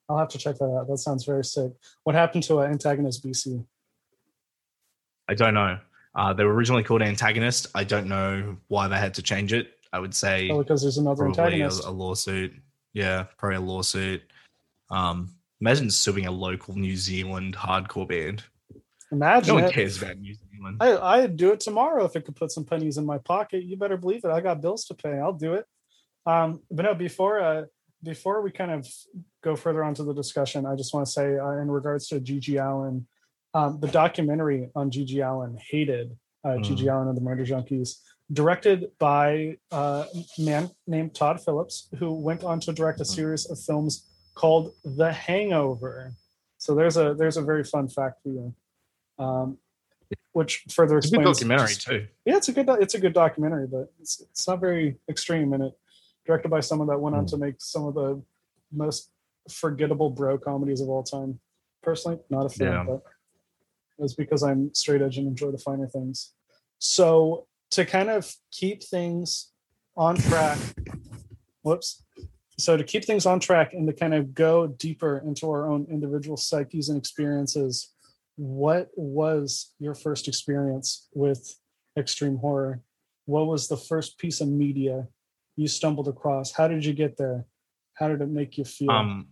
I'll 0.09 0.19
have 0.19 0.29
to 0.29 0.39
check 0.39 0.57
that 0.59 0.65
out. 0.65 0.89
That 0.89 0.99
sounds 0.99 1.25
very 1.25 1.45
sick. 1.45 1.73
What 2.05 2.15
happened 2.15 2.43
to 2.45 2.61
uh, 2.61 2.65
Antagonist 2.65 3.25
BC? 3.25 3.65
I 5.29 5.35
don't 5.35 5.55
know. 5.55 5.79
Uh, 6.15 6.33
they 6.33 6.45
were 6.45 6.53
originally 6.53 6.83
called 6.83 7.03
Antagonist. 7.03 7.69
I 7.75 7.85
don't 7.85 8.09
know 8.09 8.57
why 8.69 8.89
they 8.89 8.97
had 8.99 9.15
to 9.15 9.23
change 9.23 9.53
it. 9.53 9.73
I 9.93 9.99
would 10.01 10.15
say 10.15 10.51
Oh, 10.51 10.59
because 10.59 10.83
there's 10.83 10.99
another 10.99 11.25
probably 11.25 11.61
a, 11.61 11.65
antagonist. 11.65 11.85
a 11.87 11.91
lawsuit. 11.91 12.53
Yeah, 12.93 13.25
probably 13.39 13.57
a 13.57 13.61
lawsuit. 13.61 14.23
Um, 14.91 15.31
imagine 15.61 15.91
suing 15.91 16.27
a 16.27 16.31
local 16.33 16.77
New 16.77 16.97
Zealand 16.97 17.57
hardcore 17.57 18.09
band. 18.09 18.43
Imagine 19.13 19.49
No 19.49 19.55
one 19.63 19.65
it. 19.65 19.73
cares 19.73 20.01
about 20.03 20.19
New 20.19 20.35
Zealand. 20.35 20.77
I, 20.81 20.97
I'd 20.97 21.37
do 21.37 21.53
it 21.53 21.61
tomorrow 21.61 22.05
if 22.05 22.15
it 22.17 22.25
could 22.25 22.37
put 22.37 22.51
some 22.53 22.65
pennies 22.65 22.99
in 22.99 23.07
my 23.07 23.19
pocket. 23.19 23.65
You 23.65 23.77
better 23.77 23.97
believe 23.97 24.25
it. 24.25 24.31
I 24.31 24.41
got 24.41 24.61
bills 24.61 24.85
to 24.87 24.95
pay. 24.95 25.19
I'll 25.19 25.33
do 25.33 25.55
it. 25.55 25.67
Um, 26.27 26.63
but 26.71 26.83
no, 26.83 26.95
before 26.95 27.41
uh, 27.41 27.65
before 28.03 28.43
we 28.43 28.51
kind 28.51 28.71
of 28.71 28.89
go 29.43 29.57
further 29.57 29.85
on 29.85 29.95
to 29.95 30.05
the 30.05 30.15
discussion, 30.15 30.67
I 30.67 30.75
just 30.75 30.93
want 30.95 31.07
to 31.07 31.13
say 31.13 31.39
uh, 31.39 31.53
in 31.53 31.71
regards 31.71 32.09
to 32.09 32.21
GG 32.21 32.59
Allen, 32.59 33.07
um, 33.55 33.81
the 33.81 33.89
documentary 33.89 34.71
on 34.75 34.91
GG 34.91 35.23
Allen, 35.23 35.59
Hated, 35.71 36.17
uh, 36.45 36.51
GG 36.51 36.87
Allen 36.87 37.09
and 37.09 37.17
the 37.17 37.23
Murder 37.23 37.45
Junkies, 37.45 38.01
directed 38.33 38.91
by 38.99 39.57
uh, 39.73 40.05
a 40.13 40.41
man 40.41 40.71
named 40.87 41.15
Todd 41.15 41.41
Phillips, 41.43 41.89
who 41.99 42.13
went 42.13 42.45
on 42.45 42.61
to 42.61 42.73
direct 42.73 43.01
a 43.01 43.05
series 43.05 43.51
of 43.51 43.59
films 43.59 44.07
called 44.35 44.73
The 44.85 45.13
Hangover. 45.13 46.13
So 46.59 46.75
there's 46.75 46.97
a 46.97 47.15
there's 47.15 47.37
a 47.39 47.43
very 47.43 47.65
fun 47.65 47.89
fact 47.89 48.23
for 48.23 48.29
you. 48.29 48.55
Um, 49.19 49.59
which 50.33 50.65
further 50.71 50.99
explains. 50.99 51.29
It's 51.29 51.43
a 51.43 51.45
good 51.45 51.49
documentary 51.49 51.75
just- 51.75 51.87
too. 51.87 52.07
yeah, 52.25 52.37
it's 52.37 52.49
a 52.49 52.53
good 52.53 52.69
it's 52.81 52.95
a 52.95 53.01
good 53.01 53.13
documentary, 53.13 53.67
but 53.67 53.93
it's 54.01 54.21
it's 54.21 54.47
not 54.47 54.61
very 54.61 54.97
extreme 55.09 55.53
in 55.53 55.63
it. 55.63 55.73
Directed 56.27 56.49
by 56.49 56.61
someone 56.61 56.89
that 56.89 57.01
went 57.01 57.17
on 57.17 57.23
hmm. 57.23 57.29
to 57.29 57.37
make 57.37 57.55
some 57.59 57.87
of 57.87 57.95
the 57.95 58.23
most 58.73 59.11
forgettable 59.49 60.11
bro 60.11 60.39
comedies 60.39 60.81
of 60.81 60.89
all 60.89 61.03
time. 61.03 61.41
Personally, 61.83 62.19
not 62.29 62.47
a 62.47 62.49
fan, 62.49 62.73
Yeah. 62.73 62.85
but 62.85 63.03
it's 63.99 64.15
because 64.15 64.43
I'm 64.43 64.73
straight 64.75 65.03
edge 65.03 65.19
and 65.19 65.27
enjoy 65.27 65.51
the 65.51 65.59
finer 65.59 65.87
things. 65.87 66.33
So 66.79 67.47
to 67.71 67.85
kind 67.85 68.11
of 68.11 68.35
keep 68.51 68.83
things 68.83 69.53
on 69.97 70.17
track, 70.17 70.59
whoops. 71.63 72.03
So 72.59 72.77
to 72.77 72.85
keep 72.85 73.05
things 73.05 73.27
on 73.27 73.41
track 73.41 73.73
and 73.73 73.87
to 73.87 73.93
kind 73.93 74.15
of 74.15 74.35
go 74.35 74.67
deeper 74.67 75.23
into 75.27 75.51
our 75.51 75.71
own 75.71 75.87
individual 75.91 76.37
psyches 76.37 76.89
and 76.89 76.99
experiences, 76.99 77.93
what 78.37 78.91
was 78.97 79.73
your 79.79 79.95
first 79.95 80.29
experience 80.29 81.09
with 81.15 81.57
extreme 81.97 82.37
horror? 82.37 82.81
What 83.27 83.47
was 83.47 83.69
the 83.69 83.77
first 83.77 84.19
piece 84.19 84.41
of 84.41 84.49
media 84.49 85.09
you 85.61 85.69
stumbled 85.69 86.09
across? 86.09 86.53
How 86.53 86.69
did 86.69 86.85
you 86.85 86.95
get 86.95 87.19
there? 87.19 87.45
How 87.95 88.09
did 88.09 88.23
it 88.23 88.31
make 88.31 88.57
you 88.57 88.65
feel? 88.65 88.91
Um, 88.91 89.29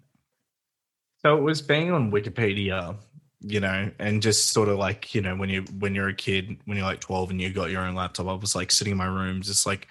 so 1.22 1.36
it 1.38 1.40
was 1.42 1.62
being 1.62 1.90
on 1.90 2.12
Wikipedia, 2.12 2.96
you 3.40 3.60
know, 3.60 3.90
and 3.98 4.20
just 4.20 4.52
sort 4.52 4.68
of 4.68 4.76
like 4.76 5.14
you 5.14 5.22
know 5.22 5.34
when 5.34 5.48
you 5.48 5.62
when 5.78 5.94
you're 5.94 6.08
a 6.08 6.14
kid, 6.14 6.58
when 6.66 6.76
you're 6.76 6.86
like 6.86 7.00
12 7.00 7.30
and 7.30 7.40
you 7.40 7.50
got 7.50 7.70
your 7.70 7.80
own 7.80 7.94
laptop, 7.94 8.28
I 8.28 8.34
was 8.34 8.54
like 8.54 8.70
sitting 8.70 8.92
in 8.92 8.98
my 8.98 9.06
room, 9.06 9.40
just 9.40 9.64
like, 9.64 9.88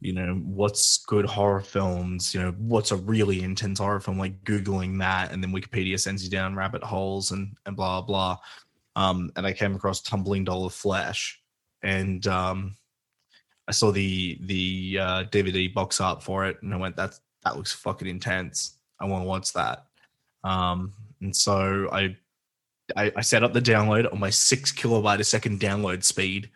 you 0.00 0.12
know, 0.12 0.34
what's 0.44 0.98
good 0.98 1.26
horror 1.26 1.60
films? 1.60 2.34
You 2.34 2.42
know, 2.42 2.50
what's 2.58 2.90
a 2.90 2.96
really 2.96 3.42
intense 3.42 3.78
horror 3.78 4.00
film? 4.00 4.18
Like 4.18 4.42
googling 4.42 4.98
that, 4.98 5.30
and 5.30 5.42
then 5.42 5.52
Wikipedia 5.52 5.98
sends 6.00 6.24
you 6.24 6.30
down 6.30 6.56
rabbit 6.56 6.82
holes 6.82 7.30
and 7.30 7.56
and 7.66 7.76
blah 7.76 8.00
blah. 8.00 8.38
Um, 8.96 9.30
and 9.36 9.46
I 9.46 9.52
came 9.52 9.76
across 9.76 10.02
Tumbling 10.02 10.42
Doll 10.42 10.66
of 10.66 10.74
Flesh, 10.74 11.40
and 11.82 12.26
um, 12.26 12.76
I 13.70 13.72
saw 13.72 13.92
the 13.92 14.36
the 14.40 14.98
uh, 15.00 15.24
DVD 15.30 15.72
box 15.72 16.00
art 16.00 16.24
for 16.24 16.44
it, 16.44 16.60
and 16.60 16.74
I 16.74 16.76
went, 16.76 16.96
"That 16.96 17.14
that 17.44 17.56
looks 17.56 17.72
fucking 17.72 18.08
intense. 18.08 18.78
I 18.98 19.04
want 19.04 19.22
to 19.22 19.28
watch 19.28 19.52
that." 19.52 19.86
Um, 20.42 20.92
and 21.20 21.34
so 21.34 21.88
I, 21.92 22.16
I 22.96 23.12
I 23.14 23.20
set 23.20 23.44
up 23.44 23.52
the 23.52 23.62
download 23.62 24.12
on 24.12 24.18
my 24.18 24.30
six 24.30 24.72
kilobyte 24.72 25.20
a 25.20 25.24
second 25.24 25.60
download 25.60 26.02
speed. 26.02 26.50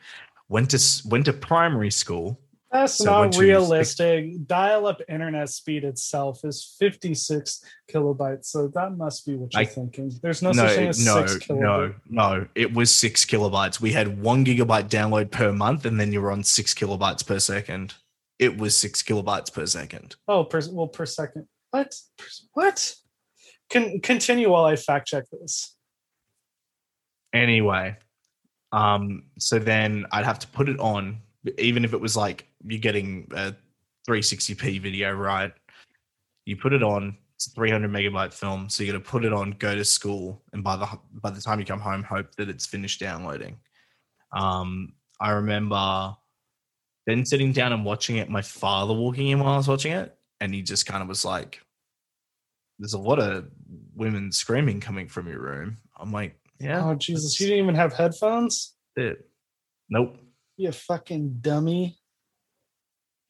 Went 0.48 0.72
to 0.72 1.08
went 1.08 1.26
to 1.26 1.32
primary 1.32 1.92
school. 1.92 2.40
That's 2.74 2.94
so 2.96 3.04
not 3.04 3.36
realistic. 3.36 4.46
Dial-up 4.48 5.00
internet 5.08 5.48
speed 5.48 5.84
itself 5.84 6.40
is 6.44 6.74
56 6.80 7.64
kilobytes, 7.88 8.46
so 8.46 8.66
that 8.74 8.96
must 8.96 9.24
be 9.24 9.36
what 9.36 9.54
you're 9.54 9.62
I- 9.62 9.64
thinking. 9.64 10.10
There's 10.20 10.42
no, 10.42 10.50
No, 10.50 10.66
such 10.66 10.76
thing 10.76 10.88
as 10.88 11.04
no, 11.06 11.24
six 11.24 11.48
no, 11.48 11.54
kilobytes. 11.56 11.94
no. 12.10 12.48
It 12.56 12.74
was 12.74 12.92
six 12.92 13.24
kilobytes. 13.24 13.80
We 13.80 13.92
had 13.92 14.20
one 14.20 14.44
gigabyte 14.44 14.88
download 14.88 15.30
per 15.30 15.52
month, 15.52 15.84
and 15.86 16.00
then 16.00 16.12
you 16.12 16.20
were 16.20 16.32
on 16.32 16.42
six 16.42 16.74
kilobytes 16.74 17.24
per 17.24 17.38
second. 17.38 17.94
It 18.40 18.58
was 18.58 18.76
six 18.76 19.04
kilobytes 19.04 19.52
per 19.52 19.66
second. 19.66 20.16
Oh, 20.26 20.42
per, 20.42 20.60
well, 20.72 20.88
per 20.88 21.06
second. 21.06 21.46
What? 21.70 21.94
What? 22.54 22.96
Can 23.70 24.00
continue 24.00 24.50
while 24.50 24.64
I 24.64 24.74
fact 24.74 25.06
check 25.06 25.24
this. 25.30 25.76
Anyway, 27.32 27.96
um, 28.72 29.26
so 29.38 29.60
then 29.60 30.06
I'd 30.10 30.24
have 30.24 30.40
to 30.40 30.48
put 30.48 30.68
it 30.68 30.80
on, 30.80 31.18
even 31.58 31.84
if 31.84 31.92
it 31.92 32.00
was 32.00 32.16
like 32.16 32.48
you're 32.64 32.80
getting 32.80 33.28
a 33.34 33.54
360p 34.08 34.80
video, 34.80 35.12
right? 35.12 35.52
You 36.46 36.56
put 36.56 36.72
it 36.72 36.82
on. 36.82 37.16
It's 37.36 37.48
a 37.48 37.50
300 37.50 37.90
megabyte 37.90 38.32
film, 38.32 38.68
so 38.68 38.84
you 38.84 38.92
got 38.92 38.98
to 38.98 39.04
put 39.04 39.24
it 39.24 39.32
on, 39.32 39.52
go 39.58 39.74
to 39.74 39.84
school, 39.84 40.42
and 40.52 40.62
by 40.62 40.76
the 40.76 40.86
by 41.20 41.30
the 41.30 41.40
time 41.40 41.58
you 41.58 41.66
come 41.66 41.80
home, 41.80 42.04
hope 42.04 42.34
that 42.36 42.48
it's 42.48 42.66
finished 42.66 43.00
downloading. 43.00 43.58
Um, 44.32 44.92
I 45.20 45.30
remember 45.30 46.14
then 47.06 47.24
sitting 47.24 47.52
down 47.52 47.72
and 47.72 47.84
watching 47.84 48.16
it. 48.16 48.30
My 48.30 48.42
father 48.42 48.94
walking 48.94 49.28
in 49.28 49.40
while 49.40 49.54
I 49.54 49.56
was 49.56 49.68
watching 49.68 49.92
it, 49.92 50.16
and 50.40 50.54
he 50.54 50.62
just 50.62 50.86
kind 50.86 51.02
of 51.02 51.08
was 51.08 51.24
like, 51.24 51.60
"There's 52.78 52.94
a 52.94 52.98
lot 52.98 53.18
of 53.18 53.48
women 53.96 54.30
screaming 54.30 54.80
coming 54.80 55.08
from 55.08 55.26
your 55.28 55.40
room." 55.40 55.78
I'm 55.98 56.12
like, 56.12 56.38
"Yeah, 56.60 56.84
Oh 56.84 56.94
Jesus! 56.94 57.38
You 57.40 57.48
didn't 57.48 57.64
even 57.64 57.74
have 57.74 57.92
headphones. 57.92 58.74
it. 58.96 59.28
Nope. 59.90 60.18
You 60.56 60.72
fucking 60.72 61.38
dummy. 61.40 61.98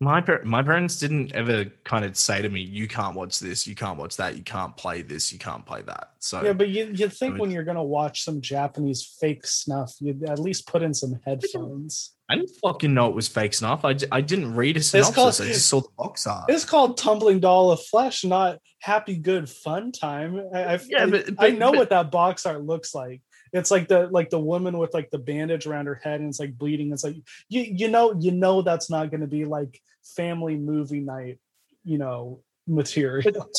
My 0.01 0.21
par- 0.21 0.43
my 0.45 0.63
parents 0.63 0.99
didn't 0.99 1.33
ever 1.33 1.65
kind 1.85 2.05
of 2.05 2.17
say 2.17 2.43
to 2.43 2.49
me, 2.49 2.61
"You 2.61 2.87
can't 2.89 3.15
watch 3.15 3.39
this. 3.39 3.67
You 3.67 3.75
can't 3.75 3.97
watch 3.99 4.17
that. 4.17 4.37
You 4.37 4.43
can't 4.43 4.77
play 4.77 5.01
this. 5.03 5.33
You 5.33 5.39
can't 5.39 5.65
play 5.65 5.83
that." 5.83 6.11
So 6.19 6.43
Yeah, 6.43 6.53
but 6.53 6.69
you 6.69 6.93
you 6.95 7.09
think 7.09 7.33
would- 7.35 7.41
when 7.41 7.51
you're 7.51 7.65
gonna 7.65 7.83
watch 7.83 8.23
some 8.23 8.41
Japanese 8.41 9.03
fake 9.19 9.47
snuff, 9.47 9.95
you'd 10.01 10.23
at 10.29 10.39
least 10.39 10.67
put 10.67 10.83
in 10.83 10.93
some 10.93 11.19
headphones. 11.25 12.11
I 12.29 12.37
didn't 12.37 12.51
fucking 12.63 12.93
know 12.93 13.09
it 13.09 13.15
was 13.15 13.29
fake 13.29 13.55
snuff. 13.55 13.85
I, 13.85 13.97
I 14.11 14.21
didn't 14.21 14.55
read 14.55 14.77
a 14.79 14.83
synopsis. 14.83 15.15
called- 15.15 15.41
I 15.41 15.53
just 15.53 15.69
saw 15.69 15.81
the 15.81 15.89
box 15.97 16.27
art. 16.27 16.51
It's 16.51 16.65
called 16.65 16.97
Tumbling 16.99 17.41
Doll 17.41 17.71
of 17.71 17.83
Flesh, 17.85 18.25
not 18.25 18.59
Happy 18.81 19.17
Good 19.17 19.49
Fun 19.49 19.93
Time. 19.93 20.41
I, 20.53 20.65
I, 20.75 20.81
Yeah, 20.89 21.05
I- 21.05 21.11
but- 21.11 21.35
I 21.39 21.51
know 21.51 21.71
but- 21.71 21.79
what 21.79 21.91
that 21.91 22.11
box 22.11 22.45
art 22.47 22.63
looks 22.65 22.95
like. 22.95 23.23
It's 23.55 23.71
like 23.71 23.89
the 23.89 24.09
like 24.09 24.31
the 24.31 24.39
woman 24.39 24.77
with 24.77 24.93
like 24.93 25.11
the 25.11 25.19
bandage 25.19 25.67
around 25.67 25.87
her 25.87 25.95
head 25.95 26.21
and 26.21 26.29
it's 26.29 26.41
like 26.41 26.59
bleeding 26.59 26.93
it's 26.93 27.05
like 27.05 27.17
you 27.49 27.63
you 27.63 27.89
know 27.89 28.15
you 28.21 28.31
know 28.31 28.61
that's 28.63 28.91
not 28.91 29.11
going 29.11 29.21
to 29.23 29.27
be 29.27 29.45
like 29.45 29.81
family 30.17 30.57
movie 30.57 31.01
night 31.01 31.39
you 31.85 31.97
know 31.97 32.43
material 32.67 33.23
But 33.33 33.55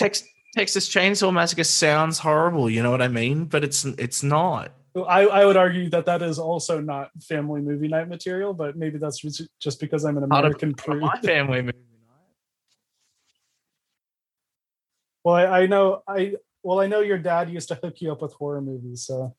Texas 0.56 0.88
Chainsaw 0.88 1.34
Massacre 1.34 1.66
sounds 1.66 2.18
horrible. 2.18 2.70
You 2.70 2.82
know 2.82 2.90
what 2.90 3.02
I 3.02 3.10
mean? 3.10 3.46
But 3.46 3.64
it's 3.66 3.84
it's 3.84 4.24
not. 4.24 4.72
I, 4.96 5.26
I 5.26 5.46
would 5.46 5.58
argue 5.58 5.90
that 5.90 6.06
that 6.06 6.22
is 6.22 6.40
also 6.40 6.80
not 6.80 7.12
family 7.22 7.60
movie 7.60 7.90
night 7.90 8.08
material, 8.08 8.54
but 8.54 8.78
maybe 8.78 8.98
that's 8.98 9.20
just 9.60 9.82
because 9.82 10.06
I'm 10.06 10.18
an 10.18 10.24
American 10.24 10.74
part 10.74 10.98
of 10.98 11.04
my 11.04 11.20
family 11.24 11.62
movie 11.62 11.78
night. 12.08 12.16
Well, 15.26 15.36
I, 15.36 15.64
I 15.64 15.66
know 15.66 16.02
I 16.08 16.36
well 16.64 16.80
I 16.80 16.88
know 16.88 17.02
your 17.02 17.18
dad 17.18 17.50
used 17.50 17.68
to 17.68 17.76
hook 17.76 18.00
you 18.00 18.14
up 18.14 18.22
with 18.22 18.34
horror 18.34 18.62
movies, 18.62 19.04
so 19.06 19.36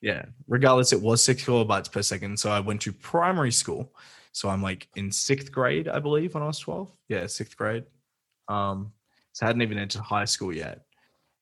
Yeah. 0.00 0.24
Regardless, 0.48 0.92
it 0.92 1.00
was 1.00 1.22
six 1.22 1.44
kilobytes 1.44 1.90
per 1.90 2.02
second. 2.02 2.38
So 2.38 2.50
I 2.50 2.60
went 2.60 2.80
to 2.82 2.92
primary 2.92 3.52
school. 3.52 3.94
So 4.32 4.48
I'm 4.48 4.62
like 4.62 4.88
in 4.96 5.10
sixth 5.10 5.50
grade, 5.50 5.88
I 5.88 5.98
believe, 5.98 6.34
when 6.34 6.42
I 6.42 6.46
was 6.46 6.58
12. 6.58 6.90
Yeah, 7.08 7.26
sixth 7.26 7.56
grade. 7.56 7.84
Um, 8.48 8.92
so 9.32 9.46
I 9.46 9.48
hadn't 9.48 9.62
even 9.62 9.78
entered 9.78 10.02
high 10.02 10.24
school 10.24 10.54
yet. 10.54 10.84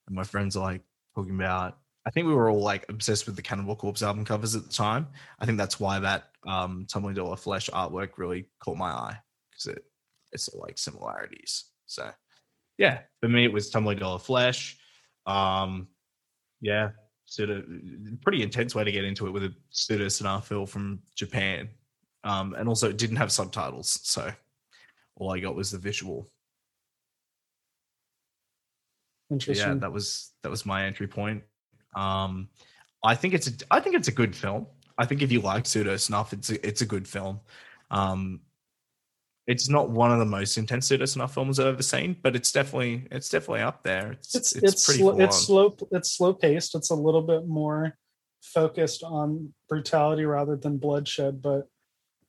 And 0.06 0.16
my 0.16 0.24
friends 0.24 0.56
are 0.56 0.64
like 0.64 0.82
talking 1.14 1.34
about 1.34 1.78
I 2.06 2.10
think 2.10 2.26
we 2.26 2.34
were 2.34 2.48
all 2.48 2.62
like 2.62 2.86
obsessed 2.88 3.26
with 3.26 3.36
the 3.36 3.42
Cannibal 3.42 3.76
Corpse 3.76 4.02
album 4.02 4.24
covers 4.24 4.54
at 4.54 4.64
the 4.64 4.72
time. 4.72 5.08
I 5.40 5.44
think 5.44 5.58
that's 5.58 5.78
why 5.78 5.98
that 5.98 6.30
um 6.46 6.86
Tumbling 6.88 7.14
Doll 7.14 7.34
of 7.34 7.40
Flesh 7.40 7.68
artwork 7.68 8.12
really 8.16 8.48
caught 8.60 8.78
my 8.78 8.90
eye 8.90 9.18
because 9.50 9.66
it 9.66 9.84
it's 10.32 10.48
like 10.54 10.78
similarities. 10.78 11.64
So 11.84 12.10
yeah, 12.78 13.00
for 13.20 13.28
me 13.28 13.44
it 13.44 13.52
was 13.52 13.68
Tumbling 13.68 13.98
Doll 13.98 14.14
of 14.14 14.22
Flesh. 14.22 14.78
Um 15.26 15.88
yeah, 16.62 16.90
sort 17.28 17.50
of 17.50 17.64
pretty 18.22 18.42
intense 18.42 18.74
way 18.74 18.84
to 18.84 18.90
get 18.90 19.04
into 19.04 19.26
it 19.26 19.30
with 19.30 19.44
a 19.44 19.54
pseudo 19.68 20.08
sonar 20.08 20.40
film 20.40 20.66
from 20.66 20.98
Japan. 21.14 21.68
Um, 22.24 22.54
and 22.54 22.68
also 22.68 22.88
it 22.88 22.96
didn't 22.96 23.16
have 23.16 23.30
subtitles, 23.30 24.00
so 24.02 24.30
all 25.16 25.32
I 25.32 25.38
got 25.38 25.54
was 25.54 25.70
the 25.70 25.78
visual. 25.78 26.28
Interesting. 29.30 29.68
yeah, 29.68 29.74
that 29.74 29.92
was 29.92 30.32
that 30.42 30.48
was 30.48 30.66
my 30.66 30.84
entry 30.84 31.06
point. 31.06 31.42
Um, 31.94 32.48
I 33.04 33.14
think 33.14 33.34
it's 33.34 33.46
a 33.46 33.52
I 33.70 33.80
think 33.80 33.94
it's 33.94 34.08
a 34.08 34.12
good 34.12 34.34
film. 34.34 34.66
I 34.96 35.04
think 35.04 35.22
if 35.22 35.30
you 35.30 35.40
like 35.40 35.66
pseudo 35.66 35.96
snuff, 35.96 36.32
it's 36.32 36.50
a, 36.50 36.66
it's 36.66 36.80
a 36.80 36.86
good 36.86 37.06
film. 37.06 37.40
Um, 37.90 38.40
it's 39.48 39.68
not 39.70 39.88
one 39.88 40.12
of 40.12 40.18
the 40.18 40.26
most 40.26 40.58
intense 40.58 40.86
pseudo 40.86 41.06
snuff 41.06 41.32
films 41.32 41.58
I've 41.58 41.66
ever 41.66 41.82
seen, 41.82 42.16
but 42.22 42.36
it's 42.36 42.52
definitely 42.52 43.08
it's 43.10 43.30
definitely 43.30 43.62
up 43.62 43.82
there. 43.82 44.12
It's 44.12 44.34
it's 44.34 44.52
it's, 44.54 44.74
it's 44.74 44.84
pretty 44.84 45.00
full 45.00 45.20
it's 45.20 45.38
slow 45.38 45.74
it's 45.90 46.12
slow 46.12 46.34
paced. 46.34 46.74
It's 46.74 46.90
a 46.90 46.94
little 46.94 47.22
bit 47.22 47.48
more 47.48 47.96
focused 48.42 49.02
on 49.02 49.54
brutality 49.68 50.24
rather 50.26 50.54
than 50.54 50.76
bloodshed, 50.76 51.40
but 51.42 51.66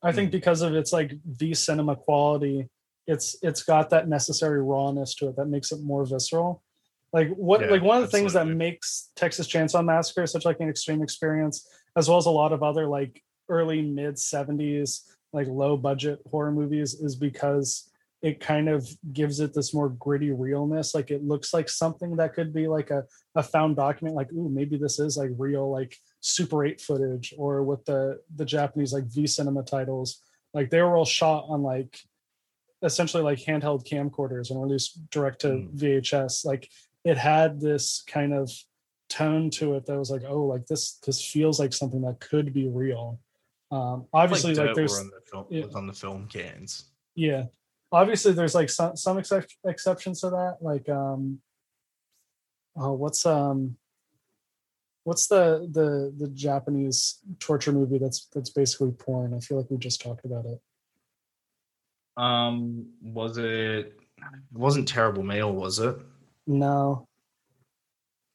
I 0.02 0.14
think 0.14 0.30
Mm. 0.30 0.32
because 0.32 0.62
of 0.62 0.74
its 0.74 0.94
like 0.94 1.12
V 1.26 1.54
cinema 1.54 1.98
quality, 1.98 2.70
it's 3.06 3.36
it's 3.42 3.64
got 3.64 3.90
that 3.90 4.08
necessary 4.08 4.64
rawness 4.64 5.14
to 5.16 5.28
it 5.28 5.36
that 5.36 5.48
makes 5.48 5.74
it 5.74 5.82
more 5.82 6.06
visceral. 6.06 6.64
Like 7.12 7.30
what 7.32 7.60
Yeah, 7.60 7.68
like 7.68 7.82
one 7.82 7.98
of 7.98 8.04
the 8.04 8.18
things 8.18 8.32
that 8.32 8.48
makes 8.48 9.12
Texas 9.18 9.46
Chainsaw 9.48 9.84
Massacre 9.84 10.26
such 10.26 10.46
like 10.46 10.62
an 10.62 10.70
extreme 10.70 11.02
experience, 11.02 11.68
as 11.98 12.08
well 12.08 12.18
as 12.18 12.28
a 12.28 12.32
lot 12.32 12.54
of 12.54 12.64
other 12.64 12.88
like 12.88 13.22
early 13.50 13.82
mid 13.82 14.16
70s 14.16 15.02
like 15.34 15.48
low 15.48 15.78
budget 15.78 16.20
horror 16.30 16.52
movies 16.52 16.94
is 16.96 17.16
because 17.16 17.90
it 18.22 18.42
kind 18.42 18.68
of 18.68 18.86
gives 19.14 19.40
it 19.40 19.54
this 19.54 19.74
more 19.74 19.90
gritty 19.90 20.32
realness. 20.32 20.94
Like 20.94 21.10
it 21.10 21.24
looks 21.24 21.54
like 21.54 21.70
something 21.70 22.18
that 22.18 22.34
could 22.34 22.54
be 22.54 22.68
like 22.68 22.90
a, 22.90 23.06
a 23.36 23.44
found 23.44 23.78
document 23.78 24.16
like 24.16 24.32
ooh 24.34 24.50
maybe 24.50 24.78
this 24.78 25.00
is 25.00 25.16
like 25.16 25.30
real 25.38 25.72
like 25.72 25.96
super 26.20 26.66
8 26.66 26.82
footage 26.82 27.34
or 27.38 27.64
with 27.64 27.86
the 27.86 28.20
the 28.36 28.44
japanese 28.44 28.92
like 28.92 29.06
v 29.06 29.26
cinema 29.26 29.64
titles. 29.64 30.22
Like 30.54 30.70
they 30.70 30.82
were 30.82 30.98
all 30.98 31.06
shot 31.06 31.46
on 31.48 31.64
like 31.64 31.98
essentially 32.82 33.24
like 33.24 33.40
handheld 33.40 33.88
camcorders 33.88 34.52
and 34.52 34.62
released 34.62 35.10
direct 35.12 35.42
to 35.42 35.48
Mm. 35.48 35.78
vhs 35.78 36.46
like 36.46 36.70
it 37.04 37.18
had 37.18 37.60
this 37.60 38.04
kind 38.08 38.34
of 38.34 38.52
tone 39.10 39.50
to 39.50 39.76
it 39.76 39.86
that 39.86 39.98
was 39.98 40.12
like 40.12 40.24
oh 40.28 40.44
like 40.44 40.66
this 40.68 40.94
this 41.06 41.24
feels 41.24 41.60
like 41.60 41.74
something 41.74 42.02
that 42.02 42.20
could 42.20 42.54
be 42.54 42.68
real 42.70 43.20
um 43.72 44.06
obviously 44.14 44.54
like, 44.56 44.68
dirt 44.68 44.76
there's 44.76 44.98
on 45.00 45.10
the 45.10 45.22
film, 45.32 45.46
yeah. 45.50 45.66
on 45.76 45.88
the 45.88 45.94
film 45.94 46.28
cans. 46.28 46.86
yeah 47.16 47.44
obviously 47.92 48.32
there's 48.34 48.56
like 48.56 48.70
some 48.70 48.96
some 48.96 49.18
excep- 49.18 49.50
exceptions 49.66 50.22
to 50.22 50.30
that 50.30 50.58
like 50.62 50.88
um 50.90 51.40
oh 52.78 52.94
what's 52.94 53.26
um 53.26 53.76
what's 55.04 55.28
the 55.28 55.68
the 55.72 56.14
the 56.18 56.28
japanese 56.34 57.20
torture 57.40 57.72
movie 57.72 57.98
that's 57.98 58.28
that's 58.34 58.50
basically 58.50 58.92
porn 58.92 59.34
i 59.34 59.40
feel 59.40 59.58
like 59.58 59.70
we 59.70 59.78
just 59.78 60.02
talked 60.02 60.26
about 60.26 60.46
it 60.46 60.60
Um, 62.18 62.88
was 63.02 63.38
it? 63.38 63.46
It 63.46 63.94
wasn't 64.52 64.88
terrible 64.88 65.24
meal, 65.24 65.54
was 65.54 65.80
it? 65.80 65.96
no 66.46 67.08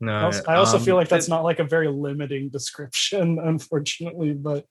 No. 0.01 0.13
I 0.17 0.23
also, 0.25 0.43
I 0.49 0.55
also 0.57 0.79
feel 0.79 0.95
um, 0.95 1.01
like 1.01 1.09
that's 1.11 1.27
it- 1.27 1.31
not 1.31 1.45
like 1.45 1.59
a 1.59 1.65
very 1.65 1.89
limiting 1.89 2.49
description 2.49 3.39
unfortunately 3.53 4.33
but 4.33 4.65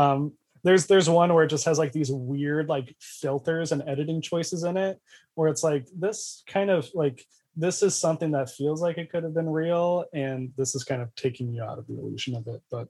um 0.00 0.32
there's 0.62 0.86
there's 0.86 1.08
one 1.08 1.32
where 1.32 1.44
it 1.44 1.50
just 1.50 1.64
has 1.64 1.78
like 1.78 1.92
these 1.92 2.10
weird 2.10 2.68
like 2.68 2.94
filters 3.00 3.72
and 3.72 3.82
editing 3.86 4.20
choices 4.20 4.62
in 4.64 4.76
it 4.76 5.00
where 5.34 5.48
it's 5.48 5.64
like 5.64 5.86
this 5.98 6.42
kind 6.46 6.70
of 6.70 6.88
like 6.94 7.24
this 7.56 7.82
is 7.82 7.94
something 7.96 8.30
that 8.32 8.50
feels 8.50 8.80
like 8.80 8.96
it 8.98 9.10
could 9.10 9.24
have 9.24 9.34
been 9.34 9.48
real 9.48 10.04
and 10.12 10.52
this 10.56 10.74
is 10.74 10.84
kind 10.84 11.02
of 11.02 11.14
taking 11.14 11.52
you 11.54 11.62
out 11.62 11.78
of 11.78 11.86
the 11.86 11.94
illusion 11.98 12.34
of 12.36 12.46
it 12.46 12.62
but 12.70 12.88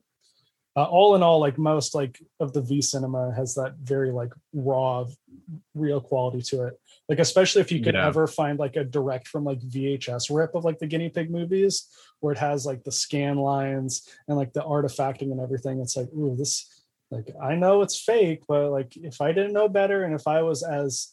uh, 0.77 0.85
all 0.85 1.17
in 1.17 1.23
all 1.23 1.41
like 1.41 1.59
most 1.59 1.95
like 1.95 2.21
of 2.39 2.53
the 2.53 2.61
v 2.63 2.81
cinema 2.81 3.33
has 3.35 3.55
that 3.55 3.75
very 3.83 4.13
like 4.13 4.33
raw 4.53 5.05
real 5.75 6.01
quality 6.01 6.41
to 6.41 6.65
it 6.67 6.75
like 7.09 7.19
especially 7.19 7.61
if 7.61 7.73
you 7.73 7.81
could 7.83 7.95
Yeah. 7.95 8.07
ever 8.07 8.27
find 8.27 8.59
like 8.59 8.77
a 8.77 8.85
direct 8.85 9.27
from 9.27 9.45
like 9.45 9.61
vhs 9.61 10.25
rip 10.31 10.55
of 10.55 10.65
like 10.65 10.79
the 10.79 10.87
guinea 10.87 11.09
pig 11.09 11.31
movies 11.31 11.89
where 12.21 12.33
it 12.33 12.39
has 12.39 12.67
like 12.67 12.85
the 12.85 12.93
scan 12.93 13.37
lines 13.37 14.09
and 14.29 14.37
like 14.37 14.53
the 14.53 14.63
artifacting 14.63 15.33
and 15.33 15.41
everything 15.41 15.81
it's 15.81 15.97
like 15.97 16.09
ooh 16.17 16.37
this 16.37 16.80
like 17.11 17.29
i 17.43 17.55
know 17.55 17.83
it's 17.83 18.01
fake 18.01 18.43
but 18.49 18.71
like 18.71 18.97
if 18.97 19.21
i 19.21 19.33
didn't 19.33 19.53
know 19.53 19.69
better 19.69 20.05
and 20.05 20.15
if 20.15 20.27
i 20.27 20.43
was 20.43 20.63
as 20.63 21.13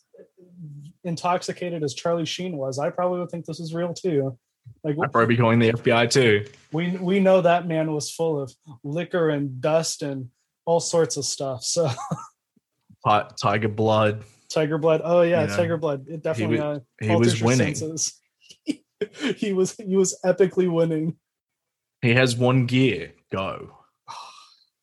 intoxicated 1.03 1.83
as 1.83 1.93
charlie 1.93 2.25
sheen 2.25 2.57
was 2.57 2.79
i 2.79 2.89
probably 2.89 3.19
would 3.19 3.29
think 3.29 3.45
this 3.45 3.59
is 3.59 3.73
real 3.73 3.93
too 3.93 4.37
like 4.83 4.97
I'd 5.01 5.13
probably 5.13 5.33
be 5.33 5.39
calling 5.41 5.59
the 5.59 5.71
FBI 5.71 6.09
too. 6.09 6.45
we 6.73 6.91
we 6.97 7.19
know 7.21 7.39
that 7.39 7.67
man 7.67 7.93
was 7.93 8.11
full 8.11 8.41
of 8.41 8.53
liquor 8.83 9.29
and 9.29 9.61
dust 9.61 10.01
and 10.01 10.29
all 10.65 10.81
sorts 10.81 11.15
of 11.15 11.23
stuff 11.23 11.63
so 11.63 11.87
Ti- 13.07 13.29
Tiger 13.41 13.69
Blood. 13.69 14.23
tiger 14.49 14.77
blood 14.77 15.01
oh 15.05 15.21
yeah 15.21 15.45
tiger 15.47 15.77
blood 15.77 16.05
it 16.09 16.21
definitely 16.21 16.59
wa- 16.59 16.65
uh, 16.65 16.79
He 17.01 17.15
was 17.15 17.41
winning. 17.41 17.75
senses. 17.75 18.19
he 19.37 19.53
was 19.53 19.73
he 19.75 19.95
was 19.95 20.19
epically 20.25 20.69
winning 20.69 21.15
He 22.01 22.13
has 22.13 22.35
one 22.35 22.65
gear. 22.65 23.13
Go. 23.31 23.71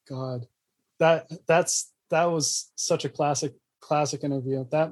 God, 0.09 0.47
that 0.99 1.31
that's 1.47 1.93
that 2.11 2.25
was 2.31 2.71
such 2.77 3.05
a 3.05 3.09
classic 3.09 3.53
classic 3.81 4.25
interview. 4.25 4.65
That 4.71 4.91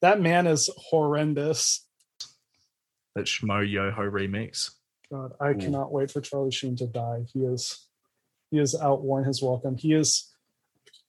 that 0.00 0.20
man 0.20 0.46
is 0.46 0.70
horrendous. 0.76 1.86
That 3.14 3.26
Schmoyoho 3.26 4.10
remix. 4.10 4.70
God, 5.10 5.32
I 5.40 5.50
Ooh. 5.50 5.58
cannot 5.58 5.92
wait 5.92 6.10
for 6.10 6.20
Charlie 6.20 6.50
Sheen 6.50 6.76
to 6.76 6.86
die. 6.86 7.24
He 7.32 7.40
is 7.40 7.86
he 8.50 8.58
has 8.58 8.74
outworn 8.74 9.24
his 9.24 9.42
welcome. 9.42 9.76
He 9.76 9.94
is 9.94 10.32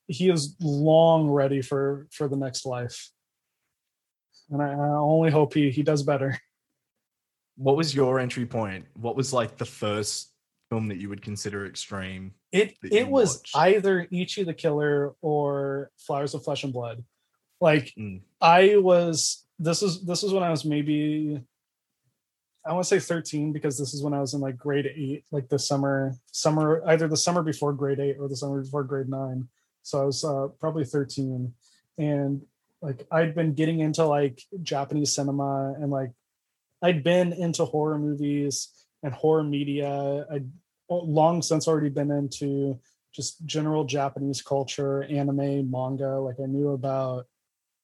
he 0.08 0.30
is 0.30 0.56
long 0.60 1.30
ready 1.30 1.62
for 1.62 2.08
for 2.12 2.28
the 2.28 2.38
next 2.38 2.66
life. 2.66 3.12
And 4.50 4.62
I, 4.62 4.72
I 4.72 4.90
only 4.98 5.30
hope 5.30 5.54
he 5.54 5.70
he 5.70 5.84
does 5.84 6.04
better. 6.04 6.40
What 7.58 7.76
was 7.76 7.94
your 7.94 8.20
entry 8.20 8.46
point? 8.46 8.86
What 8.94 9.18
was 9.18 9.34
like 9.34 9.58
the 9.58 9.66
first 9.66 10.32
film 10.70 10.88
that 10.88 10.98
you 10.98 11.10
would 11.10 11.22
consider 11.22 11.66
extreme? 11.66 12.34
It 12.52 12.76
it 12.84 13.08
was 13.08 13.38
watched? 13.38 13.56
either 13.56 14.08
Ichi 14.12 14.44
the 14.44 14.54
Killer 14.54 15.14
or 15.22 15.92
Flowers 15.98 16.34
of 16.34 16.44
Flesh 16.44 16.64
and 16.64 16.74
Blood. 16.74 17.04
Like 17.62 17.94
Mm. 17.98 18.22
I 18.40 18.78
was 18.78 19.46
this 19.58 19.82
is 19.84 20.06
this 20.06 20.24
is 20.24 20.32
when 20.32 20.44
I 20.44 20.50
was 20.52 20.64
maybe 20.66 21.42
I 22.66 22.74
want 22.74 22.84
to 22.86 22.88
say 22.90 23.00
13 23.00 23.52
because 23.52 23.78
this 23.80 23.94
is 23.94 24.04
when 24.04 24.14
I 24.14 24.20
was 24.20 24.34
in 24.34 24.42
like 24.42 24.58
grade 24.58 24.86
eight, 24.86 25.24
like 25.32 25.50
the 25.50 25.58
summer 25.60 26.16
summer 26.32 26.84
either 26.88 27.08
the 27.08 27.18
summer 27.18 27.42
before 27.42 27.74
grade 27.74 28.00
eight 28.00 28.18
or 28.20 28.28
the 28.28 28.36
summer 28.36 28.62
before 28.62 28.84
grade 28.84 29.10
nine. 29.10 29.48
So 29.82 30.02
I 30.02 30.06
was 30.06 30.24
uh, 30.24 30.50
probably 30.60 30.86
13, 30.86 31.54
and 31.98 32.42
like 32.82 33.08
I'd 33.12 33.34
been 33.34 33.54
getting 33.54 33.80
into 33.80 34.06
like 34.06 34.42
Japanese 34.62 35.16
cinema 35.16 35.74
and 35.74 35.90
like 35.90 36.12
I'd 36.82 37.04
been 37.04 37.34
into 37.34 37.66
horror 37.66 37.98
movies 37.98 38.70
and 39.04 39.14
horror 39.14 39.44
media. 39.44 40.26
I'd 40.32 40.50
long 40.90 41.42
since 41.42 41.68
already 41.68 41.90
been 41.90 42.12
into 42.12 42.80
just 43.14 43.46
general 43.46 43.86
Japanese 43.86 44.42
culture, 44.42 45.04
anime, 45.04 45.70
manga. 45.70 46.20
Like 46.20 46.40
I 46.42 46.46
knew 46.46 46.70
about. 46.70 47.28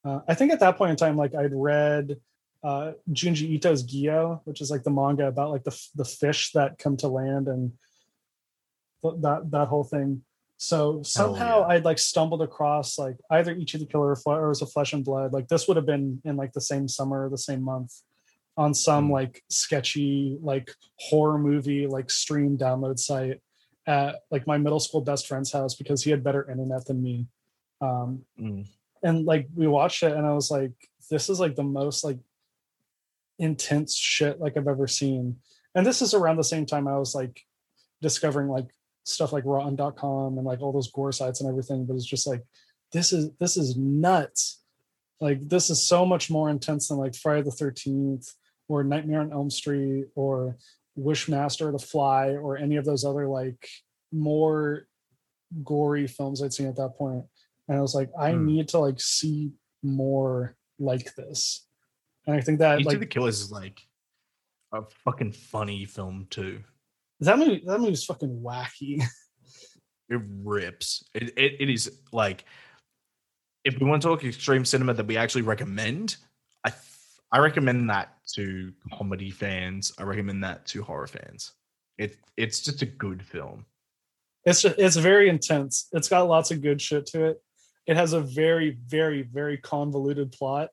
Uh, 0.04 0.19
I 0.28 0.36
think 0.36 0.51
at 0.51 0.60
that 0.60 0.78
point 0.78 0.91
in 0.91 0.97
time, 0.97 1.17
like 1.17 1.34
I'd 1.34 1.54
read 1.54 2.17
uh, 2.63 2.93
Junji 3.12 3.51
Ito's 3.56 3.84
Gyo, 3.84 4.41
which 4.45 4.62
is 4.62 4.71
like 4.71 4.84
the 4.84 4.91
manga 4.91 5.28
about 5.28 5.51
like 5.51 5.63
the 5.63 5.80
the 5.95 6.06
fish 6.06 6.51
that 6.54 6.78
come 6.78 6.97
to 6.97 7.08
land 7.08 7.47
and 7.47 7.73
th- 9.01 9.15
that 9.21 9.51
that 9.51 9.67
whole 9.67 9.84
thing. 9.84 10.23
So 10.58 11.01
somehow 11.04 11.62
yeah. 11.62 11.67
I'd 11.67 11.86
like 11.86 11.99
stumbled 11.99 12.41
across 12.41 12.97
like 12.97 13.17
either 13.30 13.54
Ichi 13.54 13.78
the 13.78 13.86
Killer 13.86 14.12
or, 14.12 14.15
Fle- 14.15 14.32
or 14.32 14.49
was 14.49 14.62
a 14.62 14.65
Flesh 14.65 14.93
and 14.93 15.04
Blood. 15.04 15.34
Like 15.34 15.47
this 15.47 15.67
would 15.67 15.78
have 15.78 15.86
been 15.86 16.21
in 16.23 16.38
like 16.38 16.54
the 16.54 16.62
same 16.62 16.88
summer, 16.88 17.30
the 17.30 17.38
same 17.38 17.62
month, 17.62 17.93
on 18.58 18.74
some 18.74 19.08
Hmm. 19.08 19.12
like 19.13 19.44
sketchy 19.50 20.38
like 20.41 20.72
horror 20.98 21.38
movie 21.38 21.88
like 21.88 22.10
stream 22.10 22.58
download 22.58 22.98
site 23.00 23.41
at 23.88 24.22
like 24.32 24.48
my 24.48 24.58
middle 24.58 24.80
school 24.80 25.02
best 25.02 25.28
friend's 25.28 25.52
house 25.52 25.76
because 25.76 26.04
he 26.04 26.10
had 26.12 26.24
better 26.24 26.50
internet 26.50 26.86
than 26.86 27.02
me. 27.04 27.28
Um, 27.82 28.26
Mm. 28.39 28.68
and 29.04 29.26
like 29.26 29.48
we 29.56 29.68
watched 29.68 30.02
it 30.04 30.13
and 30.13 30.26
I 30.26 30.34
was 30.34 30.50
like, 30.50 30.72
this 31.10 31.30
is 31.30 31.39
like 31.39 31.56
the 31.56 31.63
most 31.63 32.04
like 32.04 32.18
intense 33.39 33.96
shit 33.96 34.39
like 34.39 34.56
I've 34.58 34.68
ever 34.68 34.88
seen. 34.88 35.38
And 35.76 35.86
this 35.86 36.02
is 36.02 36.13
around 36.13 36.38
the 36.38 36.44
same 36.44 36.65
time 36.65 36.88
I 36.88 36.98
was 36.98 37.13
like 37.13 37.41
discovering 38.02 38.48
like 38.48 38.68
stuff 39.04 39.34
like 39.34 39.44
rotten.com 39.46 40.38
and 40.38 40.46
like 40.48 40.62
all 40.62 40.72
those 40.72 40.91
gore 40.91 41.12
sites 41.12 41.41
and 41.41 41.50
everything, 41.50 41.86
but 41.86 41.96
it's 41.96 42.06
just 42.06 42.26
like 42.28 42.44
this 42.91 43.12
is 43.12 43.32
this 43.39 43.58
is 43.58 43.76
nuts. 43.76 44.62
Like 45.20 45.48
this 45.48 45.70
is 45.70 45.86
so 45.86 46.06
much 46.06 46.30
more 46.32 46.50
intense 46.50 46.88
than 46.88 46.98
like 46.98 47.15
Friday 47.15 47.44
the 47.44 47.52
13th 47.52 48.34
or 48.67 48.84
Nightmare 48.84 49.21
on 49.21 49.32
Elm 49.32 49.49
Street 49.49 50.06
or 50.15 50.58
Wishmaster 50.97 51.71
the 51.71 51.80
Fly 51.80 52.30
or 52.32 52.58
any 52.58 52.78
of 52.78 52.86
those 52.86 53.04
other 53.06 53.28
like 53.28 53.67
more 54.12 54.88
gory 55.63 56.08
films 56.08 56.41
I'd 56.41 56.54
seen 56.54 56.67
at 56.67 56.75
that 56.78 56.95
point. 56.97 57.23
And 57.67 57.78
I 57.78 57.82
was 57.82 57.95
like, 57.95 58.10
I 58.19 58.32
Hmm. 58.34 58.45
need 58.45 58.67
to 58.69 58.80
like 58.80 58.99
see 58.99 59.51
more 59.84 60.56
like 60.80 61.13
this. 61.15 61.67
And 62.28 62.36
I 62.36 62.41
think 62.41 62.60
that 62.60 62.80
Ichi 62.80 62.86
like 62.89 62.99
the 62.99 63.06
Killers 63.06 63.39
is 63.41 63.51
like 63.51 63.82
a 64.73 64.82
fucking 65.04 65.32
funny 65.34 65.86
film 65.86 66.28
too. 66.30 66.63
that 67.19 67.38
movie 67.38 67.62
that 67.65 67.80
movie's 67.80 68.04
fucking 68.06 68.41
wacky. 68.41 69.01
It 70.08 70.21
rips. 70.43 71.04
It, 71.15 71.34
it 71.36 71.56
it 71.62 71.67
is 71.69 71.99
like 72.12 72.45
if 73.63 73.80
we 73.80 73.88
want 73.88 74.04
to 74.04 74.08
talk 74.08 74.23
extreme 74.23 74.63
cinema 74.63 74.93
that 74.93 75.08
we 75.08 75.17
actually 75.17 75.41
recommend, 75.41 76.17
I 77.32 77.40
recommend 77.40 77.90
that 77.90 78.14
to 78.36 78.72
comedy 78.94 79.32
fans. 79.32 79.94
I 79.98 80.04
recommend 80.04 80.44
that 80.44 80.66
to 80.68 80.84
horror 80.84 81.08
fans. 81.08 81.54
It 81.98 82.18
it's 82.38 82.62
just 82.62 82.82
a 82.82 82.86
good 82.86 83.24
film. 83.24 83.66
It's 84.46 84.62
just, 84.62 84.78
it's 84.78 84.96
very 84.96 85.30
intense. 85.30 85.88
It's 85.92 86.10
got 86.10 86.28
lots 86.28 86.52
of 86.52 86.62
good 86.62 86.82
shit 86.82 87.06
to 87.08 87.26
it. 87.26 87.42
It 87.88 87.98
has 87.98 88.14
a 88.14 88.22
very 88.22 88.78
very 88.88 89.24
very 89.24 89.58
convoluted 89.58 90.32
plot. 90.32 90.70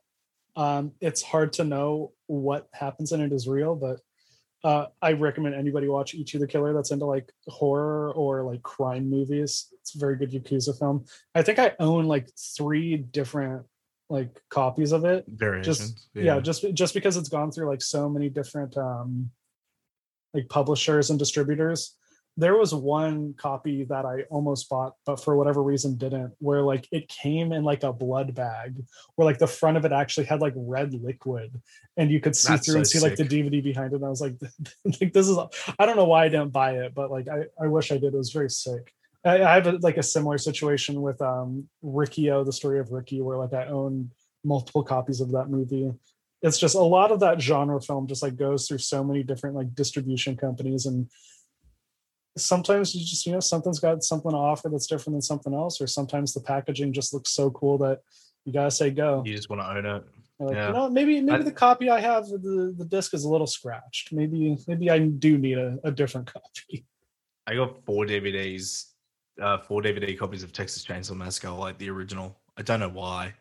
Um, 0.57 0.93
it's 1.01 1.23
hard 1.23 1.55
to 1.55 1.65
know 1.65 2.13
what 2.27 2.69
happens 2.73 3.13
in 3.13 3.23
it 3.23 3.33
is 3.33 3.49
real, 3.49 3.75
but 3.75 4.01
uh, 4.65 4.87
I 5.01 5.13
recommend 5.13 5.55
anybody 5.55 5.89
watch 5.89 6.15
Ichi 6.15 6.39
the 6.39 6.47
Killer 6.47 6.73
that's 6.73 6.93
into 6.93 7.07
like 7.07 7.33
horror 7.49 8.13
or 8.13 8.45
like 8.45 8.63
crime 8.63 9.11
movies. 9.11 9.69
It's 9.81 9.95
a 9.95 9.99
very 9.99 10.17
good 10.17 10.31
Yakuza 10.31 10.79
film. 10.79 11.07
I 11.35 11.43
think 11.43 11.59
I 11.59 11.73
own 11.81 12.07
like 12.07 12.29
three 12.57 12.97
different 12.97 13.67
like 14.13 14.41
copies 14.51 14.93
of 14.93 15.05
it. 15.05 15.25
Variations. 15.27 16.09
yeah. 16.15 16.41
just 16.41 16.65
just 16.75 16.95
because 16.95 17.17
it's 17.17 17.29
gone 17.29 17.51
through 17.51 17.69
like 17.69 17.83
so 17.83 18.09
many 18.09 18.29
different 18.29 18.77
um 18.77 19.31
like 20.35 20.49
publishers 20.49 21.11
and 21.11 21.19
distributors 21.19 21.97
there 22.37 22.57
was 22.57 22.75
one 22.75 23.35
copy 23.35 23.85
that 23.85 24.07
i 24.07 24.23
almost 24.31 24.69
bought 24.69 24.95
but 25.05 25.23
for 25.23 25.37
whatever 25.37 25.63
reason 25.63 25.97
didn't 25.97 26.33
where 26.39 26.63
like 26.63 26.89
it 26.91 27.07
came 27.09 27.53
in 27.53 27.63
like 27.63 27.83
a 27.83 27.93
blood 27.93 28.35
bag 28.35 28.83
where 29.15 29.27
like 29.27 29.39
the 29.39 29.47
front 29.47 29.77
of 29.77 29.85
it 29.85 29.93
actually 29.93 30.25
had 30.25 30.41
like 30.41 30.55
red 30.57 30.95
liquid 30.95 31.61
and 31.97 32.11
you 32.11 32.21
could 32.21 32.35
see 32.35 32.53
That's 32.53 32.67
through 32.67 32.77
and 32.77 32.87
so 32.87 32.99
see 32.99 33.07
like 33.07 33.17
the 33.17 33.25
dvd 33.25 33.63
behind 33.63 33.93
it 33.93 33.97
and 33.97 34.05
i 34.05 34.09
was 34.09 34.23
like 34.23 34.37
like 35.01 35.13
this 35.13 35.29
is 35.29 35.37
i 35.79 35.85
don't 35.85 35.97
know 35.97 36.07
why 36.07 36.25
i 36.25 36.29
didn't 36.29 36.53
buy 36.53 36.79
it 36.79 36.95
but 36.95 37.11
like 37.11 37.29
i, 37.29 37.45
I 37.63 37.67
wish 37.67 37.93
i 37.93 37.99
did 37.99 38.15
it 38.15 38.19
was 38.19 38.33
very 38.33 38.51
sick 38.51 38.95
I, 39.25 39.43
I 39.43 39.55
have 39.55 39.67
a, 39.67 39.73
like 39.83 39.97
a 39.99 40.03
similar 40.03 40.39
situation 40.39 41.01
with 41.03 41.21
um 41.23 41.69
Riki-Oh, 41.83 42.45
the 42.45 42.53
story 42.53 42.81
of 42.81 42.91
Ricky, 42.93 43.21
where 43.21 43.39
like 43.39 43.53
I 43.53 43.67
own 43.67 44.11
multiple 44.45 44.83
copies 44.83 45.21
of 45.21 45.31
that 45.33 45.49
movie. 45.49 45.93
It's 46.43 46.59
just 46.59 46.75
a 46.75 46.81
lot 46.81 47.13
of 47.13 47.21
that 47.21 47.41
genre 47.41 47.81
film 47.81 48.09
just 48.09 48.23
like 48.23 48.37
goes 48.37 48.67
through 48.67 48.79
so 48.79 49.05
many 49.05 49.23
different 49.23 49.55
like 49.55 49.75
distribution 49.77 50.37
companies 50.37 50.87
and 50.87 51.09
sometimes 52.37 52.95
you 52.95 53.05
just 53.05 53.27
you 53.27 53.33
know 53.33 53.41
something's 53.41 53.79
got 53.79 54.03
something 54.03 54.31
to 54.31 54.37
offer 54.37 54.69
that's 54.69 54.87
different 54.87 55.15
than 55.15 55.23
something 55.23 55.55
else 55.55 55.81
or 55.81 55.87
sometimes 55.87 56.33
the 56.33 56.41
packaging 56.41 56.93
just 56.93 57.13
looks 57.13 57.31
so 57.31 57.51
cool 57.51 57.79
that 57.79 58.01
you 58.45 58.53
gotta 58.53 58.71
say 58.71 58.91
go 58.91 59.23
You 59.25 59.37
just 59.37 59.51
want 59.51 59.61
to 59.63 59.69
own 59.69 59.87
it. 59.87 60.05
Like, 60.41 60.55
yeah. 60.57 60.69
you 60.69 60.73
know 60.73 60.91
maybe 60.91 61.21
maybe 61.21 61.41
I- 61.43 61.45
the 61.45 61.53
copy 61.53 61.91
i 61.91 62.01
have 62.01 62.27
the 62.27 62.75
the 62.77 62.87
disc 62.87 63.13
is 63.15 63.25
a 63.25 63.29
little 63.29 63.47
scratched 63.47 64.13
maybe 64.13 64.57
maybe 64.67 64.91
i 64.91 64.99
do 64.99 65.37
need 65.39 65.59
a, 65.59 65.79
a 65.85 65.93
different 65.93 66.27
copy 66.33 66.87
I 67.45 67.57
got 67.57 67.85
four 67.85 68.07
DVDs, 68.07 68.92
uh, 69.41 69.59
four 69.59 69.83
DVD 69.83 70.19
copies 70.19 70.43
of 70.43 70.53
Texas 70.53 70.85
Chainsaw 70.85 71.17
Massacre, 71.17 71.51
like 71.51 71.79
the 71.79 71.91
original. 71.91 72.37
I 72.57 72.63
don't 72.63 72.81
know 72.81 72.89
why, 72.89 73.35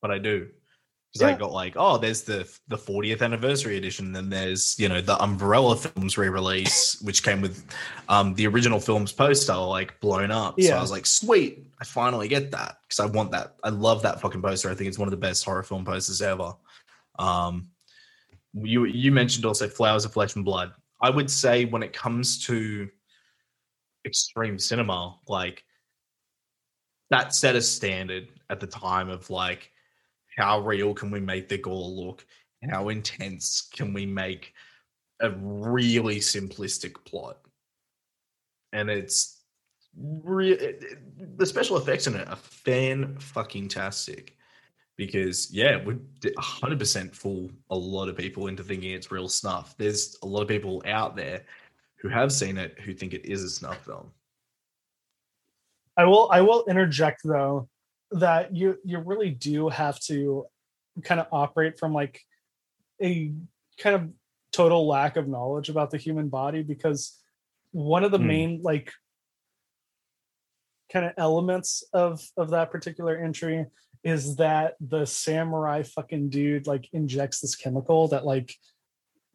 but 0.00 0.10
I 0.10 0.18
do. 0.18 0.48
Because 1.12 1.28
I 1.28 1.38
got 1.38 1.52
like, 1.52 1.74
oh, 1.76 1.96
there's 1.96 2.22
the 2.22 2.50
the 2.66 2.76
40th 2.76 3.22
anniversary 3.22 3.76
edition, 3.76 4.12
then 4.12 4.28
there's 4.28 4.76
you 4.80 4.88
know 4.88 5.00
the 5.00 5.16
Umbrella 5.22 5.76
Films 5.76 6.18
re-release, 6.18 7.00
which 7.02 7.22
came 7.22 7.40
with 7.40 7.64
um 8.08 8.34
the 8.34 8.48
original 8.48 8.80
film's 8.80 9.12
poster 9.12 9.54
like 9.54 10.00
blown 10.00 10.32
up. 10.32 10.60
So 10.60 10.76
I 10.76 10.80
was 10.80 10.90
like, 10.90 11.06
sweet, 11.06 11.70
I 11.80 11.84
finally 11.84 12.26
get 12.26 12.50
that 12.50 12.78
because 12.82 12.98
I 12.98 13.06
want 13.06 13.30
that. 13.30 13.54
I 13.62 13.68
love 13.68 14.02
that 14.02 14.20
fucking 14.20 14.42
poster. 14.42 14.70
I 14.70 14.74
think 14.74 14.88
it's 14.88 14.98
one 14.98 15.06
of 15.06 15.12
the 15.12 15.16
best 15.16 15.44
horror 15.44 15.62
film 15.62 15.84
posters 15.84 16.20
ever. 16.20 16.54
Um, 17.16 17.68
you 18.52 18.84
you 18.84 19.12
mentioned 19.12 19.44
also 19.44 19.68
Flowers 19.68 20.04
of 20.04 20.12
Flesh 20.12 20.34
and 20.34 20.44
Blood. 20.44 20.72
I 21.00 21.10
would 21.10 21.30
say 21.30 21.64
when 21.64 21.84
it 21.84 21.92
comes 21.92 22.44
to 22.46 22.88
extreme 24.04 24.58
cinema, 24.58 25.18
like 25.28 25.64
that 27.10 27.34
set 27.34 27.56
a 27.56 27.62
standard 27.62 28.28
at 28.50 28.60
the 28.60 28.66
time 28.66 29.08
of 29.08 29.30
like 29.30 29.70
how 30.36 30.60
real 30.60 30.94
can 30.94 31.10
we 31.10 31.20
make 31.20 31.48
the 31.48 31.58
gore 31.58 31.88
look? 31.88 32.26
How 32.70 32.88
intense 32.88 33.68
can 33.72 33.92
we 33.92 34.06
make 34.06 34.52
a 35.20 35.30
really 35.30 36.16
simplistic 36.16 37.04
plot? 37.04 37.38
And 38.72 38.90
it's 38.90 39.42
real. 39.96 40.56
The 41.36 41.46
special 41.46 41.76
effects 41.76 42.06
in 42.06 42.16
it 42.16 42.28
are 42.28 42.36
fan 42.36 43.16
fucking 43.18 43.68
tastic 43.68 44.36
because 44.96 45.52
yeah, 45.52 45.82
we 45.84 45.94
100% 45.94 47.14
fool 47.14 47.50
a 47.70 47.76
lot 47.76 48.08
of 48.08 48.16
people 48.16 48.46
into 48.46 48.64
thinking 48.64 48.92
it's 48.92 49.12
real 49.12 49.28
snuff. 49.28 49.76
There's 49.76 50.16
a 50.22 50.26
lot 50.26 50.42
of 50.42 50.48
people 50.48 50.82
out 50.86 51.16
there 51.16 51.42
who 52.04 52.10
have 52.10 52.30
seen 52.30 52.58
it 52.58 52.78
who 52.80 52.92
think 52.92 53.14
it 53.14 53.24
is 53.24 53.42
a 53.42 53.48
snuff 53.48 53.82
film. 53.82 54.12
I 55.96 56.04
will 56.04 56.28
I 56.30 56.42
will 56.42 56.66
interject 56.68 57.22
though 57.24 57.70
that 58.10 58.54
you 58.54 58.76
you 58.84 58.98
really 58.98 59.30
do 59.30 59.70
have 59.70 59.98
to 60.00 60.44
kind 61.02 61.18
of 61.18 61.28
operate 61.32 61.78
from 61.78 61.94
like 61.94 62.20
a 63.02 63.32
kind 63.78 63.96
of 63.96 64.10
total 64.52 64.86
lack 64.86 65.16
of 65.16 65.28
knowledge 65.28 65.70
about 65.70 65.90
the 65.90 65.96
human 65.96 66.28
body 66.28 66.62
because 66.62 67.18
one 67.72 68.04
of 68.04 68.10
the 68.10 68.18
Hmm. 68.18 68.26
main 68.26 68.60
like 68.62 68.92
kind 70.92 71.06
of 71.06 71.12
elements 71.16 71.84
of 71.94 72.22
of 72.36 72.50
that 72.50 72.70
particular 72.70 73.16
entry 73.16 73.64
is 74.04 74.36
that 74.36 74.74
the 74.78 75.06
samurai 75.06 75.82
fucking 75.82 76.28
dude 76.28 76.66
like 76.66 76.86
injects 76.92 77.40
this 77.40 77.56
chemical 77.56 78.08
that 78.08 78.26
like 78.26 78.54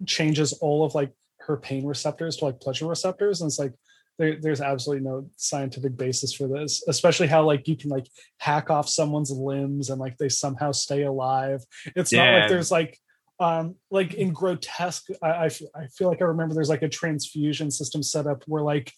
changes 0.06 0.54
all 0.54 0.86
of 0.86 0.94
like 0.94 1.12
her 1.50 1.58
pain 1.58 1.85
receptors 1.85 2.37
to 2.37 2.45
like 2.45 2.62
pleasure 2.62 2.85
receptors 2.85 3.41
and 3.41 3.50
it's 3.50 3.60
like 3.60 3.73
there, 4.17 4.37
there's 4.39 4.62
absolutely 4.62 5.04
no 5.04 5.27
scientific 5.35 5.97
basis 5.97 6.33
for 6.33 6.47
this 6.47 6.83
especially 6.87 7.27
how 7.27 7.43
like 7.43 7.67
you 7.67 7.75
can 7.75 7.89
like 7.89 8.08
hack 8.37 8.69
off 8.69 8.87
someone's 8.87 9.31
limbs 9.31 9.89
and 9.89 10.00
like 10.00 10.17
they 10.17 10.29
somehow 10.29 10.71
stay 10.71 11.04
alive. 11.04 11.63
It's 11.95 12.13
not 12.13 12.33
like 12.33 12.50
there's 12.50 12.71
like 12.71 13.00
um 13.39 13.75
like 13.89 14.13
in 14.13 14.33
grotesque 14.33 15.08
I, 15.23 15.45
I 15.45 15.87
feel 15.87 16.10
like 16.10 16.21
i 16.21 16.25
remember 16.25 16.54
there's 16.54 16.69
like 16.69 16.81
a 16.81 16.89
transfusion 16.89 17.71
system 17.71 18.04
set 18.04 18.27
up 18.27 18.43
where 18.47 18.63
like 18.63 18.91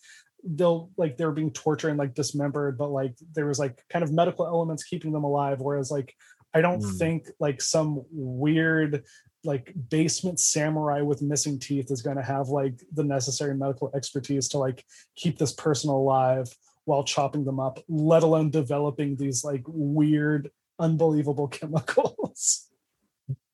they'll 0.43 0.89
like 0.97 1.17
they're 1.17 1.31
being 1.31 1.51
tortured 1.51 1.89
and 1.89 1.99
like 1.99 2.15
dismembered 2.15 2.77
but 2.77 2.89
like 2.89 3.13
there 3.35 3.45
was 3.45 3.59
like 3.59 3.79
kind 3.91 4.03
of 4.03 4.11
medical 4.11 4.47
elements 4.47 4.83
keeping 4.83 5.11
them 5.11 5.23
alive 5.23 5.59
whereas 5.59 5.91
like 5.91 6.15
i 6.53 6.61
don't 6.61 6.81
Hmm. 6.81 6.97
think 6.97 7.27
like 7.39 7.61
some 7.61 8.03
weird 8.11 9.03
like 9.43 9.73
basement 9.89 10.39
samurai 10.39 11.01
with 11.01 11.21
missing 11.21 11.57
teeth 11.59 11.89
is 11.91 12.01
going 12.01 12.17
to 12.17 12.23
have 12.23 12.49
like 12.49 12.75
the 12.93 13.03
necessary 13.03 13.55
medical 13.55 13.89
expertise 13.95 14.47
to 14.49 14.57
like 14.59 14.85
keep 15.15 15.37
this 15.39 15.53
person 15.53 15.89
alive 15.89 16.47
while 16.85 17.03
chopping 17.03 17.43
them 17.45 17.59
up 17.59 17.79
let 17.87 18.23
alone 18.23 18.49
developing 18.51 19.15
these 19.15 19.43
like 19.43 19.63
weird 19.67 20.49
unbelievable 20.79 21.47
chemicals 21.57 22.67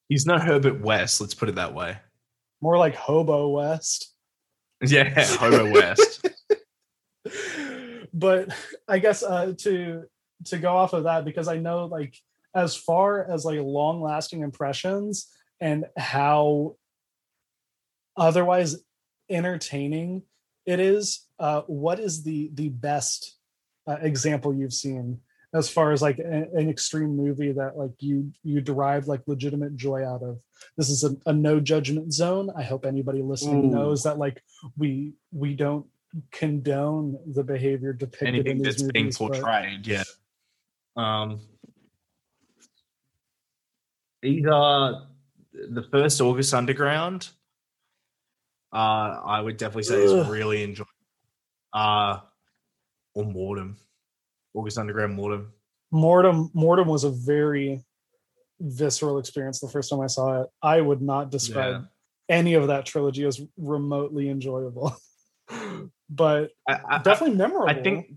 He's 0.10 0.26
not 0.26 0.42
Herbert 0.42 0.80
West, 0.80 1.20
let's 1.20 1.34
put 1.34 1.50
it 1.50 1.56
that 1.56 1.74
way. 1.74 1.98
more 2.62 2.78
like 2.78 2.96
hobo 2.96 3.50
west 3.50 4.14
Yeah, 4.82 5.10
Hobo 5.38 5.72
West. 5.72 6.26
but 8.14 8.50
i 8.88 9.00
guess 9.00 9.22
uh 9.24 9.54
to 9.58 10.04
to 10.46 10.58
go 10.58 10.76
off 10.76 10.94
of 10.94 11.04
that 11.04 11.26
because 11.26 11.48
i 11.48 11.58
know 11.58 11.86
like 11.86 12.16
as 12.58 12.76
far 12.76 13.32
as 13.32 13.46
like 13.46 13.60
long 13.62 14.02
lasting 14.02 14.42
impressions 14.42 15.28
and 15.62 15.86
how 15.96 16.76
otherwise 18.18 18.76
entertaining 19.30 20.24
it 20.66 20.80
is. 20.80 21.28
Uh, 21.40 21.62
what 21.68 22.00
is 22.00 22.24
the 22.24 22.50
the 22.56 22.70
best 22.70 23.38
uh, 23.88 23.98
example 24.02 24.54
you've 24.56 24.74
seen 24.74 25.20
as 25.54 25.70
far 25.70 25.92
as 25.92 26.02
like 26.02 26.18
a, 26.18 26.48
an 26.54 26.68
extreme 26.68 27.16
movie 27.16 27.52
that 27.52 27.78
like 27.78 27.92
you 28.00 28.32
you 28.44 28.60
derive 28.60 29.08
like 29.08 29.22
legitimate 29.28 29.76
joy 29.76 30.04
out 30.04 30.24
of? 30.24 30.40
This 30.78 30.90
is 30.90 31.04
a, 31.04 31.16
a 31.28 31.34
no 31.34 31.60
judgment 31.60 32.12
zone. 32.12 32.50
I 32.58 32.64
hope 32.64 32.86
anybody 32.86 33.22
listening 33.22 33.66
Ooh. 33.66 33.76
knows 33.76 34.02
that 34.04 34.18
like 34.18 34.42
we 34.76 35.14
we 35.32 35.54
don't 35.54 35.86
condone 36.32 37.20
the 37.36 37.44
behavior 37.44 37.94
depicted 37.94 38.30
in 38.30 38.36
Anything 38.36 38.58
these 38.64 38.78
that's 38.78 38.92
being 38.92 39.06
movies. 39.06 39.18
but- 39.20 39.34
portrayed, 39.34 39.86
yeah. 39.86 40.04
Um, 40.96 41.42
either 44.24 45.02
the 45.54 45.84
first 45.92 46.22
August 46.22 46.54
Underground, 46.54 47.30
uh, 48.74 48.76
I 49.26 49.42
would 49.42 49.58
definitely 49.58 49.84
say 49.84 50.04
is 50.04 50.28
really 50.28 50.64
enjoyable. 50.64 50.92
Uh, 51.74 52.20
or 53.14 53.26
Mortem, 53.26 53.78
August 54.54 54.78
Underground 54.78 55.14
Mortem. 55.16 55.52
Mortem 55.92 56.52
Mortem 56.54 56.88
was 56.88 57.04
a 57.04 57.10
very 57.10 57.84
visceral 58.60 59.20
experience 59.20 59.60
the 59.60 59.68
first 59.68 59.90
time 59.90 60.02
I 60.02 60.08
saw 60.08 60.42
it. 60.42 60.50
I 60.62 60.82
would 60.82 61.02
not 61.02 61.32
describe 61.32 61.86
any 62.30 62.56
of 62.56 62.68
that 62.68 62.86
trilogy 62.86 63.26
as 63.26 63.42
remotely 63.58 64.30
enjoyable. 64.30 64.96
but 66.10 66.52
I, 66.68 66.80
I- 66.90 66.98
definitely 67.00 67.36
memorable. 67.38 67.70
I 67.70 67.82
think 67.82 68.14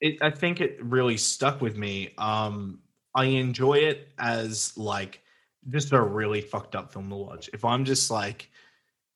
it 0.00 0.22
I 0.22 0.30
think 0.30 0.60
it 0.60 0.78
really 0.82 1.16
stuck 1.16 1.60
with 1.60 1.76
me. 1.76 2.12
Um 2.18 2.80
I 3.14 3.24
enjoy 3.24 3.74
it 3.74 4.08
as 4.18 4.76
like 4.76 5.20
just 5.68 5.92
a 5.92 6.00
really 6.00 6.40
fucked 6.40 6.74
up 6.74 6.92
film 6.92 7.10
to 7.10 7.16
watch. 7.16 7.48
If 7.52 7.64
I'm 7.64 7.84
just 7.84 8.10
like 8.10 8.50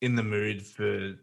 in 0.01 0.15
the 0.15 0.23
mood 0.23 0.65
for 0.65 1.15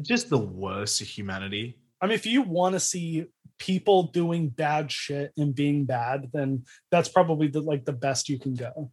just 0.00 0.30
the 0.30 0.38
worst 0.38 1.00
of 1.00 1.08
humanity. 1.08 1.78
I 2.00 2.06
mean 2.06 2.14
if 2.14 2.26
you 2.26 2.42
want 2.42 2.74
to 2.74 2.80
see 2.80 3.26
people 3.58 4.04
doing 4.04 4.48
bad 4.48 4.90
shit 4.90 5.32
and 5.36 5.54
being 5.54 5.84
bad, 5.84 6.30
then 6.32 6.64
that's 6.90 7.08
probably 7.08 7.48
the 7.48 7.60
like 7.60 7.84
the 7.84 7.92
best 7.92 8.28
you 8.28 8.38
can 8.38 8.54
go. 8.54 8.90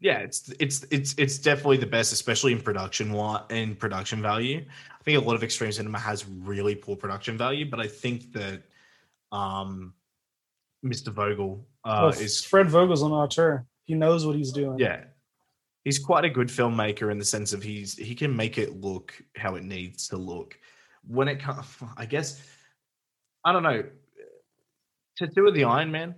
Yeah, 0.00 0.18
it's 0.18 0.50
it's 0.58 0.86
it's 0.90 1.14
it's 1.18 1.38
definitely 1.38 1.76
the 1.76 1.86
best, 1.86 2.12
especially 2.12 2.52
in 2.52 2.60
production 2.60 3.14
in 3.50 3.74
production 3.74 4.22
value. 4.22 4.64
I 4.98 5.02
think 5.02 5.18
a 5.18 5.20
lot 5.20 5.34
of 5.34 5.42
extreme 5.42 5.72
cinema 5.72 5.98
has 5.98 6.26
really 6.26 6.74
poor 6.74 6.96
production 6.96 7.36
value, 7.36 7.68
but 7.68 7.80
I 7.80 7.86
think 7.86 8.32
that 8.32 8.62
um 9.32 9.92
Mr. 10.84 11.12
Vogel 11.12 11.66
uh, 11.84 12.10
Well, 12.10 12.20
is 12.20 12.44
Fred 12.44 12.68
Vogel's 12.68 13.02
an 13.02 13.12
auteur. 13.12 13.66
He 13.84 13.94
knows 13.94 14.24
what 14.26 14.36
he's 14.36 14.52
doing. 14.52 14.78
yeah 14.78 15.04
he's 15.82 15.98
quite 15.98 16.24
a 16.26 16.30
good 16.30 16.48
filmmaker 16.48 17.10
in 17.10 17.18
the 17.18 17.24
sense 17.24 17.52
of 17.54 17.62
he's 17.62 17.96
he 17.96 18.14
can 18.14 18.36
make 18.36 18.58
it 18.58 18.80
look 18.80 19.14
how 19.36 19.54
it 19.56 19.64
needs 19.64 20.08
to 20.08 20.16
look 20.18 20.58
when 21.08 21.26
it 21.26 21.40
comes 21.40 21.66
i 21.96 22.04
guess 22.04 22.40
i 23.44 23.52
don't 23.52 23.62
know 23.62 23.82
Tetsuo 25.18 25.48
of 25.48 25.54
the 25.54 25.64
iron 25.64 25.90
man 25.90 26.14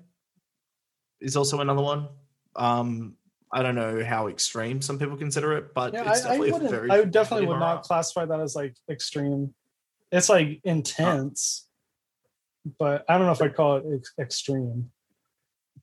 is 1.21 1.37
also 1.37 1.61
another 1.61 1.81
one 1.81 2.09
um 2.57 3.15
i 3.53 3.63
don't 3.63 3.77
know 3.77 4.05
how 4.05 4.27
extreme 4.29 4.83
some 4.83 4.99
people 4.99 5.17
consider 5.17 5.57
it 5.57 5.73
but 5.75 5.95
Yeah, 5.95 6.11
it's 6.11 6.27
I, 6.27 6.37
definitely 6.37 6.49
a 6.49 6.53
wouldn't. 6.53 6.71
very 6.71 6.91
I 6.91 7.05
definitely 7.05 7.47
would 7.47 7.61
not 7.61 7.83
classify 7.85 8.25
that 8.27 8.41
as 8.41 8.55
like 8.57 8.75
extreme. 8.91 9.55
It's 10.11 10.29
like 10.29 10.61
intense, 10.65 11.67
but 12.79 13.05
I 13.09 13.17
don't 13.17 13.27
know 13.27 13.33
if 13.33 13.41
I'd 13.41 13.55
call 13.57 13.77
it 13.77 13.85
ex- 13.95 14.13
extreme. 14.19 14.91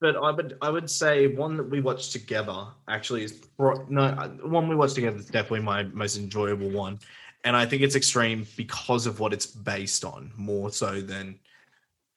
But 0.02 0.16
I 0.16 0.32
would 0.32 0.58
I 0.62 0.70
would 0.70 0.90
say 0.90 1.28
one 1.28 1.58
that 1.58 1.70
we 1.70 1.82
watched 1.82 2.12
together 2.12 2.68
actually 2.88 3.24
is 3.24 3.34
pro- 3.58 3.86
no 3.90 4.12
one 4.44 4.68
we 4.68 4.76
watched 4.76 4.96
together 4.96 5.18
is 5.18 5.26
definitely 5.26 5.62
my 5.62 5.84
most 5.84 6.18
enjoyable 6.18 6.70
one, 6.70 7.00
and 7.44 7.56
I 7.56 7.66
think 7.66 7.82
it's 7.82 7.96
extreme 7.96 8.46
because 8.58 9.06
of 9.06 9.20
what 9.20 9.34
it's 9.34 9.46
based 9.46 10.06
on 10.06 10.32
more 10.38 10.72
so 10.72 11.02
than 11.02 11.40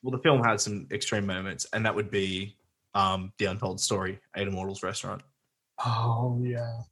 well 0.02 0.12
the 0.12 0.18
film 0.22 0.42
has 0.44 0.62
some 0.64 0.86
extreme 0.90 1.26
moments 1.26 1.66
and 1.72 1.84
that 1.86 1.94
would 1.94 2.10
be 2.10 2.56
um 2.94 3.32
the 3.38 3.46
Untold 3.46 3.80
Story 3.80 4.18
Eight 4.36 4.48
Immortals 4.48 4.82
Restaurant. 4.82 5.22
Oh 5.84 6.38
yeah, 6.42 6.82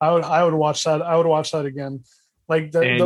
I 0.00 0.10
would. 0.12 0.24
I 0.24 0.42
would 0.44 0.54
watch 0.54 0.84
that. 0.84 1.02
I 1.02 1.16
would 1.16 1.26
watch 1.26 1.52
that 1.52 1.66
again. 1.66 2.02
Like 2.48 2.72
the, 2.72 2.80
the 2.80 2.98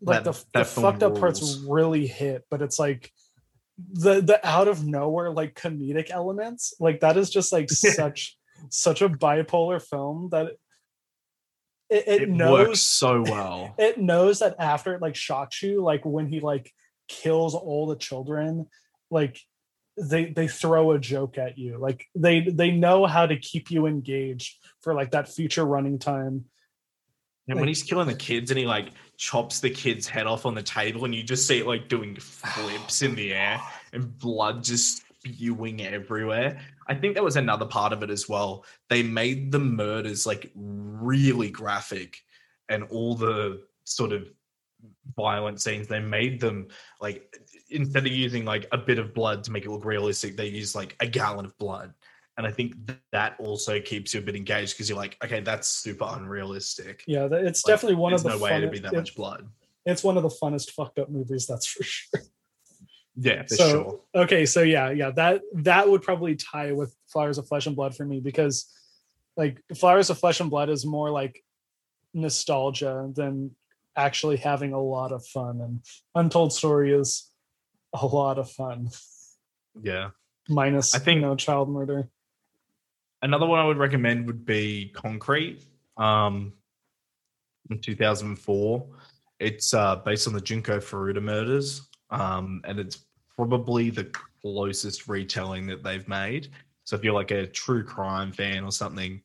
like 0.00 0.24
that- 0.24 0.24
the, 0.24 0.32
that 0.32 0.44
the 0.54 0.64
fucked 0.64 1.02
up 1.04 1.18
parts 1.20 1.58
really 1.68 2.06
hit, 2.08 2.46
but 2.50 2.62
it's 2.62 2.78
like 2.80 3.12
the 3.92 4.20
the 4.20 4.46
out 4.46 4.68
of 4.68 4.84
nowhere 4.84 5.30
like 5.30 5.54
comedic 5.54 6.10
elements. 6.10 6.74
Like 6.80 7.00
that 7.00 7.16
is 7.16 7.30
just 7.30 7.52
like 7.52 7.70
such 7.70 8.36
such 8.70 9.02
a 9.02 9.08
bipolar 9.08 9.80
film 9.80 10.28
that 10.30 10.52
it, 11.88 12.04
it, 12.06 12.22
it 12.22 12.28
knows 12.28 12.68
works 12.68 12.80
so 12.80 13.22
well. 13.22 13.74
it 13.78 13.98
knows 13.98 14.40
that 14.40 14.56
after 14.58 14.94
it 14.94 15.02
like 15.02 15.16
shocks 15.16 15.62
you 15.62 15.82
like 15.82 16.04
when 16.04 16.26
he 16.26 16.40
like 16.40 16.72
kills 17.08 17.54
all 17.54 17.86
the 17.86 17.96
children 17.96 18.66
like 19.10 19.40
they 19.96 20.26
they 20.26 20.46
throw 20.46 20.92
a 20.92 20.98
joke 20.98 21.38
at 21.38 21.58
you 21.58 21.78
like 21.78 22.06
they 22.14 22.40
they 22.40 22.70
know 22.70 23.06
how 23.06 23.26
to 23.26 23.36
keep 23.36 23.70
you 23.70 23.86
engaged 23.86 24.58
for 24.80 24.94
like 24.94 25.10
that 25.10 25.28
future 25.28 25.64
running 25.64 25.98
time 25.98 26.44
And 27.48 27.58
when 27.58 27.68
he's 27.68 27.82
killing 27.82 28.08
the 28.08 28.14
kids 28.14 28.50
and 28.50 28.58
he 28.58 28.66
like 28.66 28.90
chops 29.16 29.60
the 29.60 29.70
kid's 29.70 30.06
head 30.06 30.26
off 30.26 30.46
on 30.46 30.54
the 30.54 30.62
table 30.62 31.04
and 31.04 31.14
you 31.14 31.22
just 31.22 31.46
see 31.46 31.58
it 31.58 31.66
like 31.66 31.88
doing 31.88 32.14
flips 32.16 33.02
in 33.02 33.14
the 33.14 33.32
air 33.32 33.60
and 33.92 34.16
blood 34.18 34.62
just 34.62 35.02
spewing 35.18 35.82
everywhere. 35.82 36.60
I 36.86 36.94
think 36.94 37.14
that 37.14 37.24
was 37.24 37.36
another 37.36 37.66
part 37.66 37.92
of 37.92 38.02
it 38.02 38.10
as 38.10 38.28
well. 38.28 38.64
They 38.88 39.02
made 39.02 39.50
the 39.50 39.58
murders 39.58 40.26
like 40.26 40.50
really 40.54 41.50
graphic 41.50 42.18
and 42.68 42.84
all 42.84 43.14
the 43.14 43.62
sort 43.84 44.12
of 44.12 44.28
violent 45.16 45.60
scenes, 45.60 45.88
they 45.88 46.00
made 46.00 46.40
them 46.40 46.68
like 47.00 47.34
instead 47.70 48.06
of 48.06 48.12
using 48.12 48.44
like 48.44 48.66
a 48.72 48.78
bit 48.78 48.98
of 48.98 49.14
blood 49.14 49.44
to 49.44 49.52
make 49.52 49.64
it 49.64 49.70
look 49.70 49.84
realistic, 49.84 50.36
they 50.36 50.46
used 50.46 50.74
like 50.74 50.96
a 51.00 51.06
gallon 51.06 51.44
of 51.44 51.56
blood. 51.58 51.92
And 52.38 52.46
I 52.46 52.52
think 52.52 52.74
that 53.10 53.34
also 53.40 53.80
keeps 53.80 54.14
you 54.14 54.20
a 54.20 54.22
bit 54.22 54.36
engaged 54.36 54.74
because 54.74 54.88
you're 54.88 54.96
like, 54.96 55.16
okay, 55.24 55.40
that's 55.40 55.66
super 55.66 56.06
unrealistic. 56.08 57.02
yeah 57.08 57.26
it's 57.30 57.66
Like, 57.66 57.72
definitely 57.74 57.96
one 57.96 58.12
of 58.14 58.22
the 58.22 58.30
no 58.30 58.38
way 58.38 58.60
to 58.60 58.68
be 58.68 58.78
that 58.78 58.92
it- 58.92 58.96
much 58.96 59.16
blood. 59.16 59.48
it's 59.84 60.04
one 60.04 60.16
of 60.16 60.22
the 60.22 60.28
funnest 60.28 60.70
fucked 60.70 60.98
up 61.00 61.10
movies 61.10 61.46
that's 61.46 61.66
for 61.66 61.82
sure 61.82 62.20
Yeah, 63.16 63.42
for 63.42 63.54
So- 63.56 63.70
sure. 63.70 64.00
okay 64.22 64.46
so 64.46 64.62
yeah 64.62 64.90
yeah 64.90 65.10
that 65.10 65.42
that 65.54 65.88
would 65.90 66.02
probably 66.02 66.36
tie 66.36 66.70
with 66.72 66.94
flowers 67.12 67.38
of 67.38 67.48
flesh 67.48 67.66
and 67.66 67.74
blood 67.74 67.96
for 67.96 68.04
me 68.04 68.20
because 68.20 68.72
like 69.36 69.60
flowers 69.76 70.08
of 70.10 70.18
flesh 70.18 70.38
and 70.40 70.48
blood 70.50 70.68
is 70.70 70.86
more 70.86 71.10
like 71.10 71.42
nostalgia 72.14 73.10
than 73.14 73.50
actually 73.96 74.36
having 74.36 74.72
a 74.72 74.80
lot 74.80 75.10
of 75.10 75.26
fun 75.26 75.60
and 75.60 75.80
untold 76.14 76.52
story 76.52 76.92
is 76.92 77.28
a 77.92 78.06
lot 78.06 78.38
of 78.38 78.48
fun 78.50 78.90
Yeah. 79.82 80.10
minus 80.48 80.94
I 80.94 80.98
think- 81.00 81.16
you 81.16 81.22
know 81.22 81.34
child 81.34 81.68
murder 81.68 82.08
Another 83.22 83.46
one 83.46 83.58
I 83.58 83.64
would 83.64 83.78
recommend 83.78 84.26
would 84.26 84.44
be 84.44 84.92
Concrete. 84.94 85.64
Um, 85.96 86.52
in 87.70 87.80
2004, 87.80 88.86
it's 89.40 89.74
uh, 89.74 89.96
based 89.96 90.26
on 90.26 90.34
the 90.34 90.40
Junko 90.40 90.78
Furuta 90.78 91.22
murders, 91.22 91.88
um, 92.10 92.60
and 92.64 92.78
it's 92.78 93.06
probably 93.36 93.90
the 93.90 94.10
closest 94.42 95.08
retelling 95.08 95.66
that 95.66 95.82
they've 95.82 96.06
made. 96.08 96.48
So 96.84 96.96
if 96.96 97.04
you're 97.04 97.14
like 97.14 97.30
a 97.30 97.46
true 97.46 97.84
crime 97.84 98.32
fan 98.32 98.64
or 98.64 98.72
something, 98.72 99.20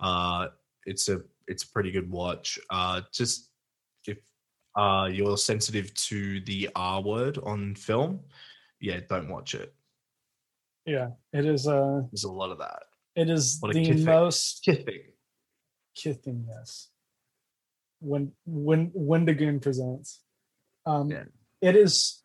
uh, 0.00 0.48
it's 0.86 1.08
a 1.08 1.22
it's 1.48 1.64
a 1.64 1.68
pretty 1.68 1.90
good 1.90 2.10
watch. 2.10 2.58
Uh, 2.70 3.02
just 3.12 3.50
if 4.06 4.18
uh, 4.76 5.08
you're 5.12 5.36
sensitive 5.36 5.92
to 5.94 6.40
the 6.40 6.70
R 6.74 7.02
word 7.02 7.38
on 7.42 7.74
film, 7.74 8.20
yeah, 8.80 9.00
don't 9.08 9.28
watch 9.28 9.54
it. 9.54 9.74
yeah 10.86 11.10
it 11.32 11.46
is 11.46 11.68
uh 11.68 12.02
There's 12.10 12.24
a 12.24 12.32
lot 12.32 12.50
of 12.50 12.58
that. 12.58 12.84
It 13.14 13.28
is 13.30 13.60
the 13.60 13.72
kid 13.72 13.96
thing. 13.96 14.04
most 14.04 14.64
Kithing. 14.66 15.02
kithing 15.96 16.44
yes 16.48 16.88
when 18.00 18.32
when 18.46 18.90
wendigoon 18.94 19.60
presents 19.60 20.20
um 20.86 21.10
Yeah. 21.10 21.24
it 21.60 21.76
is 21.76 22.22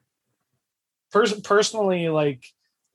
pers- 1.12 1.40
personally 1.42 2.10
like 2.10 2.44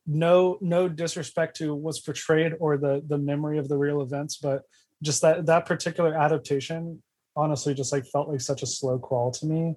no 0.07 0.59
no 0.61 0.89
disrespect 0.89 1.57
to 1.59 1.75
what's 1.75 2.01
portrayed 2.01 2.55
or 2.59 2.77
the 2.77 3.03
the 3.07 3.19
memory 3.19 3.59
of 3.59 3.69
the 3.69 3.77
real 3.79 4.01
events 4.03 4.37
but 4.37 4.63
just 5.03 5.23
that 5.23 5.47
that 5.47 5.67
particular 5.67 6.15
adaptation 6.15 7.03
honestly 7.37 7.73
just 7.75 7.93
like 7.93 8.05
felt 8.07 8.29
like 8.29 8.41
such 8.41 8.63
a 8.63 8.67
slow 8.67 8.99
crawl 8.99 9.31
to 9.31 9.47
me 9.47 9.75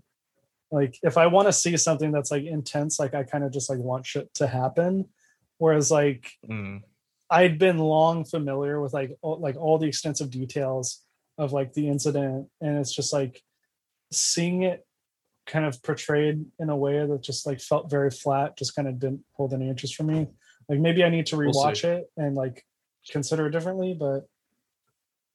like 0.71 0.97
if 1.03 1.15
i 1.17 1.27
want 1.27 1.47
to 1.47 1.53
see 1.53 1.77
something 1.77 2.11
that's 2.11 2.31
like 2.31 2.43
intense 2.43 2.99
like 2.99 3.13
i 3.13 3.23
kind 3.23 3.43
of 3.43 3.51
just 3.53 3.69
like 3.69 3.77
want 3.79 4.05
shit 4.05 4.33
to 4.33 4.47
happen 4.47 5.05
whereas 5.59 5.91
like 5.91 6.31
Mm. 6.49 6.81
I'd 7.35 7.59
been 7.59 7.77
long 7.79 8.23
familiar 8.23 8.79
with 8.79 8.93
like 8.93 9.11
all, 9.21 9.39
like 9.39 9.57
all 9.57 9.77
the 9.77 9.87
extensive 9.87 10.29
details 10.31 11.01
of 11.37 11.51
like 11.51 11.73
the 11.73 11.89
incident, 11.89 12.47
and 12.61 12.77
it's 12.77 12.93
just 12.95 13.11
like 13.11 13.41
seeing 14.11 14.63
it 14.63 14.85
kind 15.45 15.65
of 15.65 15.83
portrayed 15.83 16.45
in 16.59 16.69
a 16.69 16.75
way 16.77 17.05
that 17.05 17.21
just 17.21 17.45
like 17.45 17.59
felt 17.59 17.89
very 17.89 18.09
flat, 18.09 18.57
just 18.57 18.75
kind 18.75 18.87
of 18.87 18.99
didn't 18.99 19.23
hold 19.33 19.53
any 19.53 19.67
interest 19.69 19.95
for 19.95 20.03
me. 20.03 20.27
Like 20.69 20.79
maybe 20.79 21.03
I 21.03 21.09
need 21.09 21.25
to 21.27 21.37
We'll 21.37 21.51
rewatch 21.53 21.83
it 21.83 22.09
and 22.15 22.35
like 22.35 22.65
consider 23.11 23.47
it 23.47 23.51
differently, 23.51 23.93
but 23.93 24.21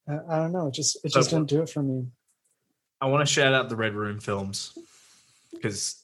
I, 0.08 0.14
I 0.28 0.36
don't 0.38 0.52
know. 0.52 0.68
It 0.68 0.74
just 0.74 0.96
it 1.04 1.12
So- 1.12 1.20
just 1.20 1.30
didn't 1.30 1.48
do 1.50 1.60
it 1.62 1.68
for 1.68 1.82
me. 1.82 2.06
I 3.02 3.06
want 3.06 3.26
to 3.26 3.32
shout 3.32 3.52
out 3.54 3.68
the 3.68 3.76
Red 3.76 3.94
Room 3.94 4.20
films. 4.20 4.72
because 5.52 6.02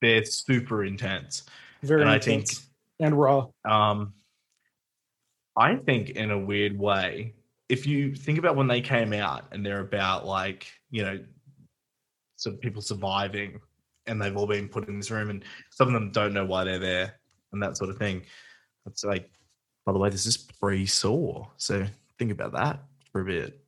they're 0.00 0.24
super 0.24 0.84
intense. 0.84 1.44
Very 1.82 2.02
and 2.02 2.10
I 2.10 2.16
intense 2.16 2.58
think 2.58 2.68
and 3.00 3.18
raw. 3.18 3.48
um, 3.64 4.12
I 5.56 5.76
think 5.76 6.10
in 6.10 6.30
a 6.30 6.38
weird 6.38 6.78
way, 6.78 7.34
if 7.68 7.86
you 7.86 8.14
think 8.14 8.38
about 8.38 8.56
when 8.56 8.66
they 8.68 8.80
came 8.80 9.12
out 9.12 9.44
and 9.52 9.64
they're 9.64 9.80
about 9.80 10.26
like 10.26 10.66
you 10.90 11.04
know, 11.04 11.18
some 12.36 12.56
people 12.56 12.80
surviving 12.80 13.60
and 14.06 14.22
they've 14.22 14.36
all 14.36 14.46
been 14.46 14.68
put 14.68 14.88
in 14.88 14.98
this 14.98 15.10
room 15.10 15.30
and 15.30 15.44
some 15.70 15.88
of 15.88 15.94
them 15.94 16.12
don't 16.12 16.32
know 16.32 16.44
why 16.44 16.62
they're 16.62 16.78
there 16.78 17.14
and 17.52 17.62
that 17.62 17.76
sort 17.76 17.90
of 17.90 17.98
thing. 17.98 18.22
It's 18.86 19.04
like, 19.04 19.28
by 19.84 19.92
the 19.92 19.98
way, 19.98 20.08
this 20.08 20.26
is 20.26 20.36
pre 20.36 20.86
Saw, 20.86 21.46
so 21.56 21.84
think 22.18 22.30
about 22.30 22.52
that 22.52 22.80
for 23.10 23.22
a 23.22 23.24
bit. 23.24 23.60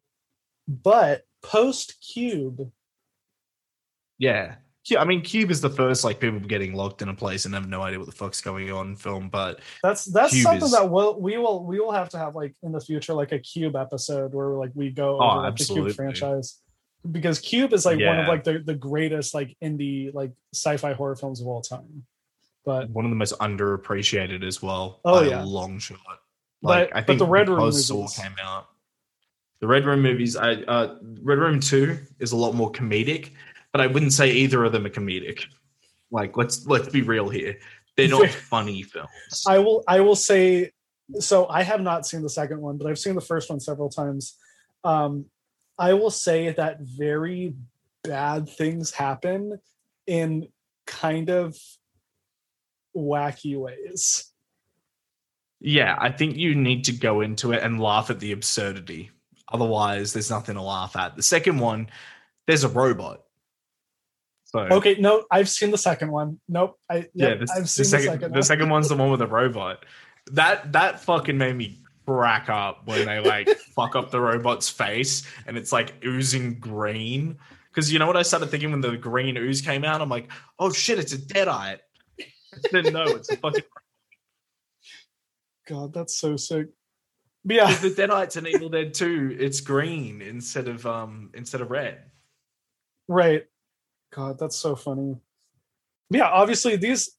But 0.68 1.26
post 1.42 1.96
Cube, 2.00 2.70
Yeah. 4.18 4.56
Yeah, 4.88 5.00
I 5.00 5.04
mean, 5.04 5.20
Cube 5.22 5.50
is 5.50 5.60
the 5.60 5.70
first 5.70 6.04
like 6.04 6.20
people 6.20 6.38
getting 6.40 6.74
locked 6.74 7.02
in 7.02 7.08
a 7.08 7.14
place 7.14 7.44
and 7.44 7.54
have 7.54 7.68
no 7.68 7.82
idea 7.82 7.98
what 7.98 8.06
the 8.06 8.12
fuck's 8.14 8.40
going 8.40 8.70
on 8.70 8.94
film, 8.96 9.28
but 9.28 9.60
that's 9.82 10.04
that's 10.04 10.32
Cube 10.32 10.44
something 10.44 10.64
is- 10.66 10.72
that 10.72 10.88
we'll, 10.88 11.18
we 11.20 11.38
will 11.38 11.64
we 11.64 11.80
will 11.80 11.92
have 11.92 12.08
to 12.10 12.18
have 12.18 12.34
like 12.36 12.54
in 12.62 12.72
the 12.72 12.80
future 12.80 13.12
like 13.14 13.32
a 13.32 13.38
Cube 13.38 13.74
episode 13.76 14.32
where 14.34 14.50
like 14.50 14.70
we 14.74 14.90
go 14.90 15.18
Oh, 15.20 15.30
over 15.30 15.40
like, 15.42 15.56
the. 15.56 15.64
Cube 15.64 15.92
franchise 15.92 16.60
because 17.10 17.38
Cube 17.40 17.72
is 17.72 17.84
like 17.86 17.98
one 18.00 18.18
of 18.20 18.28
like 18.28 18.44
the 18.44 18.58
the 18.60 18.74
greatest 18.74 19.34
like 19.34 19.56
indie 19.62 20.12
like 20.14 20.32
sci-fi 20.54 20.92
horror 20.92 21.16
films 21.16 21.40
of 21.40 21.46
all 21.46 21.62
time. 21.62 22.04
But 22.64 22.90
one 22.90 23.04
of 23.04 23.10
the 23.10 23.16
most 23.16 23.36
underappreciated 23.38 24.44
as 24.44 24.60
well. 24.62 25.00
Oh, 25.04 25.20
by 25.22 25.28
yeah. 25.28 25.42
a 25.42 25.44
long 25.44 25.78
shot. 25.78 25.98
But- 26.62 26.68
Like 26.68 26.90
I 26.94 27.00
but 27.00 27.06
think 27.06 27.18
the 27.20 27.26
Red 27.26 27.48
Room 27.48 27.58
because 27.58 27.86
Saw 27.86 27.94
movies- 27.96 28.18
came 28.18 28.34
out. 28.42 28.68
The 29.60 29.66
Red 29.66 29.86
Room 29.86 30.02
movies, 30.02 30.36
I 30.36 30.52
uh 30.54 30.96
Red 31.22 31.38
Room 31.38 31.60
2 31.60 31.98
is 32.18 32.32
a 32.32 32.36
lot 32.36 32.54
more 32.54 32.70
comedic, 32.72 33.30
but 33.76 33.82
I 33.82 33.88
wouldn't 33.88 34.14
say 34.14 34.30
either 34.30 34.64
of 34.64 34.72
them 34.72 34.86
are 34.86 34.90
comedic. 34.90 35.44
Like 36.10 36.34
let's 36.34 36.66
let's 36.66 36.88
be 36.88 37.02
real 37.02 37.28
here. 37.28 37.58
They're 37.94 38.08
not 38.08 38.30
funny 38.50 38.82
films. 38.82 39.44
I 39.46 39.58
will 39.58 39.84
I 39.86 40.00
will 40.00 40.16
say 40.16 40.72
so 41.18 41.46
I 41.48 41.62
have 41.62 41.82
not 41.82 42.06
seen 42.06 42.22
the 42.22 42.30
second 42.30 42.62
one, 42.62 42.78
but 42.78 42.86
I've 42.86 42.98
seen 42.98 43.14
the 43.14 43.20
first 43.20 43.50
one 43.50 43.60
several 43.60 43.90
times. 43.90 44.38
Um 44.82 45.26
I 45.78 45.92
will 45.92 46.10
say 46.10 46.52
that 46.52 46.78
very 46.80 47.54
bad 48.02 48.48
things 48.48 48.92
happen 48.92 49.60
in 50.06 50.48
kind 50.86 51.28
of 51.28 51.54
wacky 52.96 53.58
ways. 53.58 54.32
Yeah, 55.60 55.98
I 55.98 56.12
think 56.12 56.38
you 56.38 56.54
need 56.54 56.84
to 56.84 56.92
go 56.92 57.20
into 57.20 57.52
it 57.52 57.62
and 57.62 57.78
laugh 57.78 58.08
at 58.08 58.20
the 58.20 58.32
absurdity. 58.32 59.10
Otherwise, 59.52 60.14
there's 60.14 60.30
nothing 60.30 60.54
to 60.54 60.62
laugh 60.62 60.96
at. 60.96 61.14
The 61.14 61.22
second 61.22 61.58
one, 61.58 61.90
there's 62.46 62.64
a 62.64 62.68
robot. 62.68 63.25
So 64.56 64.76
Okay, 64.76 64.96
no, 64.98 65.24
I've 65.30 65.48
seen 65.48 65.70
the 65.70 65.78
second 65.78 66.10
one. 66.10 66.40
Nope. 66.48 66.78
I 66.90 67.08
yeah, 67.14 67.28
yep, 67.28 67.40
the, 67.40 67.52
I've 67.54 67.62
the 67.62 67.68
seen 67.68 67.84
second 67.84 68.06
the 68.06 68.12
second 68.12 68.34
the 68.34 68.42
second 68.42 68.70
one's 68.70 68.88
the 68.88 68.96
one 68.96 69.10
with 69.10 69.20
the 69.20 69.26
robot. 69.26 69.84
That 70.32 70.72
that 70.72 71.00
fucking 71.00 71.36
made 71.36 71.56
me 71.56 71.82
crack 72.06 72.48
up 72.48 72.86
when 72.86 73.04
they 73.04 73.20
like 73.20 73.48
fuck 73.74 73.96
up 73.96 74.10
the 74.10 74.20
robot's 74.20 74.68
face 74.68 75.24
and 75.46 75.56
it's 75.56 75.72
like 75.72 75.94
oozing 76.04 76.58
green. 76.58 77.36
Because 77.70 77.92
you 77.92 77.98
know 77.98 78.06
what 78.06 78.16
I 78.16 78.22
started 78.22 78.50
thinking 78.50 78.70
when 78.70 78.80
the 78.80 78.96
green 78.96 79.36
ooze 79.36 79.60
came 79.60 79.84
out? 79.84 80.00
I'm 80.00 80.08
like, 80.08 80.30
oh 80.58 80.72
shit, 80.72 80.98
it's 80.98 81.12
a 81.12 81.18
deadite. 81.18 81.78
Then 82.72 82.92
no, 82.92 83.04
it's 83.04 83.30
a 83.30 83.36
fucking 83.36 83.64
God, 85.68 85.92
that's 85.92 86.18
so 86.18 86.36
sick. 86.36 86.68
But 87.44 87.56
yeah, 87.56 87.74
the 87.76 87.90
Deadites 87.90 88.36
in 88.36 88.46
Evil 88.48 88.68
Dead 88.68 88.92
2, 88.92 89.36
it's 89.38 89.60
green 89.60 90.20
instead 90.20 90.66
of 90.66 90.84
um 90.84 91.30
instead 91.34 91.60
of 91.60 91.70
red. 91.70 92.02
right. 93.08 93.44
God, 94.16 94.38
that's 94.38 94.56
so 94.56 94.74
funny. 94.74 95.16
Yeah, 96.08 96.28
obviously 96.28 96.76
these 96.76 97.10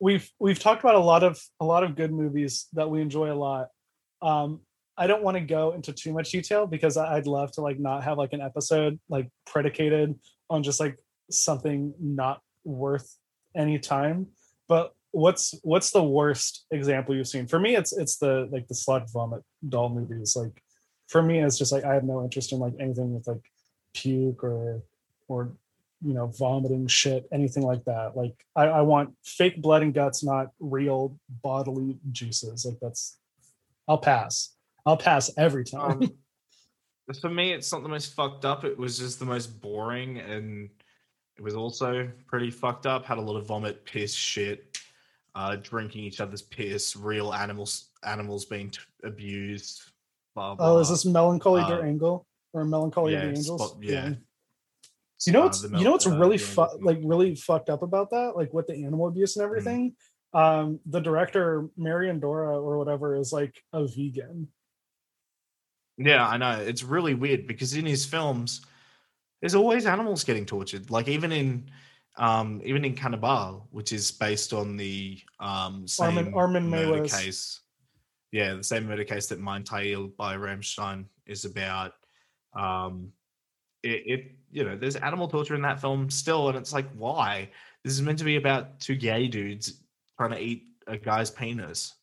we've 0.00 0.30
we've 0.40 0.58
talked 0.58 0.82
about 0.82 0.94
a 0.94 1.00
lot 1.00 1.22
of 1.22 1.38
a 1.60 1.64
lot 1.66 1.84
of 1.84 1.96
good 1.96 2.12
movies 2.12 2.66
that 2.72 2.88
we 2.88 3.02
enjoy 3.02 3.30
a 3.30 3.36
lot. 3.36 3.68
Um 4.22 4.60
I 4.96 5.06
don't 5.06 5.22
want 5.22 5.36
to 5.36 5.42
go 5.42 5.72
into 5.72 5.92
too 5.92 6.12
much 6.12 6.32
detail 6.32 6.66
because 6.66 6.96
I'd 6.96 7.26
love 7.26 7.52
to 7.52 7.60
like 7.60 7.78
not 7.78 8.04
have 8.04 8.16
like 8.16 8.32
an 8.32 8.40
episode 8.40 8.98
like 9.10 9.28
predicated 9.46 10.14
on 10.48 10.62
just 10.62 10.80
like 10.80 10.96
something 11.30 11.92
not 12.00 12.40
worth 12.64 13.16
any 13.54 13.78
time. 13.78 14.28
But 14.66 14.94
what's 15.10 15.54
what's 15.62 15.90
the 15.90 16.02
worst 16.02 16.64
example 16.70 17.14
you've 17.14 17.28
seen? 17.28 17.46
For 17.46 17.60
me, 17.60 17.76
it's 17.76 17.92
it's 17.92 18.16
the 18.16 18.48
like 18.50 18.66
the 18.66 18.74
slug 18.74 19.04
vomit 19.12 19.42
doll 19.68 19.90
movies. 19.90 20.34
Like 20.34 20.62
for 21.08 21.22
me, 21.22 21.40
it's 21.40 21.58
just 21.58 21.70
like 21.70 21.84
I 21.84 21.92
have 21.94 22.04
no 22.04 22.24
interest 22.24 22.52
in 22.52 22.60
like 22.60 22.74
anything 22.80 23.14
with 23.14 23.28
like 23.28 23.44
puke 23.92 24.42
or 24.42 24.82
or 25.28 25.52
you 26.04 26.14
know 26.14 26.26
vomiting 26.38 26.86
shit 26.86 27.26
anything 27.32 27.62
like 27.64 27.84
that 27.84 28.16
like 28.16 28.34
I, 28.54 28.64
I 28.66 28.80
want 28.82 29.14
fake 29.24 29.60
blood 29.60 29.82
and 29.82 29.92
guts 29.92 30.22
not 30.22 30.50
real 30.60 31.18
bodily 31.42 31.98
juices 32.12 32.64
like 32.64 32.78
that's 32.80 33.18
i'll 33.88 33.98
pass 33.98 34.54
i'll 34.86 34.96
pass 34.96 35.30
every 35.36 35.64
time 35.64 36.02
Um, 36.02 37.14
for 37.20 37.30
me, 37.30 37.52
it's 37.52 37.72
not 37.72 37.82
the 37.82 37.88
most 37.88 38.14
fucked 38.14 38.44
up. 38.44 38.64
It 38.64 38.76
was 38.76 38.98
just 38.98 39.18
the 39.18 39.24
most 39.24 39.60
boring, 39.60 40.18
and 40.18 40.68
it 41.36 41.42
was 41.42 41.54
also 41.54 42.08
pretty 42.26 42.50
fucked 42.50 42.86
up. 42.86 43.06
Had 43.06 43.18
a 43.18 43.20
lot 43.20 43.36
of 43.36 43.46
vomit, 43.46 43.84
piss, 43.86 44.12
shit, 44.12 44.78
uh, 45.34 45.56
drinking 45.56 46.04
each 46.04 46.20
other's 46.20 46.42
piss, 46.42 46.96
real 46.96 47.32
animals, 47.32 47.88
animals 48.04 48.44
being 48.44 48.70
t- 48.70 48.80
abused. 49.04 49.80
Blah, 50.34 50.54
blah. 50.54 50.74
oh 50.74 50.78
is 50.78 50.90
this 50.90 51.04
melancholy 51.04 51.62
uh, 51.62 51.68
der 51.68 51.86
angel 51.86 52.26
or 52.52 52.64
melancholy 52.64 53.14
of 53.14 53.22
the 53.22 53.28
angels 53.28 53.70
spot- 53.70 53.82
yeah. 53.82 54.10
You 55.26 55.32
know 55.32 55.40
Uh, 55.40 55.44
what's 55.44 55.62
the 55.62 55.76
you 55.78 55.84
know 55.84 55.92
what's 55.92 56.06
uh, 56.06 56.16
really 56.16 56.38
fu- 56.38 56.78
like 56.80 57.00
really 57.02 57.34
fucked 57.34 57.70
up 57.70 57.82
about 57.82 58.10
that 58.10 58.34
like 58.36 58.52
with 58.54 58.66
the 58.68 58.74
animal 58.84 59.08
abuse 59.08 59.36
and 59.36 59.44
everything 59.44 59.96
um 60.34 60.78
the 60.86 61.00
director 61.00 61.68
marian 61.76 62.20
dora 62.20 62.60
or 62.60 62.76
whatever 62.78 63.16
is 63.16 63.32
like 63.32 63.54
a 63.72 63.86
vegan 63.86 64.46
Yeah, 65.96 66.28
I 66.28 66.36
know. 66.36 66.60
It's 66.60 66.84
really 66.84 67.14
weird 67.14 67.46
because 67.48 67.74
in 67.74 67.84
his 67.84 68.04
films, 68.06 68.60
there's 69.40 69.56
always 69.56 69.84
animals 69.86 70.22
getting 70.22 70.46
tortured. 70.46 70.90
Like 70.90 71.08
even 71.08 71.32
in 71.32 71.70
um 72.16 72.60
even 72.64 72.84
in 72.84 72.94
Cannibal, 72.94 73.66
which 73.72 73.92
is 73.92 74.12
based 74.12 74.52
on 74.52 74.76
the 74.76 75.18
um 75.40 75.88
same 75.88 76.18
Armin- 76.18 76.34
Armin 76.34 76.70
murder 76.70 77.02
Meiwes. 77.02 77.10
case. 77.24 77.60
Yeah, 78.30 78.54
the 78.54 78.62
same 78.62 78.86
murder 78.86 79.04
case 79.04 79.26
that 79.28 79.40
Mein 79.40 79.64
Teil 79.64 80.14
by 80.16 80.36
Rammstein 80.36 81.06
is 81.26 81.44
about. 81.44 81.94
Um 82.54 83.12
it, 83.82 84.02
it 84.06 84.37
you 84.50 84.64
know, 84.64 84.76
there's 84.76 84.96
animal 84.96 85.28
torture 85.28 85.54
in 85.54 85.62
that 85.62 85.80
film 85.80 86.10
still, 86.10 86.48
and 86.48 86.56
it's 86.56 86.72
like, 86.72 86.88
why? 86.96 87.50
This 87.84 87.92
is 87.92 88.02
meant 88.02 88.18
to 88.18 88.24
be 88.24 88.36
about 88.36 88.80
two 88.80 88.96
gay 88.96 89.28
dudes 89.28 89.82
trying 90.16 90.30
to 90.30 90.40
eat 90.40 90.64
a 90.86 90.96
guy's 90.96 91.30
penis. 91.30 91.94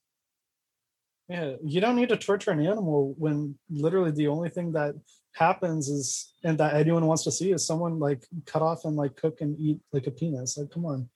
Yeah, 1.27 1.53
you 1.63 1.81
don't 1.81 1.95
need 1.95 2.09
to 2.09 2.17
torture 2.17 2.51
an 2.51 2.65
animal 2.65 3.15
when 3.17 3.57
literally 3.69 4.11
the 4.11 4.27
only 4.27 4.49
thing 4.49 4.71
that 4.73 4.95
happens 5.33 5.89
is 5.89 6.33
and 6.43 6.57
that 6.59 6.75
anyone 6.75 7.05
wants 7.07 7.23
to 7.23 7.31
see 7.31 7.51
is 7.51 7.65
someone 7.65 7.99
like 7.99 8.25
cut 8.45 8.61
off 8.61 8.85
and 8.85 8.95
like 8.95 9.15
cook 9.15 9.41
and 9.41 9.59
eat 9.59 9.79
like 9.91 10.07
a 10.07 10.11
penis. 10.11 10.57
Like, 10.57 10.69
come 10.69 10.85
on. 10.85 11.09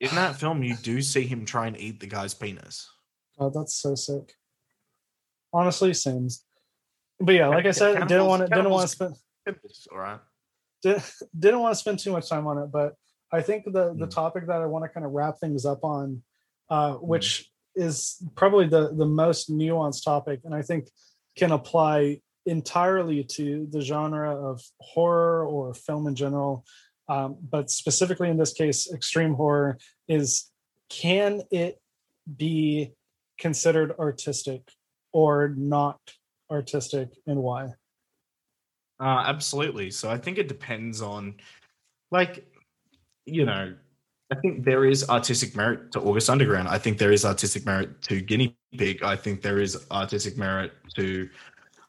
In 0.00 0.10
that 0.14 0.36
film, 0.36 0.62
you 0.62 0.76
do 0.76 1.02
see 1.02 1.26
him 1.26 1.44
try 1.44 1.66
and 1.66 1.78
eat 1.78 2.00
the 2.00 2.06
guy's 2.06 2.32
penis. 2.32 2.88
Oh, 3.38 3.50
that's 3.50 3.74
so 3.74 3.94
sick. 3.94 4.32
Honestly, 5.52 5.92
seems. 5.92 6.44
But 7.20 7.34
yeah, 7.34 7.48
like 7.48 7.66
I 7.66 7.72
said, 7.72 8.06
didn't 8.06 8.26
want 8.26 8.42
to 8.42 8.48
didn't 8.48 8.70
want 8.70 8.82
to 8.82 8.88
spend 8.88 9.16
It's 9.64 9.86
all 9.90 9.98
right. 9.98 10.20
did, 10.82 11.02
didn't 11.38 11.60
want 11.60 11.72
to 11.74 11.78
spend 11.80 11.98
too 11.98 12.12
much 12.12 12.28
time 12.28 12.46
on 12.46 12.58
it, 12.58 12.70
but 12.70 12.94
I 13.32 13.42
think 13.42 13.64
the 13.64 13.94
the 13.94 14.06
Mm. 14.06 14.10
topic 14.10 14.46
that 14.46 14.60
I 14.62 14.66
want 14.66 14.84
to 14.84 14.88
kind 14.88 15.04
of 15.04 15.12
wrap 15.12 15.38
things 15.38 15.64
up 15.66 15.82
on, 15.84 16.22
uh, 16.70 16.94
Mm. 16.94 17.02
which 17.02 17.50
is 17.74 18.22
probably 18.36 18.66
the 18.68 18.94
the 18.94 19.06
most 19.06 19.50
nuanced 19.50 20.04
topic, 20.04 20.40
and 20.44 20.54
I 20.54 20.62
think 20.62 20.88
can 21.36 21.52
apply 21.52 22.20
entirely 22.46 23.22
to 23.24 23.66
the 23.70 23.80
genre 23.80 24.34
of 24.50 24.62
horror 24.80 25.44
or 25.46 25.74
film 25.74 26.06
in 26.06 26.14
general, 26.14 26.64
um, 27.08 27.36
but 27.42 27.70
specifically 27.70 28.30
in 28.30 28.38
this 28.38 28.52
case, 28.52 28.90
extreme 28.92 29.34
horror 29.34 29.78
is 30.08 30.50
can 30.88 31.42
it 31.50 31.80
be 32.36 32.92
considered 33.38 33.92
artistic 33.98 34.62
or 35.12 35.48
not 35.56 36.00
artistic, 36.50 37.10
and 37.26 37.42
why? 37.42 37.74
Uh, 39.00 39.24
absolutely. 39.26 39.90
So 39.90 40.10
I 40.10 40.18
think 40.18 40.38
it 40.38 40.48
depends 40.48 41.00
on, 41.02 41.34
like, 42.10 42.46
you 43.26 43.44
know, 43.44 43.74
I 44.30 44.34
think 44.36 44.64
there 44.64 44.84
is 44.84 45.08
artistic 45.08 45.56
merit 45.56 45.92
to 45.92 46.00
August 46.00 46.28
Underground. 46.28 46.68
I 46.68 46.78
think 46.78 46.98
there 46.98 47.12
is 47.12 47.24
artistic 47.24 47.64
merit 47.64 48.02
to 48.02 48.20
Guinea 48.20 48.56
Pig. 48.76 49.02
I 49.02 49.16
think 49.16 49.40
there 49.40 49.60
is 49.60 49.86
artistic 49.90 50.36
merit 50.36 50.72
to 50.96 51.28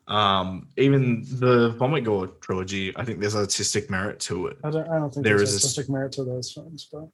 um, 0.07 0.68
even 0.78 1.26
the 1.39 1.72
Vomit 1.78 2.03
Gore 2.03 2.28
trilogy. 2.41 2.95
I 2.95 3.03
think 3.03 3.20
there's 3.20 3.36
artistic 3.36 3.89
merit 3.89 4.20
to 4.22 4.47
it. 4.47 4.57
I 4.64 4.72
don't, 4.72 4.89
I 4.89 4.99
don't 4.99 5.14
think 5.14 5.24
There 5.24 5.38
there's 5.38 5.53
is 5.53 5.64
a 5.64 5.66
artistic 5.66 5.89
merit 5.89 6.12
to 6.14 6.24
those 6.24 6.51
films, 6.51 6.88
but. 6.91 7.07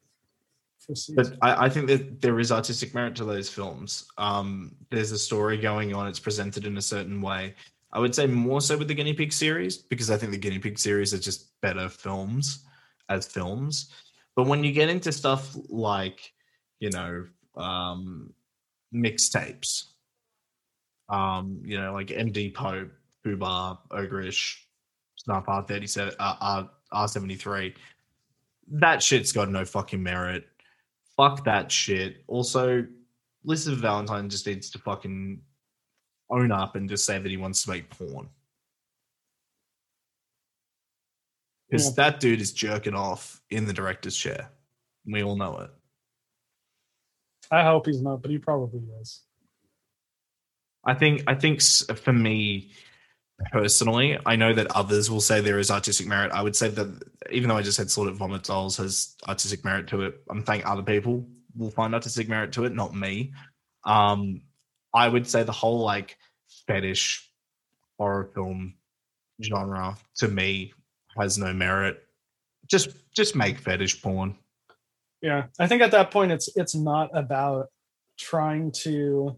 But 1.15 1.35
I, 1.41 1.65
I 1.65 1.69
think 1.69 1.87
that 1.87 2.21
there 2.21 2.39
is 2.39 2.51
artistic 2.51 2.93
merit 2.93 3.15
to 3.15 3.25
those 3.25 3.49
films. 3.49 4.05
Um, 4.19 4.75
there's 4.91 5.11
a 5.11 5.17
story 5.17 5.57
going 5.57 5.95
on. 5.95 6.07
It's 6.07 6.19
presented 6.19 6.67
in 6.67 6.77
a 6.77 6.81
certain 6.81 7.23
way. 7.23 7.55
I 7.95 7.99
would 7.99 8.13
say 8.13 8.27
more 8.27 8.59
so 8.59 8.77
with 8.77 8.89
the 8.89 8.93
Guinea 8.93 9.13
Pig 9.13 9.31
series 9.31 9.77
because 9.77 10.11
I 10.11 10.17
think 10.17 10.33
the 10.33 10.37
Guinea 10.37 10.59
Pig 10.59 10.77
series 10.77 11.13
are 11.13 11.17
just 11.17 11.59
better 11.61 11.87
films. 11.87 12.65
as 13.07 13.25
films. 13.25 13.91
But 14.35 14.47
when 14.47 14.65
you 14.65 14.73
get 14.73 14.89
into 14.89 15.13
stuff 15.13 15.55
like, 15.69 16.33
you 16.79 16.89
know, 16.89 17.25
um, 17.55 18.33
mixtapes, 18.93 19.83
um, 21.07 21.61
you 21.63 21.79
know, 21.79 21.93
like 21.93 22.07
MD 22.07 22.53
Pope, 22.53 22.91
Fubar, 23.25 23.77
Ogrish, 23.91 24.57
Snuff 25.15 25.45
R37, 25.45 26.15
uh, 26.19 26.35
R, 26.41 26.69
R73, 26.93 27.75
that 28.71 29.01
shit's 29.01 29.31
got 29.31 29.49
no 29.49 29.63
fucking 29.63 30.03
merit. 30.03 30.45
Fuck 31.15 31.45
that 31.45 31.71
shit. 31.71 32.25
Also, 32.27 32.85
Lucifer 33.45 33.79
Valentine 33.79 34.29
just 34.29 34.47
needs 34.47 34.69
to 34.71 34.79
fucking 34.79 35.39
own 36.29 36.51
up 36.51 36.75
and 36.75 36.89
just 36.89 37.05
say 37.05 37.19
that 37.19 37.29
he 37.29 37.37
wants 37.37 37.63
to 37.63 37.69
make 37.69 37.89
porn. 37.89 38.29
Because 41.69 41.87
Yeah. 41.87 41.93
that 42.09 42.19
dude 42.19 42.41
is 42.41 42.53
jerking 42.53 42.95
off 42.95 43.41
in 43.49 43.65
the 43.65 43.73
director's 43.73 44.15
chair. 44.15 44.51
We 45.05 45.23
all 45.23 45.35
know 45.35 45.59
it. 45.59 45.71
I 47.51 47.63
hope 47.63 47.85
he's 47.85 48.01
not, 48.01 48.21
but 48.21 48.31
he 48.31 48.37
probably 48.39 48.81
is. 49.01 49.21
I 50.83 50.93
think 50.93 51.23
I 51.27 51.35
think 51.35 51.61
for 51.61 52.13
me 52.13 52.71
personally, 53.51 54.17
I 54.25 54.35
know 54.35 54.53
that 54.53 54.67
others 54.75 55.09
will 55.11 55.21
say 55.21 55.41
there 55.41 55.59
is 55.59 55.71
artistic 55.71 56.07
merit. 56.07 56.31
I 56.31 56.41
would 56.41 56.55
say 56.55 56.69
that 56.69 57.03
even 57.31 57.49
though 57.49 57.57
I 57.57 57.61
just 57.61 57.77
said 57.77 57.89
Slaughtered 57.91 58.15
Vomit 58.15 58.43
Dolls 58.43 58.77
has 58.77 59.15
artistic 59.27 59.65
merit 59.65 59.87
to 59.87 60.03
it, 60.03 60.21
I'm 60.29 60.45
saying 60.45 60.63
other 60.63 60.83
people 60.83 61.27
will 61.55 61.71
find 61.71 61.93
artistic 61.93 62.29
merit 62.29 62.51
to 62.53 62.65
it, 62.65 62.73
not 62.73 62.95
me. 62.95 63.33
Um, 63.83 64.41
I 64.95 65.09
would 65.09 65.27
say 65.27 65.43
the 65.43 65.51
whole 65.51 65.79
like 65.79 66.17
fetish 66.67 67.29
horror 67.99 68.31
film 68.33 68.75
genre 69.43 69.97
to 70.17 70.27
me 70.27 70.73
has 71.19 71.37
no 71.37 71.53
merit. 71.53 72.01
Just 72.67 72.89
just 73.15 73.35
make 73.35 73.59
fetish 73.59 74.01
porn. 74.01 74.37
Yeah, 75.21 75.45
I 75.59 75.67
think 75.67 75.81
at 75.81 75.91
that 75.91 76.11
point 76.11 76.31
it's 76.31 76.49
it's 76.55 76.73
not 76.75 77.09
about 77.15 77.67
trying 78.17 78.71
to 78.83 79.37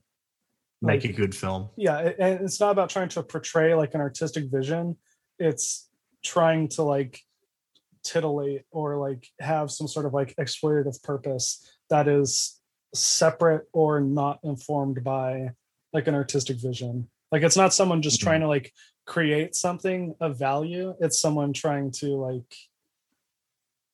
Make 0.79 1.01
Like- 1.03 1.09
a 1.09 1.13
good 1.13 1.35
film. 1.35 1.69
yeah, 1.75 1.97
it- 2.01 2.17
and 2.19 2.41
it's 2.45 2.59
not 2.59 2.69
about 2.69 2.91
trying 2.91 3.09
to 3.09 3.23
portray 3.23 3.73
like 3.73 3.95
an 3.95 3.99
artistic 4.01 4.45
vision. 4.51 4.95
It's 5.39 5.89
trying 6.23 6.67
to 6.69 6.83
like 6.83 7.19
titillate 8.03 8.63
or 8.71 8.97
like 8.97 9.27
have 9.39 9.71
some 9.71 9.87
sort 9.87 10.05
of 10.05 10.13
like 10.13 10.35
exploitative 10.39 11.01
purpose 11.01 11.67
that 11.89 12.07
is 12.07 12.56
separate 12.93 13.67
or 13.73 13.99
not 13.99 14.39
informed 14.43 15.03
by 15.03 15.51
like 15.93 16.07
an 16.07 16.15
artistic 16.15 16.57
vision. 16.57 17.09
Like 17.31 17.43
it's 17.43 17.57
not 17.57 17.73
someone 17.73 18.01
just 18.01 18.19
Mhm. 18.19 18.23
trying 18.23 18.41
to 18.41 18.47
like 18.47 18.73
create 19.05 19.55
something 19.55 20.15
of 20.19 20.37
value. 20.37 20.95
It's 20.99 21.19
someone 21.19 21.53
trying 21.53 21.91
to 21.91 22.15
like 22.15 22.55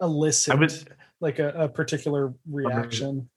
elicit 0.01 0.59
would 0.59 0.95
like 1.19 1.39
a, 1.39 1.49
a 1.49 1.69
particular 1.69 2.33
reaction. 2.49 3.29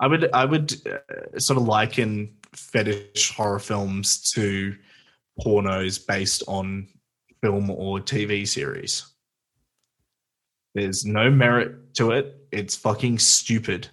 I 0.00 0.06
would 0.06 0.30
I 0.32 0.44
would 0.44 0.74
uh, 0.86 1.38
sort 1.38 1.58
of 1.58 1.64
liken 1.66 2.36
fetish 2.54 3.32
horror 3.34 3.58
films 3.58 4.30
to 4.32 4.76
pornos 5.40 6.04
based 6.06 6.42
on 6.46 6.88
film 7.42 7.70
or 7.70 7.98
TV 8.00 8.46
series. 8.46 9.06
There's 10.74 11.04
no 11.04 11.30
merit 11.30 11.94
to 11.94 12.12
it. 12.12 12.36
It's 12.50 12.76
fucking 12.76 13.18
stupid. 13.18 13.88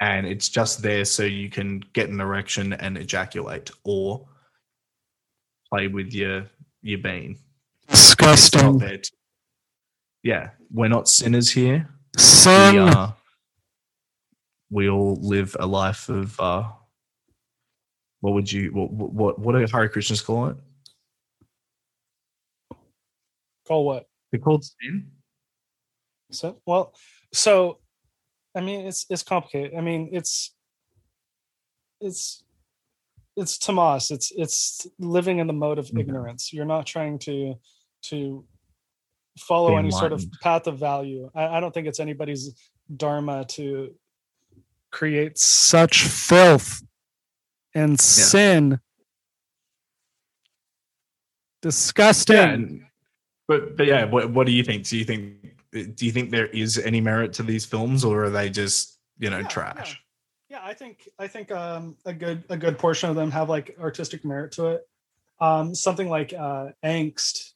And 0.00 0.26
it's 0.26 0.48
just 0.48 0.82
there 0.82 1.04
so 1.04 1.22
you 1.22 1.48
can 1.48 1.82
get 1.94 2.10
an 2.10 2.20
erection 2.20 2.72
and 2.74 2.98
ejaculate 2.98 3.70
or 3.84 4.26
play 5.72 5.88
with 5.88 6.12
your 6.12 6.46
your 6.82 6.98
bean. 6.98 7.38
It's 7.88 8.20
not 8.20 8.34
Disgusting. 8.34 8.80
to- 8.80 9.10
yeah, 10.22 10.50
we're 10.72 10.88
not 10.88 11.08
sinners 11.08 11.50
here 11.50 11.88
we 12.16 12.78
uh, 12.78 13.10
we 14.70 14.88
all 14.88 15.16
live 15.20 15.54
a 15.60 15.66
life 15.66 16.08
of 16.08 16.38
uh 16.40 16.64
what 18.20 18.32
would 18.34 18.50
you 18.50 18.70
what 18.72 18.90
what 18.90 19.38
what 19.38 19.52
do 19.52 19.58
Hare 19.58 19.88
Krishnas 19.88 20.24
call 20.24 20.46
it? 20.48 20.56
Call 23.66 23.84
what? 23.84 24.08
They're 24.32 24.40
called 24.40 24.64
sin. 24.64 25.10
So 26.32 26.60
well, 26.66 26.94
so 27.32 27.78
I 28.56 28.60
mean 28.60 28.86
it's 28.86 29.04
it's 29.10 29.22
complicated. 29.22 29.72
I 29.76 29.82
mean 29.82 30.08
it's 30.12 30.54
it's 32.00 32.42
it's 33.36 33.58
Tamas. 33.58 34.10
It's 34.10 34.32
it's 34.34 34.86
living 34.98 35.38
in 35.38 35.46
the 35.46 35.52
mode 35.52 35.78
of 35.78 35.86
Mhm. 35.88 36.00
ignorance. 36.00 36.52
You're 36.52 36.64
not 36.64 36.86
trying 36.86 37.18
to 37.20 37.54
to 38.04 38.46
follow 39.38 39.76
any 39.76 39.90
sort 39.90 40.12
of 40.12 40.24
path 40.42 40.66
of 40.66 40.78
value. 40.78 41.30
I, 41.34 41.46
I 41.56 41.60
don't 41.60 41.74
think 41.74 41.86
it's 41.86 42.00
anybody's 42.00 42.54
dharma 42.94 43.44
to 43.50 43.94
create 44.90 45.36
such 45.36 46.04
filth 46.04 46.82
and 47.74 48.00
sin. 48.00 48.80
Disgusting. 51.62 52.78
Yeah, 52.80 52.86
but 53.48 53.76
but 53.76 53.86
yeah, 53.86 54.04
what 54.04 54.30
what 54.30 54.46
do 54.46 54.52
you 54.52 54.62
think? 54.62 54.86
Do 54.86 54.96
you 54.96 55.04
think 55.04 55.55
do 55.84 56.06
you 56.06 56.12
think 56.12 56.30
there 56.30 56.46
is 56.48 56.78
any 56.78 57.00
merit 57.00 57.32
to 57.34 57.42
these 57.42 57.64
films, 57.64 58.04
or 58.04 58.24
are 58.24 58.30
they 58.30 58.50
just 58.50 58.98
you 59.18 59.30
know 59.30 59.38
Yeah, 59.40 59.48
trash? 59.48 60.02
yeah 60.48 60.60
i 60.62 60.72
think 60.72 61.08
i 61.18 61.26
think 61.26 61.50
um 61.50 61.96
a 62.04 62.12
good 62.12 62.44
a 62.50 62.56
good 62.56 62.78
portion 62.78 63.10
of 63.10 63.16
them 63.16 63.32
have 63.32 63.48
like 63.48 63.76
artistic 63.80 64.24
merit 64.24 64.52
to 64.52 64.66
it. 64.68 64.82
Um 65.40 65.74
something 65.74 66.08
like 66.08 66.32
uh 66.32 66.68
angst 66.84 67.52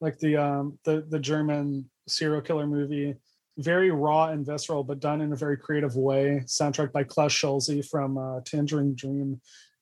like 0.00 0.18
the 0.18 0.36
um 0.36 0.78
the 0.84 1.06
the 1.08 1.18
german 1.18 1.88
serial 2.08 2.40
killer 2.40 2.66
movie. 2.66 3.14
Very 3.58 3.90
raw 3.90 4.28
and 4.28 4.46
visceral 4.46 4.82
but 4.82 4.98
done 4.98 5.20
in 5.20 5.32
a 5.32 5.36
very 5.36 5.56
creative 5.56 5.94
way. 5.94 6.42
Soundtrack 6.46 6.90
by 6.90 7.04
klaus 7.04 7.32
schulze 7.32 7.86
from 7.88 8.18
uh, 8.18 8.40
tangerine 8.46 8.94
dream. 8.94 9.40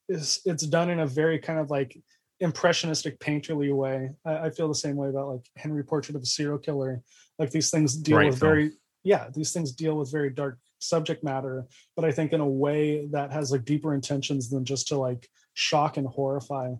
Is 0.08 0.40
it's 0.44 0.66
done 0.66 0.90
in 0.90 1.00
a 1.00 1.06
very 1.06 1.38
kind 1.38 1.60
of 1.60 1.70
like 1.70 1.96
impressionistic 2.40 3.18
painterly 3.20 3.74
way. 3.74 4.10
I, 4.24 4.46
I 4.46 4.50
feel 4.50 4.68
the 4.68 4.74
same 4.74 4.96
way 4.96 5.08
about 5.08 5.28
like 5.28 5.46
henry 5.56 5.84
portrait 5.84 6.16
of 6.16 6.22
a 6.22 6.26
serial 6.26 6.58
killer. 6.58 7.02
Like 7.38 7.50
these 7.50 7.70
things 7.70 7.96
deal 7.96 8.16
Great 8.16 8.30
with 8.30 8.38
film. 8.40 8.50
very 8.52 8.70
yeah 9.02 9.28
these 9.34 9.52
things 9.52 9.72
deal 9.72 9.96
with 9.96 10.10
very 10.12 10.30
dark 10.30 10.58
subject 10.78 11.22
matter. 11.22 11.66
But 11.96 12.04
i 12.06 12.12
think 12.12 12.32
in 12.32 12.40
a 12.40 12.48
way 12.48 13.06
that 13.12 13.32
has 13.32 13.52
like 13.52 13.64
deeper 13.64 13.94
intentions 13.94 14.48
than 14.50 14.64
just 14.64 14.88
to 14.88 14.98
like 14.98 15.28
shock 15.54 15.96
and 15.96 16.06
horrify. 16.06 16.74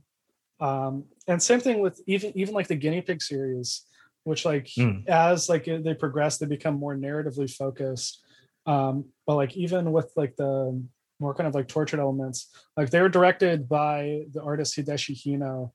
Um 0.60 1.04
and 1.28 1.42
same 1.42 1.60
thing 1.60 1.80
with 1.80 2.00
even 2.06 2.32
even 2.36 2.54
like 2.54 2.68
the 2.68 2.76
guinea 2.76 3.02
pig 3.02 3.22
series 3.22 3.84
which 4.24 4.44
like 4.44 4.66
Mm. 4.78 5.06
as 5.08 5.48
like 5.48 5.64
they 5.64 5.94
progress 5.94 6.36
they 6.38 6.46
become 6.46 6.74
more 6.74 6.96
narratively 6.96 7.50
focused. 7.50 8.22
Um 8.66 9.06
but 9.26 9.36
like 9.36 9.56
even 9.56 9.92
with 9.92 10.10
like 10.16 10.36
the 10.36 10.82
more 11.20 11.34
kind 11.34 11.46
of 11.46 11.54
like 11.54 11.68
tortured 11.68 12.00
elements. 12.00 12.48
Like 12.76 12.90
they 12.90 13.00
were 13.00 13.08
directed 13.08 13.68
by 13.68 14.22
the 14.32 14.42
artist 14.42 14.76
hideshi 14.76 15.14
hino 15.14 15.72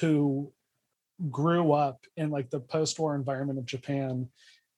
who 0.00 0.52
grew 1.30 1.72
up 1.72 2.04
in 2.16 2.30
like 2.30 2.50
the 2.50 2.60
post-war 2.60 3.14
environment 3.14 3.58
of 3.58 3.66
japan. 3.66 4.28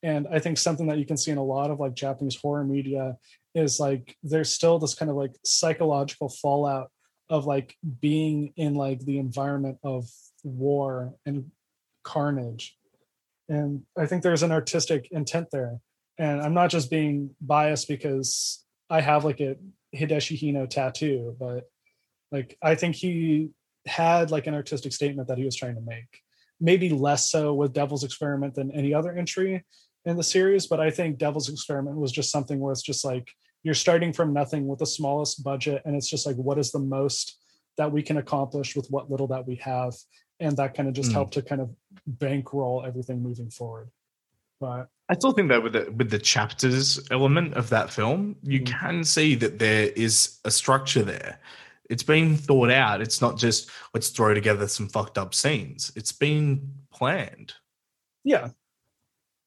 And 0.03 0.27
i 0.31 0.39
think 0.39 0.57
something 0.57 0.87
that 0.87 0.99
you 0.99 1.05
can 1.05 1.17
see 1.17 1.31
in 1.31 1.37
a 1.37 1.43
lot 1.43 1.71
of 1.71 1.79
like 1.79 1.95
japanese 1.95 2.35
horror 2.35 2.63
media 2.63 3.17
is 3.55 3.79
like 3.79 4.15
there's 4.21 4.53
still 4.53 4.77
this 4.77 4.93
kind 4.93 5.09
of 5.09 5.17
like 5.17 5.31
psychological 5.43 6.29
fallout 6.29 6.91
of 7.29 7.45
like 7.45 7.75
being 7.99 8.53
in 8.55 8.75
like 8.75 8.99
the 8.99 9.17
environment 9.17 9.79
of 9.83 10.07
war 10.43 11.15
and 11.25 11.51
carnage. 12.03 12.77
And 13.49 13.83
i 13.97 14.05
think 14.05 14.21
there's 14.21 14.43
an 14.43 14.51
artistic 14.51 15.07
intent 15.11 15.47
there. 15.51 15.79
And 16.19 16.41
i'm 16.41 16.53
not 16.53 16.69
just 16.69 16.91
being 16.91 17.31
biased 17.41 17.87
because 17.87 18.63
i 18.89 19.01
have 19.01 19.25
like 19.25 19.41
a 19.41 19.55
hideshi 19.97 20.39
hino 20.39 20.69
tattoo 20.69 21.35
but 21.39 21.69
like 22.31 22.57
i 22.61 22.75
think 22.75 22.95
he 22.95 23.49
had 23.85 24.31
like 24.31 24.47
an 24.47 24.53
artistic 24.53 24.91
statement 24.93 25.27
that 25.29 25.37
he 25.37 25.45
was 25.45 25.55
trying 25.55 25.75
to 25.75 25.81
make. 25.81 26.21
Maybe 26.59 26.89
less 26.89 27.29
so 27.29 27.53
with 27.53 27.71
devil's 27.71 28.03
experiment 28.03 28.55
than 28.55 28.71
any 28.71 28.93
other 28.93 29.13
entry 29.13 29.63
in 30.05 30.17
the 30.17 30.23
series 30.23 30.67
but 30.67 30.79
i 30.79 30.89
think 30.89 31.17
devil's 31.17 31.49
experiment 31.49 31.97
was 31.97 32.11
just 32.11 32.31
something 32.31 32.59
where 32.59 32.71
it's 32.71 32.81
just 32.81 33.05
like 33.05 33.27
you're 33.63 33.73
starting 33.85 34.11
from 34.13 34.33
nothing 34.33 34.67
with 34.67 34.79
the 34.79 34.85
smallest 34.85 35.43
budget 35.43 35.81
and 35.85 35.95
it's 35.95 36.09
just 36.09 36.25
like 36.25 36.35
what 36.35 36.57
is 36.57 36.71
the 36.71 36.79
most 36.79 37.37
that 37.77 37.91
we 37.91 38.01
can 38.01 38.17
accomplish 38.17 38.75
with 38.75 38.89
what 38.89 39.09
little 39.09 39.27
that 39.27 39.47
we 39.47 39.55
have? 39.55 39.93
And 40.39 40.57
that 40.57 40.73
kind 40.75 40.89
of 40.89 40.95
just 40.95 41.11
Mm. 41.11 41.13
helped 41.13 41.33
to 41.33 41.41
kind 41.41 41.61
of 41.61 41.73
bankroll 42.05 42.83
everything 42.85 43.21
moving 43.21 43.49
forward. 43.49 43.89
But 44.59 44.89
I 45.09 45.13
still 45.15 45.31
think 45.31 45.49
that 45.49 45.63
with 45.63 45.73
the 45.73 45.91
with 45.95 46.09
the 46.09 46.19
chapters 46.19 46.99
element 47.11 47.53
of 47.53 47.69
that 47.69 47.89
film, 47.91 48.35
you 48.43 48.59
Mhm. 48.61 48.65
can 48.67 49.03
see 49.03 49.35
that 49.35 49.57
there 49.59 49.89
is 49.89 50.39
a 50.43 50.51
structure 50.51 51.03
there. 51.03 51.39
It's 51.89 52.03
been 52.03 52.35
thought 52.35 52.69
out. 52.69 52.99
It's 53.01 53.21
not 53.21 53.37
just 53.37 53.69
let's 53.93 54.09
throw 54.09 54.33
together 54.33 54.67
some 54.67 54.89
fucked 54.89 55.17
up 55.17 55.33
scenes. 55.33 55.91
It's 55.95 56.11
been 56.11 56.73
planned. 56.91 57.53
yeah 58.23 58.49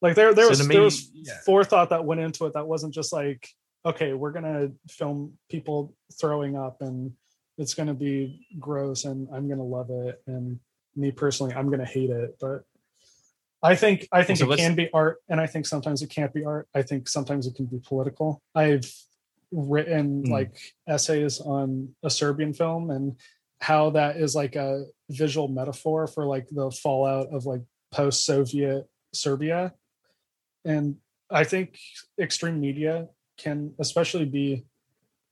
like 0.01 0.15
there 0.15 0.33
there 0.33 0.45
So 0.47 0.51
was 0.51 0.59
to 0.61 0.69
there 0.69 0.81
was 0.81 1.11
yeah. 1.13 1.35
forethought 1.45 1.91
that 1.91 2.07
went 2.07 2.23
into 2.23 2.47
it 2.47 2.55
that 2.55 2.67
wasn't 2.67 2.95
just 2.95 3.13
like 3.13 3.47
okay 3.85 4.15
we're 4.15 4.31
gonna 4.31 4.71
film 4.89 5.37
people 5.51 5.95
throwing 6.19 6.57
up 6.57 6.81
and 6.81 7.13
it's 7.59 7.75
gonna 7.75 7.93
be 7.93 8.47
gross 8.59 9.05
and 9.05 9.29
i'm 9.35 9.49
gonna 9.51 9.63
love 9.79 9.91
it 9.91 10.23
and 10.27 10.59
me 10.97 11.11
personally 11.11 11.53
i'm 11.55 11.69
gonna 11.71 11.85
hate 11.85 12.09
it 12.09 12.37
but 12.41 12.65
I 13.63 13.75
think 13.75 14.09
I 14.11 14.23
think 14.23 14.39
So 14.39 14.51
it 14.51 14.59
can 14.59 14.75
be 14.75 14.89
art, 14.93 15.19
and 15.29 15.41
I 15.41 15.47
think 15.47 15.67
sometimes 15.67 16.03
it 16.03 16.09
can't 16.09 16.33
be 16.33 16.45
art. 16.45 16.69
I 16.75 16.83
think 16.83 17.09
sometimes 17.09 17.47
it 17.47 17.55
can 17.55 17.67
be 17.67 17.79
political. 17.79 18.41
I've 18.55 18.91
written 19.53 20.25
Hmm. 20.25 20.33
like 20.33 20.57
essays 20.89 21.41
on 21.41 21.95
a 22.03 22.11
Serbian 22.11 22.55
film 22.55 22.91
and 22.91 23.17
how 23.61 23.91
that 23.91 24.17
is 24.17 24.35
like 24.35 24.57
a 24.57 24.87
visual 25.11 25.49
metaphor 25.49 26.07
for 26.07 26.25
like 26.25 26.49
the 26.51 26.71
fallout 26.71 27.29
of 27.33 27.45
like 27.45 27.61
post-Soviet 27.93 28.89
Serbia. 29.13 29.75
And 30.65 30.97
I 31.31 31.45
think 31.45 31.79
extreme 32.19 32.61
media 32.61 33.09
can 33.37 33.75
especially 33.79 34.25
be 34.25 34.65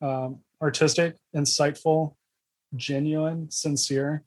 um, 0.03 0.41
artistic, 0.61 1.17
insightful, 1.35 2.17
genuine, 2.75 3.51
sincere. 3.51 4.25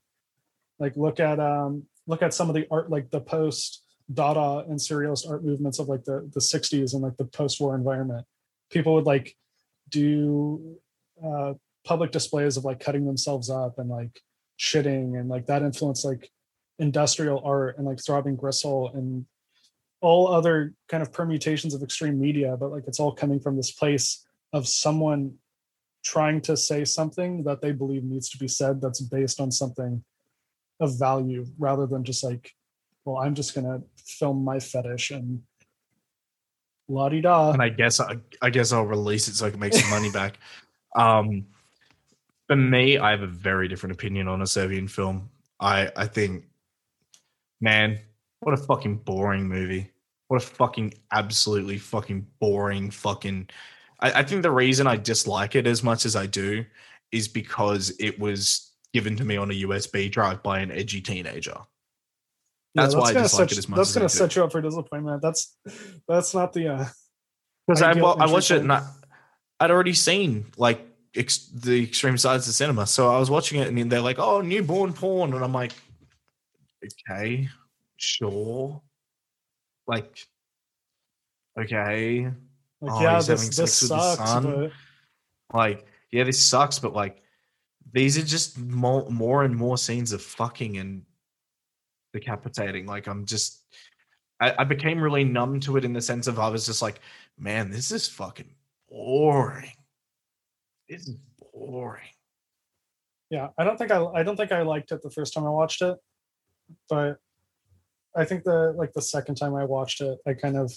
Like 0.79 0.95
look 0.97 1.19
at 1.19 1.39
um 1.39 1.83
look 2.07 2.23
at 2.23 2.33
some 2.33 2.49
of 2.49 2.55
the 2.55 2.65
art 2.71 2.89
like 2.89 3.11
the 3.11 3.21
post 3.21 3.83
Dada 4.13 4.65
and 4.69 4.79
surrealist 4.79 5.29
art 5.29 5.43
movements 5.43 5.79
of 5.79 5.87
like 5.87 6.03
the 6.03 6.29
the 6.33 6.39
60s 6.39 6.93
and 6.93 7.01
like 7.01 7.17
the 7.17 7.25
post-war 7.25 7.75
environment. 7.75 8.25
People 8.69 8.93
would 8.95 9.05
like 9.05 9.35
do 9.89 10.77
uh 11.23 11.53
public 11.83 12.11
displays 12.11 12.57
of 12.57 12.65
like 12.65 12.79
cutting 12.79 13.05
themselves 13.05 13.49
up 13.49 13.79
and 13.79 13.89
like 13.89 14.21
shitting 14.59 15.19
and 15.19 15.29
like 15.29 15.47
that 15.47 15.63
influenced 15.63 16.05
like 16.05 16.31
industrial 16.79 17.41
art 17.43 17.77
and 17.77 17.87
like 17.87 17.99
throbbing 18.03 18.35
gristle 18.35 18.91
and 18.93 19.25
all 20.01 20.27
other 20.27 20.73
kind 20.87 21.03
of 21.03 21.11
permutations 21.11 21.73
of 21.73 21.81
extreme 21.81 22.19
media 22.19 22.55
but 22.57 22.71
like 22.71 22.83
it's 22.87 22.99
all 22.99 23.11
coming 23.11 23.39
from 23.39 23.55
this 23.55 23.71
place 23.71 24.25
of 24.53 24.67
someone 24.67 25.33
trying 26.03 26.41
to 26.41 26.55
say 26.57 26.83
something 26.85 27.43
that 27.43 27.61
they 27.61 27.71
believe 27.71 28.03
needs 28.03 28.29
to 28.29 28.37
be 28.37 28.47
said 28.47 28.81
that's 28.81 29.01
based 29.01 29.39
on 29.39 29.51
something 29.51 30.03
of 30.79 30.97
value 30.97 31.45
rather 31.59 31.85
than 31.85 32.03
just 32.03 32.23
like 32.23 32.53
well 33.05 33.17
i'm 33.17 33.35
just 33.35 33.55
gonna 33.55 33.81
film 34.05 34.43
my 34.43 34.59
fetish 34.59 35.11
and 35.11 35.41
la 36.91 37.09
di 37.09 37.21
da 37.21 37.51
and 37.51 37.61
I 37.61 37.69
guess 37.69 37.99
I, 37.99 38.17
I 38.41 38.49
guess 38.49 38.71
I'll 38.71 38.85
release 38.85 39.27
it 39.27 39.35
so 39.35 39.47
I 39.47 39.49
can 39.49 39.59
make 39.59 39.73
some 39.73 39.89
money 39.89 40.11
back. 40.13 40.37
Um, 40.95 41.47
for 42.47 42.55
me, 42.55 42.97
I 42.97 43.11
have 43.11 43.21
a 43.21 43.27
very 43.27 43.67
different 43.67 43.93
opinion 43.93 44.27
on 44.27 44.41
a 44.41 44.47
Serbian 44.47 44.87
film. 44.87 45.29
I 45.59 45.89
I 45.95 46.05
think, 46.07 46.45
man, 47.61 47.99
what 48.41 48.53
a 48.53 48.57
fucking 48.57 48.97
boring 48.97 49.47
movie. 49.47 49.89
What 50.27 50.43
a 50.43 50.45
fucking 50.45 50.93
absolutely 51.11 51.77
fucking 51.77 52.27
boring 52.39 52.91
fucking. 52.91 53.49
I, 53.99 54.19
I 54.19 54.23
think 54.23 54.41
the 54.41 54.51
reason 54.51 54.87
I 54.87 54.97
dislike 54.97 55.55
it 55.55 55.67
as 55.67 55.83
much 55.83 56.05
as 56.05 56.15
I 56.15 56.25
do 56.25 56.65
is 57.11 57.27
because 57.27 57.93
it 57.99 58.19
was 58.19 58.71
given 58.93 59.15
to 59.15 59.23
me 59.23 59.37
on 59.37 59.51
a 59.51 59.61
USB 59.63 60.11
drive 60.11 60.43
by 60.43 60.59
an 60.59 60.71
edgy 60.71 61.01
teenager. 61.01 61.57
Yeah, 62.73 62.83
That's 62.83 62.95
why 62.95 63.09
I 63.09 63.13
dislike 63.13 63.49
set, 63.49 63.51
it 63.51 63.57
as 63.57 63.67
much 63.69 63.77
that's 63.77 63.93
gonna 63.93 64.05
do. 64.05 64.09
set 64.09 64.35
you 64.35 64.43
up 64.45 64.51
for 64.51 64.61
disappointment 64.61 65.21
that's 65.21 65.57
that's 66.07 66.33
not 66.33 66.53
the 66.53 66.69
uh 66.69 66.85
Because 67.67 67.81
I, 67.81 67.93
wa- 67.93 68.15
I 68.19 68.27
watched 68.27 68.51
it 68.51 68.61
and 68.61 68.71
I, 68.71 68.87
I'd 69.59 69.71
already 69.71 69.93
seen 69.93 70.45
like 70.57 70.79
ex- 71.15 71.49
the 71.53 71.83
extreme 71.83 72.17
sides 72.17 72.47
of 72.47 72.53
cinema. 72.53 72.87
So 72.87 73.13
I 73.13 73.19
was 73.19 73.29
watching 73.29 73.59
it 73.61 73.67
and 73.67 73.91
they're 73.91 73.99
like, 74.01 74.19
oh, 74.19 74.41
newborn 74.41 74.93
porn. 74.93 75.33
And 75.33 75.43
I'm 75.43 75.53
like, 75.53 75.73
okay, 77.09 77.49
sure. 77.97 78.81
Like, 79.85 80.25
okay. 81.59 82.25
like 82.81 82.91
Oh, 82.93 83.01
yeah 83.01 83.15
he's 83.17 83.27
having 83.27 83.45
this, 83.47 83.55
sex 83.55 83.79
this 83.81 83.89
sucks 83.89 84.17
son? 84.29 84.71
but 85.51 85.55
Like, 85.55 85.85
yeah, 86.11 86.23
this 86.23 86.43
sucks, 86.43 86.79
but 86.79 86.93
like, 86.93 87.21
these 87.93 88.17
are 88.17 88.23
just 88.23 88.57
more, 88.57 89.09
more 89.09 89.43
and 89.43 89.55
more 89.55 89.77
scenes 89.77 90.11
of 90.13 90.21
fucking 90.21 90.77
and 90.77 91.03
decapitating. 92.13 92.85
Like, 92.85 93.07
I'm 93.07 93.25
just, 93.25 93.63
I, 94.39 94.53
I 94.59 94.63
became 94.63 95.01
really 95.01 95.23
numb 95.23 95.59
to 95.61 95.77
it 95.77 95.85
in 95.85 95.93
the 95.93 96.01
sense 96.01 96.27
of 96.27 96.39
I 96.39 96.49
was 96.49 96.65
just 96.65 96.81
like, 96.81 96.99
man, 97.37 97.71
this 97.71 97.91
is 97.91 98.07
fucking 98.07 98.55
boring. 98.89 99.71
This 100.89 101.07
is 101.07 101.15
boring. 101.53 102.09
yeah 103.29 103.49
i 103.57 103.63
don't 103.63 103.77
think 103.77 103.91
i 103.91 104.03
i 104.15 104.23
don't 104.23 104.35
think 104.35 104.51
i 104.51 104.61
liked 104.61 104.91
it 104.91 105.01
the 105.01 105.09
first 105.11 105.33
time 105.33 105.45
i 105.45 105.49
watched 105.49 105.81
it 105.81 105.97
but 106.89 107.17
i 108.15 108.25
think 108.25 108.43
the 108.43 108.73
like 108.75 108.91
the 108.93 109.01
second 109.01 109.35
time 109.35 109.53
i 109.53 109.63
watched 109.63 110.01
it 110.01 110.17
i 110.25 110.33
kind 110.33 110.57
of 110.57 110.71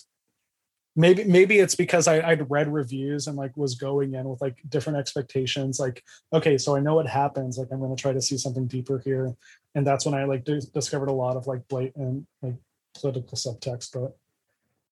maybe 0.96 1.24
maybe 1.24 1.58
it's 1.58 1.74
because 1.74 2.06
I, 2.06 2.20
i'd 2.28 2.50
read 2.50 2.72
reviews 2.72 3.26
and 3.26 3.36
like 3.36 3.56
was 3.56 3.74
going 3.74 4.14
in 4.14 4.28
with 4.28 4.40
like 4.40 4.58
different 4.68 4.98
expectations 4.98 5.80
like 5.80 6.04
okay 6.32 6.56
so 6.56 6.76
i 6.76 6.80
know 6.80 6.94
what 6.94 7.08
happens 7.08 7.58
like 7.58 7.68
i'm 7.72 7.80
going 7.80 7.94
to 7.94 8.00
try 8.00 8.12
to 8.12 8.22
see 8.22 8.38
something 8.38 8.66
deeper 8.66 8.98
here. 8.98 9.34
And 9.74 9.84
that's 9.84 10.04
when 10.04 10.14
i 10.14 10.24
like 10.24 10.44
dis- 10.44 10.66
discovered 10.66 11.08
a 11.08 11.12
lot 11.12 11.36
of 11.36 11.46
like 11.46 11.66
blatant 11.68 12.26
like 12.42 12.54
political 12.94 13.36
subtext 13.36 13.90
but 13.92 14.16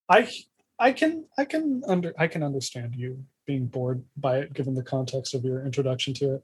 i 0.09 0.29
i 0.79 0.91
can 0.93 1.25
i 1.39 1.45
can 1.45 1.83
under 1.87 2.13
i 2.19 2.27
can 2.27 2.43
understand 2.43 2.97
you 2.97 3.25
being 3.47 3.67
bored 3.67 4.05
by 4.17 4.39
it 4.39 4.53
given 4.53 4.75
the 4.75 4.83
context 4.83 5.35
of 5.35 5.45
your 5.45 5.65
introduction 5.65 6.15
to 6.15 6.35
it. 6.35 6.43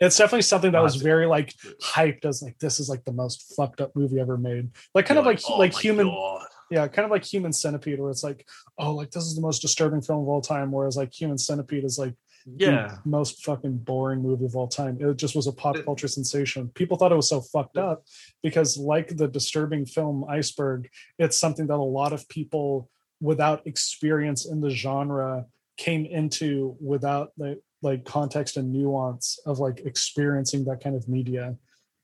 It's 0.00 0.16
definitely 0.16 0.42
something 0.42 0.72
that 0.72 0.82
was 0.82 0.96
very 0.96 1.26
like 1.26 1.54
hyped 1.82 2.24
as 2.24 2.42
like 2.42 2.58
this 2.58 2.80
is 2.80 2.88
like 2.88 3.04
the 3.04 3.12
most 3.12 3.54
fucked 3.56 3.80
up 3.80 3.94
movie 3.94 4.20
ever 4.20 4.36
made. 4.36 4.70
Like 4.94 5.06
kind 5.06 5.18
of 5.18 5.26
like 5.26 5.40
"Oh 5.48 5.56
like 5.56 5.74
human 5.74 6.08
God." 6.08 6.46
Yeah 6.70 6.86
kind 6.88 7.04
of 7.04 7.10
like 7.10 7.24
human 7.24 7.52
centipede 7.52 8.00
where 8.00 8.10
it's 8.10 8.24
like 8.24 8.46
oh 8.78 8.94
like 8.94 9.10
this 9.10 9.24
is 9.24 9.34
the 9.34 9.42
most 9.42 9.60
disturbing 9.60 10.00
film 10.00 10.22
of 10.22 10.28
all 10.28 10.40
time 10.40 10.72
whereas 10.72 10.96
like 10.96 11.12
human 11.12 11.38
centipede 11.38 11.84
is 11.84 11.98
like 11.98 12.14
the 12.46 12.64
Yeah. 12.66 12.98
most 13.06 13.42
fucking 13.44 13.78
boring 13.78 14.20
movie 14.20 14.44
of 14.44 14.54
all 14.54 14.68
time. 14.68 14.98
It 15.00 15.16
just 15.16 15.34
was 15.34 15.46
a 15.46 15.52
pop 15.52 15.76
culture 15.82 16.08
sensation. 16.08 16.68
People 16.74 16.98
thought 16.98 17.10
it 17.10 17.16
was 17.16 17.30
so 17.30 17.40
fucked 17.40 17.78
up 17.78 18.04
because 18.42 18.76
like 18.76 19.16
the 19.16 19.26
disturbing 19.28 19.86
film 19.86 20.26
iceberg 20.28 20.88
it's 21.18 21.38
something 21.40 21.66
that 21.68 21.74
a 21.76 21.92
lot 22.00 22.12
of 22.12 22.28
people 22.28 22.90
without 23.20 23.66
experience 23.66 24.44
in 24.44 24.60
the 24.60 24.68
genre 24.68 25.46
came 25.78 26.04
into 26.04 26.76
without 26.80 27.30
the 27.38 27.60
like 27.80 28.04
context 28.04 28.56
and 28.58 28.72
nuance 28.72 29.38
of 29.46 29.58
like 29.58 29.80
experiencing 29.86 30.64
that 30.66 30.82
kind 30.82 30.96
of 30.96 31.08
media. 31.08 31.56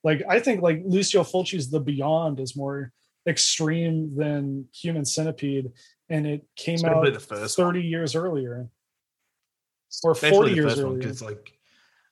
Like 0.04 0.22
i 0.28 0.40
think 0.40 0.62
like 0.62 0.80
lucio 0.86 1.22
fulci's 1.22 1.70
the 1.70 1.80
beyond 1.80 2.40
is 2.40 2.56
more 2.56 2.92
extreme 3.26 4.16
than 4.16 4.66
human 4.74 5.04
centipede 5.04 5.70
and 6.08 6.26
it 6.26 6.44
came 6.56 6.76
Especially 6.76 7.08
out 7.08 7.14
the 7.14 7.20
first 7.20 7.56
30 7.56 7.82
years 7.82 8.14
earlier. 8.16 8.68
Or 10.04 10.12
Especially 10.12 10.36
40 10.36 10.54
years 10.54 10.76
one, 10.76 10.84
earlier. 10.84 10.98
because 10.98 11.22
like 11.22 11.52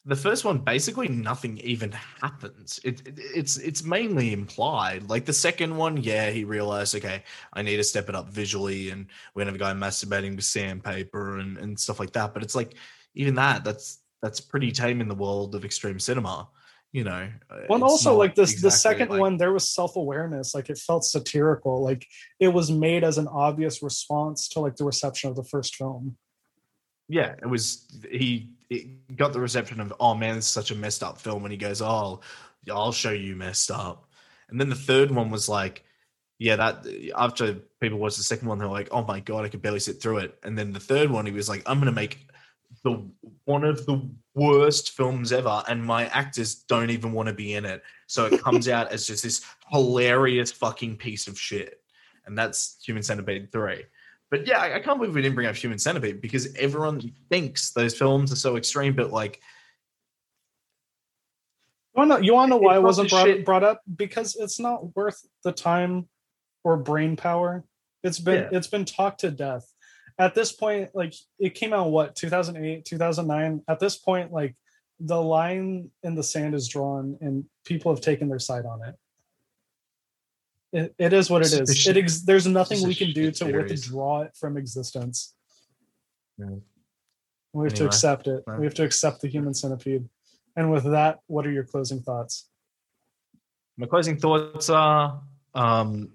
the 0.05 0.17
first 0.17 0.45
one 0.45 0.59
basically 0.59 1.09
nothing 1.09 1.59
even 1.59 1.93
happens. 1.93 2.81
It, 2.85 3.07
it- 3.07 3.19
it's 3.19 3.57
it's 3.57 3.83
mainly 3.85 4.33
implied. 4.33 5.09
Like 5.09 5.25
the 5.25 5.33
second 5.33 5.77
one 5.77 5.97
yeah 5.97 6.31
he 6.31 6.45
realized 6.45 6.95
okay 6.95 7.23
i 7.53 7.63
need 7.63 7.77
to 7.77 7.85
step 7.85 8.09
it 8.09 8.15
up 8.15 8.29
visually 8.31 8.91
and 8.91 9.07
we're 9.35 9.41
gonna 9.43 9.53
have 9.53 9.61
a 9.61 9.65
guy 9.65 9.73
masturbating 9.73 10.37
with 10.37 10.45
sandpaper 10.45 11.39
and, 11.39 11.57
and 11.59 11.79
stuff 11.79 12.01
like 12.01 12.13
that. 12.13 12.35
But 12.35 12.43
it's 12.43 12.55
like 12.55 12.75
even 13.15 13.35
that 13.37 13.65
that's 13.65 14.01
that's 14.21 14.41
pretty 14.41 14.73
tame 14.73 15.01
in 15.01 15.09
the 15.09 15.15
world 15.15 15.55
of 15.55 15.65
extreme 15.65 15.99
cinema 16.01 16.49
you 16.93 17.05
know 17.05 17.29
uh, 17.51 17.57
well 17.69 17.77
and 17.77 17.83
also 17.83 18.17
like 18.17 18.35
this 18.35 18.63
the 18.63 18.71
second 18.71 19.11
like- 19.11 19.21
one 19.21 19.37
there 19.37 19.53
was 19.53 19.69
self-awareness 19.69 20.55
like 20.55 20.71
it 20.71 20.79
felt 20.79 21.05
satirical 21.05 21.83
like 21.83 22.07
it 22.41 22.49
was 22.49 22.71
made 22.71 23.05
as 23.05 23.19
an 23.19 23.29
obvious 23.29 23.83
response 23.83 24.49
to 24.49 24.61
like 24.61 24.77
the 24.77 24.85
reception 24.85 25.29
of 25.29 25.37
the 25.37 25.45
first 25.45 25.77
film. 25.77 26.17
Yeah 27.09 27.35
it 27.43 27.47
was 27.47 27.87
he 28.11 28.51
it 28.71 29.17
got 29.17 29.33
the 29.33 29.41
reception 29.41 29.81
of 29.81 29.93
oh 30.01 30.15
man 30.15 30.37
this 30.37 30.47
is 30.47 30.51
such 30.51 30.71
a 30.71 30.75
messed 30.75 31.03
up 31.03 31.21
film 31.21 31.45
and 31.45 31.53
he 31.53 31.59
goes 31.59 31.83
oh 31.83 32.21
i'll 32.71 32.93
show 32.93 33.11
you 33.11 33.37
messed 33.37 33.71
up. 33.71 34.07
And 34.51 34.59
then 34.59 34.71
the 34.71 34.75
third 34.75 35.11
one 35.11 35.31
was 35.31 35.49
like 35.49 35.85
yeah 36.39 36.57
that 36.57 36.87
after 37.17 37.55
people 37.81 37.99
watched 37.99 38.17
the 38.17 38.23
second 38.23 38.49
one 38.49 38.59
they're 38.59 38.69
like 38.69 38.89
oh 38.93 39.05
my 39.05 39.21
god 39.21 39.45
i 39.45 39.49
could 39.49 39.61
barely 39.63 39.81
sit 39.81 40.01
through 40.01 40.19
it. 40.19 40.39
And 40.43 40.57
then 40.57 40.73
the 40.73 40.81
third 40.81 41.11
one 41.11 41.27
he 41.27 41.33
was 41.33 41.51
like 41.51 41.63
i'm 41.67 41.79
gonna 41.79 41.93
make 41.93 42.28
the 42.85 43.03
one 43.45 43.65
of 43.65 43.85
the 43.87 44.01
worst 44.35 44.93
films 44.93 45.33
ever 45.33 45.63
and 45.69 45.85
my 45.85 46.07
actors 46.07 46.55
don't 46.55 46.91
even 46.91 47.13
want 47.13 47.29
to 47.29 47.35
be 47.35 47.55
in 47.55 47.65
it 47.65 47.83
so 48.07 48.27
it 48.27 48.41
comes 48.43 48.69
out 48.77 48.93
as 48.93 49.07
just 49.07 49.23
this 49.23 49.45
hilarious 49.71 50.53
fucking 50.53 50.97
piece 50.97 51.27
of 51.27 51.39
shit 51.39 51.81
and 52.27 52.37
that's 52.39 52.79
human 52.85 53.03
centipede 53.03 53.51
3 53.51 53.85
but 54.31 54.47
yeah, 54.47 54.59
I, 54.59 54.77
I 54.77 54.81
can't 54.81 54.99
believe 54.99 55.15
we 55.15 55.23
didn't 55.23 55.35
bring 55.35 55.47
up 55.47 55.57
Human 55.57 55.79
Centipede 55.79 56.21
because 56.21 56.55
everyone 56.57 57.01
thinks 57.31 57.71
those 57.71 57.95
films 57.97 58.31
are 58.31 58.37
so 58.37 58.57
extreme, 58.57 58.95
but 58.95 59.11
like, 59.11 59.41
You 61.95 62.01
wanna, 62.01 62.21
you 62.21 62.35
wanna 62.35 62.51
know 62.51 62.57
why 62.59 62.77
it 62.77 62.83
wasn't 62.83 63.11
brought, 63.11 63.27
shit- 63.27 63.45
brought 63.45 63.65
up? 63.65 63.81
Because 63.97 64.37
it's 64.37 64.61
not 64.61 64.95
worth 64.95 65.27
the 65.45 65.53
time 65.53 66.09
or 66.63 66.77
brain 66.77 67.17
power. 67.17 67.65
It's 68.05 68.19
been 68.21 68.43
Yeah. 68.45 68.59
it's 68.59 68.67
been 68.69 68.85
talked 68.85 69.21
to 69.21 69.31
death. 69.31 69.67
At 70.19 70.35
this 70.35 70.51
point, 70.53 70.91
like 70.95 71.15
it 71.39 71.55
came 71.55 71.73
out 71.73 71.91
what 71.91 72.17
2008, 72.17 72.85
2009. 72.85 73.63
At 73.69 73.79
this 73.79 73.97
point, 73.97 74.33
like 74.33 74.57
the 74.99 75.21
line 75.21 75.91
in 76.03 76.15
the 76.17 76.23
sand 76.25 76.55
is 76.55 76.67
drawn, 76.69 77.17
and 77.21 77.45
people 77.65 77.93
have 77.95 78.01
taken 78.03 78.29
their 78.29 78.41
side 78.41 78.67
on 78.67 78.81
it. 78.89 78.95
It, 80.71 80.95
it 80.99 81.13
is 81.13 81.31
what 81.31 81.43
It's 81.43 81.51
just 81.53 81.61
a 81.61 81.73
is. 81.73 81.79
shit- 81.79 81.97
It 81.97 82.03
ex- 82.05 82.21
there's 82.23 82.47
nothing 82.47 82.87
we 82.87 82.95
can 82.95 83.13
do 83.13 83.31
to 83.31 83.45
withdraw 83.47 84.23
it 84.23 84.37
from 84.37 84.57
existence. 84.57 85.35
Yeah. 86.37 86.57
We 87.53 87.65
have 87.67 87.75
to 87.75 87.87
accept 87.87 88.27
it. 88.27 88.43
well. 88.47 88.59
We 88.59 88.67
have 88.67 88.75
to 88.75 88.85
accept 88.85 89.23
the 89.23 89.29
human 89.29 89.55
centipede. 89.55 90.09
And 90.57 90.71
with 90.71 90.85
that, 90.85 91.21
what 91.27 91.47
are 91.47 91.51
your 91.53 91.65
closing 91.65 92.01
thoughts? 92.01 92.49
my 93.77 93.87
closing 93.87 94.19
thoughts 94.19 94.69
are 94.71 95.23
um, 95.55 96.11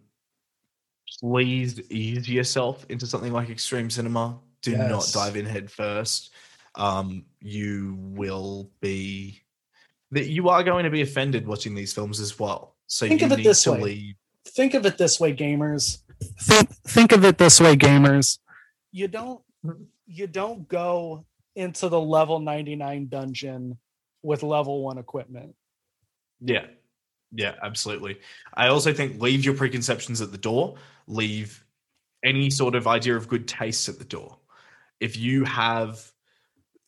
please 1.20 1.80
ease 1.90 2.28
yourself 2.30 2.86
into 2.90 3.06
something 3.08 3.32
like 3.34 3.50
extreme 3.50 3.90
cinema. 3.90 4.40
Do 4.62 4.78
not 4.78 5.10
dive 5.14 5.36
in 5.36 5.46
head 5.46 5.70
first. 5.72 6.32
Um, 6.76 7.26
you 7.42 7.96
will 8.00 8.72
be 8.82 9.42
that 10.12 10.28
you 10.28 10.50
are 10.50 10.64
going 10.64 10.86
to 10.86 10.90
be 10.90 11.02
offended 11.02 11.46
watching 11.48 11.76
these 11.76 11.94
films 11.94 12.20
as 12.20 12.40
well. 12.40 12.76
So 12.88 13.08
Think 13.08 13.22
you 13.22 13.28
of 13.28 13.34
it 13.34 13.38
need 13.38 13.46
this 13.46 13.64
to 13.64 13.72
way. 13.74 13.82
leave. 13.82 14.16
think 14.48 14.74
of 14.74 14.86
it 14.86 14.98
this 14.98 15.20
way 15.20 15.34
gamers 15.36 16.00
think 16.42 16.70
think 16.88 17.12
of 17.12 17.24
it 17.26 17.38
this 17.38 17.60
way 17.62 17.76
gamers 17.76 18.40
you 18.92 19.08
don't 19.08 19.42
you 20.06 20.28
don't 20.28 20.68
go 20.68 21.26
into 21.56 21.88
the 21.90 22.00
level 22.00 22.40
99 22.40 23.08
dungeon 23.08 23.78
with 24.22 24.44
level 24.44 24.84
1 24.84 24.98
equipment 24.98 25.56
Yeah. 26.42 26.66
Yeah, 27.36 27.56
absolutely. 27.64 28.20
I 28.54 28.68
also 28.68 28.94
think 28.94 29.22
leave 29.22 29.44
your 29.44 29.56
preconceptions 29.56 30.22
at 30.22 30.32
the 30.32 30.38
door. 30.38 30.76
Leave 31.08 31.66
any 32.24 32.50
sort 32.50 32.76
of 32.76 32.88
idea 32.88 33.16
of 33.16 33.28
good 33.28 33.48
taste 33.48 33.90
at 33.90 33.98
the 33.98 34.06
door. 34.06 34.38
If 35.00 35.18
you 35.18 35.44
have 35.44 36.00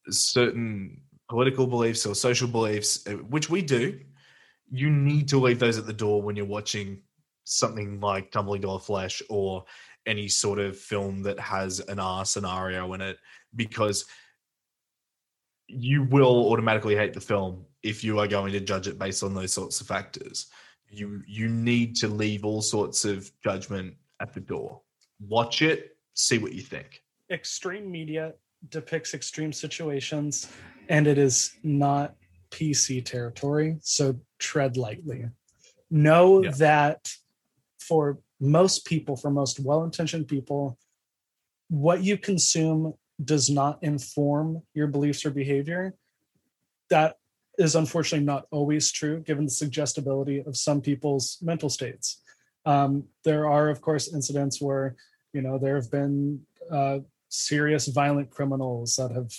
certain 0.09 1.01
political 1.27 1.65
beliefs 1.65 2.05
or 2.05 2.13
social 2.13 2.47
beliefs, 2.47 3.05
uh, 3.07 3.13
which 3.13 3.49
we 3.49 3.61
do, 3.61 3.99
you 4.69 4.89
need 4.89 5.27
to 5.29 5.39
leave 5.39 5.59
those 5.59 5.77
at 5.77 5.87
the 5.87 5.93
door 5.93 6.21
when 6.21 6.35
you're 6.35 6.45
watching 6.45 7.01
something 7.43 7.99
like 7.99 8.31
Tumbling 8.31 8.61
Doll 8.61 8.75
of 8.75 8.85
Flesh 8.85 9.21
or 9.29 9.65
any 10.05 10.27
sort 10.27 10.59
of 10.59 10.77
film 10.77 11.23
that 11.23 11.39
has 11.39 11.79
an 11.79 11.99
R 11.99 12.23
scenario 12.23 12.93
in 12.93 13.01
it, 13.01 13.17
because 13.55 14.05
you 15.67 16.03
will 16.03 16.51
automatically 16.51 16.95
hate 16.95 17.13
the 17.13 17.21
film 17.21 17.65
if 17.85 18.03
you 18.03 18.19
are 18.19 18.27
going 18.27 18.51
to 18.51 18.59
judge 18.59 18.87
it 18.87 18.97
based 18.97 19.21
on 19.23 19.33
those 19.33 19.53
sorts 19.53 19.79
of 19.81 19.87
factors. 19.87 20.47
You 20.89 21.21
you 21.27 21.47
need 21.47 21.95
to 21.97 22.07
leave 22.07 22.43
all 22.45 22.61
sorts 22.61 23.05
of 23.05 23.29
judgment 23.43 23.95
at 24.19 24.33
the 24.33 24.39
door. 24.39 24.81
Watch 25.19 25.61
it, 25.61 25.97
see 26.13 26.37
what 26.37 26.53
you 26.53 26.61
think. 26.61 27.01
extreme 27.31 27.89
media 27.99 28.33
depicts 28.69 29.13
extreme 29.19 29.51
situations 29.51 30.47
and 30.89 31.07
it 31.07 31.17
is 31.17 31.35
not 31.63 32.15
PC 32.51 33.03
territory. 33.03 33.77
So 33.81 34.15
tread 34.39 34.77
lightly. 34.77 35.25
Know 35.89 36.43
Yeah. 36.43 36.51
that 36.67 37.01
for 37.79 38.19
most 38.39 38.85
people, 38.85 39.15
for 39.15 39.31
most 39.31 39.59
well 39.59 39.83
intentioned 39.83 40.27
people, 40.27 40.77
what 41.69 42.03
you 42.03 42.15
consume 42.17 42.93
does 43.33 43.49
not 43.49 43.75
inform 43.83 44.61
your 44.77 44.87
beliefs 44.87 45.25
or 45.25 45.31
behavior. 45.31 45.83
That 46.89 47.17
is 47.57 47.75
unfortunately 47.75 48.25
not 48.25 48.45
always 48.51 48.91
true, 48.91 49.21
given 49.21 49.45
the 49.45 49.51
suggestibility 49.51 50.39
of 50.39 50.57
some 50.57 50.81
people's 50.81 51.37
mental 51.41 51.69
states. 51.69 52.21
Um, 52.65 53.05
there 53.23 53.47
are, 53.47 53.69
of 53.69 53.81
course, 53.81 54.13
incidents 54.13 54.61
where 54.61 54.95
you 55.33 55.41
know 55.41 55.57
there 55.57 55.75
have 55.75 55.91
been 55.91 56.41
uh, 56.71 56.99
serious 57.29 57.87
violent 57.87 58.29
criminals 58.29 58.95
that 58.95 59.11
have 59.11 59.31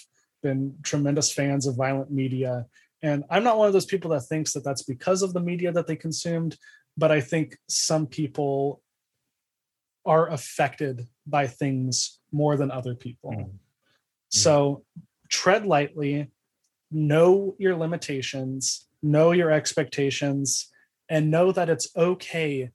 been 0.42 0.76
tremendous 0.82 1.32
fans 1.32 1.66
of 1.66 1.74
violent 1.76 2.10
media 2.10 2.66
and 3.02 3.24
i'm 3.30 3.42
not 3.42 3.56
one 3.58 3.66
of 3.66 3.72
those 3.72 3.86
people 3.86 4.10
that 4.10 4.20
thinks 4.20 4.52
that 4.52 4.62
that's 4.62 4.82
because 4.82 5.22
of 5.22 5.32
the 5.32 5.40
media 5.40 5.72
that 5.72 5.86
they 5.86 5.96
consumed 5.96 6.56
but 6.96 7.10
i 7.10 7.20
think 7.20 7.56
some 7.68 8.06
people 8.06 8.82
are 10.04 10.28
affected 10.30 11.06
by 11.26 11.46
things 11.46 12.20
more 12.30 12.56
than 12.56 12.70
other 12.70 12.94
people 12.94 13.32
Mm. 13.32 13.50
so 14.30 14.84
tread 15.28 15.66
lightly 15.66 16.30
know 16.90 17.54
your 17.58 17.76
limitations 17.76 18.86
know 19.02 19.32
your 19.32 19.50
expectations 19.50 20.70
and 21.08 21.30
know 21.30 21.52
that 21.52 21.68
it's 21.68 21.88
okay 21.96 22.70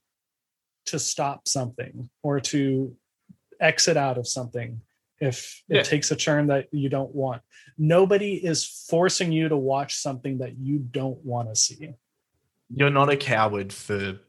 to 0.85 0.99
stop 0.99 1.47
something 1.47 2.09
or 2.23 2.39
to 2.39 2.95
exit 3.59 3.97
out 3.97 4.17
of 4.17 4.27
something 4.27 4.81
if 5.19 5.61
it 5.69 5.75
Yeah. 5.77 5.83
takes 5.83 6.09
a 6.11 6.15
turn 6.15 6.47
that 6.47 6.67
you 6.71 6.89
don't 6.89 7.13
want. 7.13 7.41
Nobody 7.77 8.33
is 8.35 8.65
forcing 8.89 9.31
you 9.31 9.49
to 9.49 9.57
watch 9.57 9.95
something 9.95 10.39
that 10.39 10.57
you 10.57 10.79
don't 10.79 11.23
want 11.23 11.49
to 11.49 11.55
see. 11.55 11.93
You're 12.73 12.89
not 12.89 13.09
a 13.11 13.17
coward 13.17 13.71
for 13.73 14.19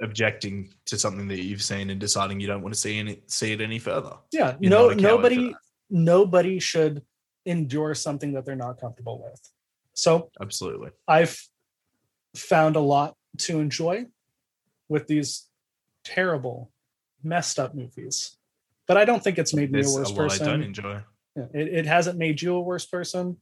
objecting 0.00 0.72
to 0.86 0.96
something 0.98 1.26
that 1.28 1.42
you've 1.42 1.62
seen 1.62 1.90
and 1.90 1.98
deciding 1.98 2.38
you 2.38 2.46
don't 2.46 2.62
want 2.62 2.72
to 2.74 2.80
see 2.80 2.98
any 2.98 3.22
see 3.26 3.52
it 3.52 3.60
any 3.60 3.80
further. 3.80 4.16
Yeah, 4.30 4.56
You're 4.60 4.70
no 4.70 4.88
not 4.88 4.98
a 4.98 5.02
coward 5.02 5.22
for 5.22 5.30
nobody 5.30 5.54
nobody 5.90 6.58
should 6.60 7.02
endure 7.46 7.94
something 7.94 8.32
that 8.32 8.44
they're 8.44 8.56
not 8.56 8.80
comfortable 8.80 9.22
with. 9.22 9.40
So 9.94 10.30
Absolutely. 10.40 10.90
I've 11.06 11.38
found 12.36 12.76
a 12.76 12.80
lot 12.80 13.14
to 13.38 13.58
enjoy 13.60 14.06
with 14.88 15.06
these 15.06 15.48
terrible, 16.04 16.70
messed 17.22 17.58
up 17.58 17.74
movies. 17.74 18.36
But 18.86 18.96
I 18.96 19.04
don't 19.04 19.22
think 19.22 19.38
it's 19.38 19.52
made 19.54 19.70
me 19.72 19.80
a 19.80 19.82
There's 19.82 19.96
a 19.96 19.98
worse 20.00 20.16
lot 20.16 20.22
I 20.22 20.38
don't 20.38 20.38
person. 20.38 20.62
enjoy. 20.62 21.00
It, 21.54 21.68
it 21.80 21.86
hasn't 21.86 22.18
made 22.18 22.40
you 22.40 22.54
a 22.54 22.60
worse 22.60 22.86
person. 22.86 23.36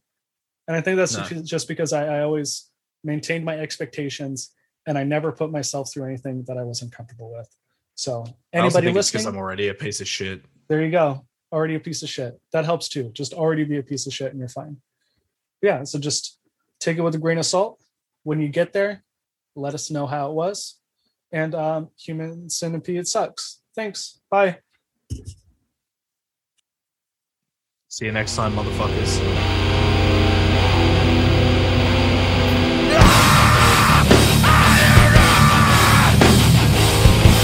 And 0.67 0.75
I 0.75 0.81
think 0.81 0.97
that's 0.97 1.15
No. 1.15 1.41
just 1.43 1.67
because 1.67 1.93
I, 1.93 2.17
I 2.17 2.21
always 2.23 2.69
maintained 3.03 3.45
my 3.45 3.57
expectations 3.57 4.51
and 4.85 4.97
I 4.97 5.03
never 5.03 5.31
put 5.31 5.51
myself 5.51 5.91
through 5.93 6.05
anything 6.05 6.43
that 6.47 6.57
I 6.57 6.63
wasn't 6.63 6.91
comfortable 6.91 7.31
with. 7.31 7.47
So 7.95 8.25
anybody 8.53 8.87
it's 8.87 8.95
listening, 8.95 9.27
I'm 9.27 9.37
already 9.37 9.67
a 9.69 9.73
piece 9.73 10.01
of 10.01 10.07
shit. 10.07 10.41
there 10.69 10.83
you 10.83 10.91
go 10.91 11.25
already 11.51 11.75
a 11.75 11.79
piece 11.79 12.03
of 12.03 12.09
shit. 12.09 12.39
That 12.53 12.65
helps 12.65 12.89
too. 12.89 13.11
Just 13.13 13.33
already 13.33 13.63
be 13.63 13.77
a 13.77 13.83
piece 13.83 14.07
of 14.07 14.13
shit 14.13 14.31
and 14.31 14.39
you're 14.39 14.49
fine. 14.49 14.77
Yeah. 15.61 15.83
So 15.83 15.99
just 15.99 16.39
take 16.79 16.97
it 16.97 17.01
with 17.01 17.15
a 17.15 17.19
grain 17.19 17.37
of 17.37 17.45
salt. 17.45 17.81
When 18.23 18.39
you 18.41 18.49
get 18.49 18.73
there, 18.73 19.03
let 19.55 19.73
us 19.73 19.89
know 19.89 20.05
how 20.05 20.29
it 20.29 20.33
was. 20.33 20.79
And 21.31 21.55
um, 21.55 21.89
human 21.97 22.49
centipede 22.49 23.07
sucks. 23.07 23.61
Thanks. 23.75 24.19
Bye. 24.29 24.59
See 27.87 28.05
you 28.05 28.11
next 28.11 28.35
time, 28.35 28.55
motherfuckers. 28.55 29.17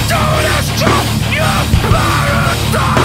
Don't 0.10 1.34
your 1.34 1.43
paradise 1.91 3.03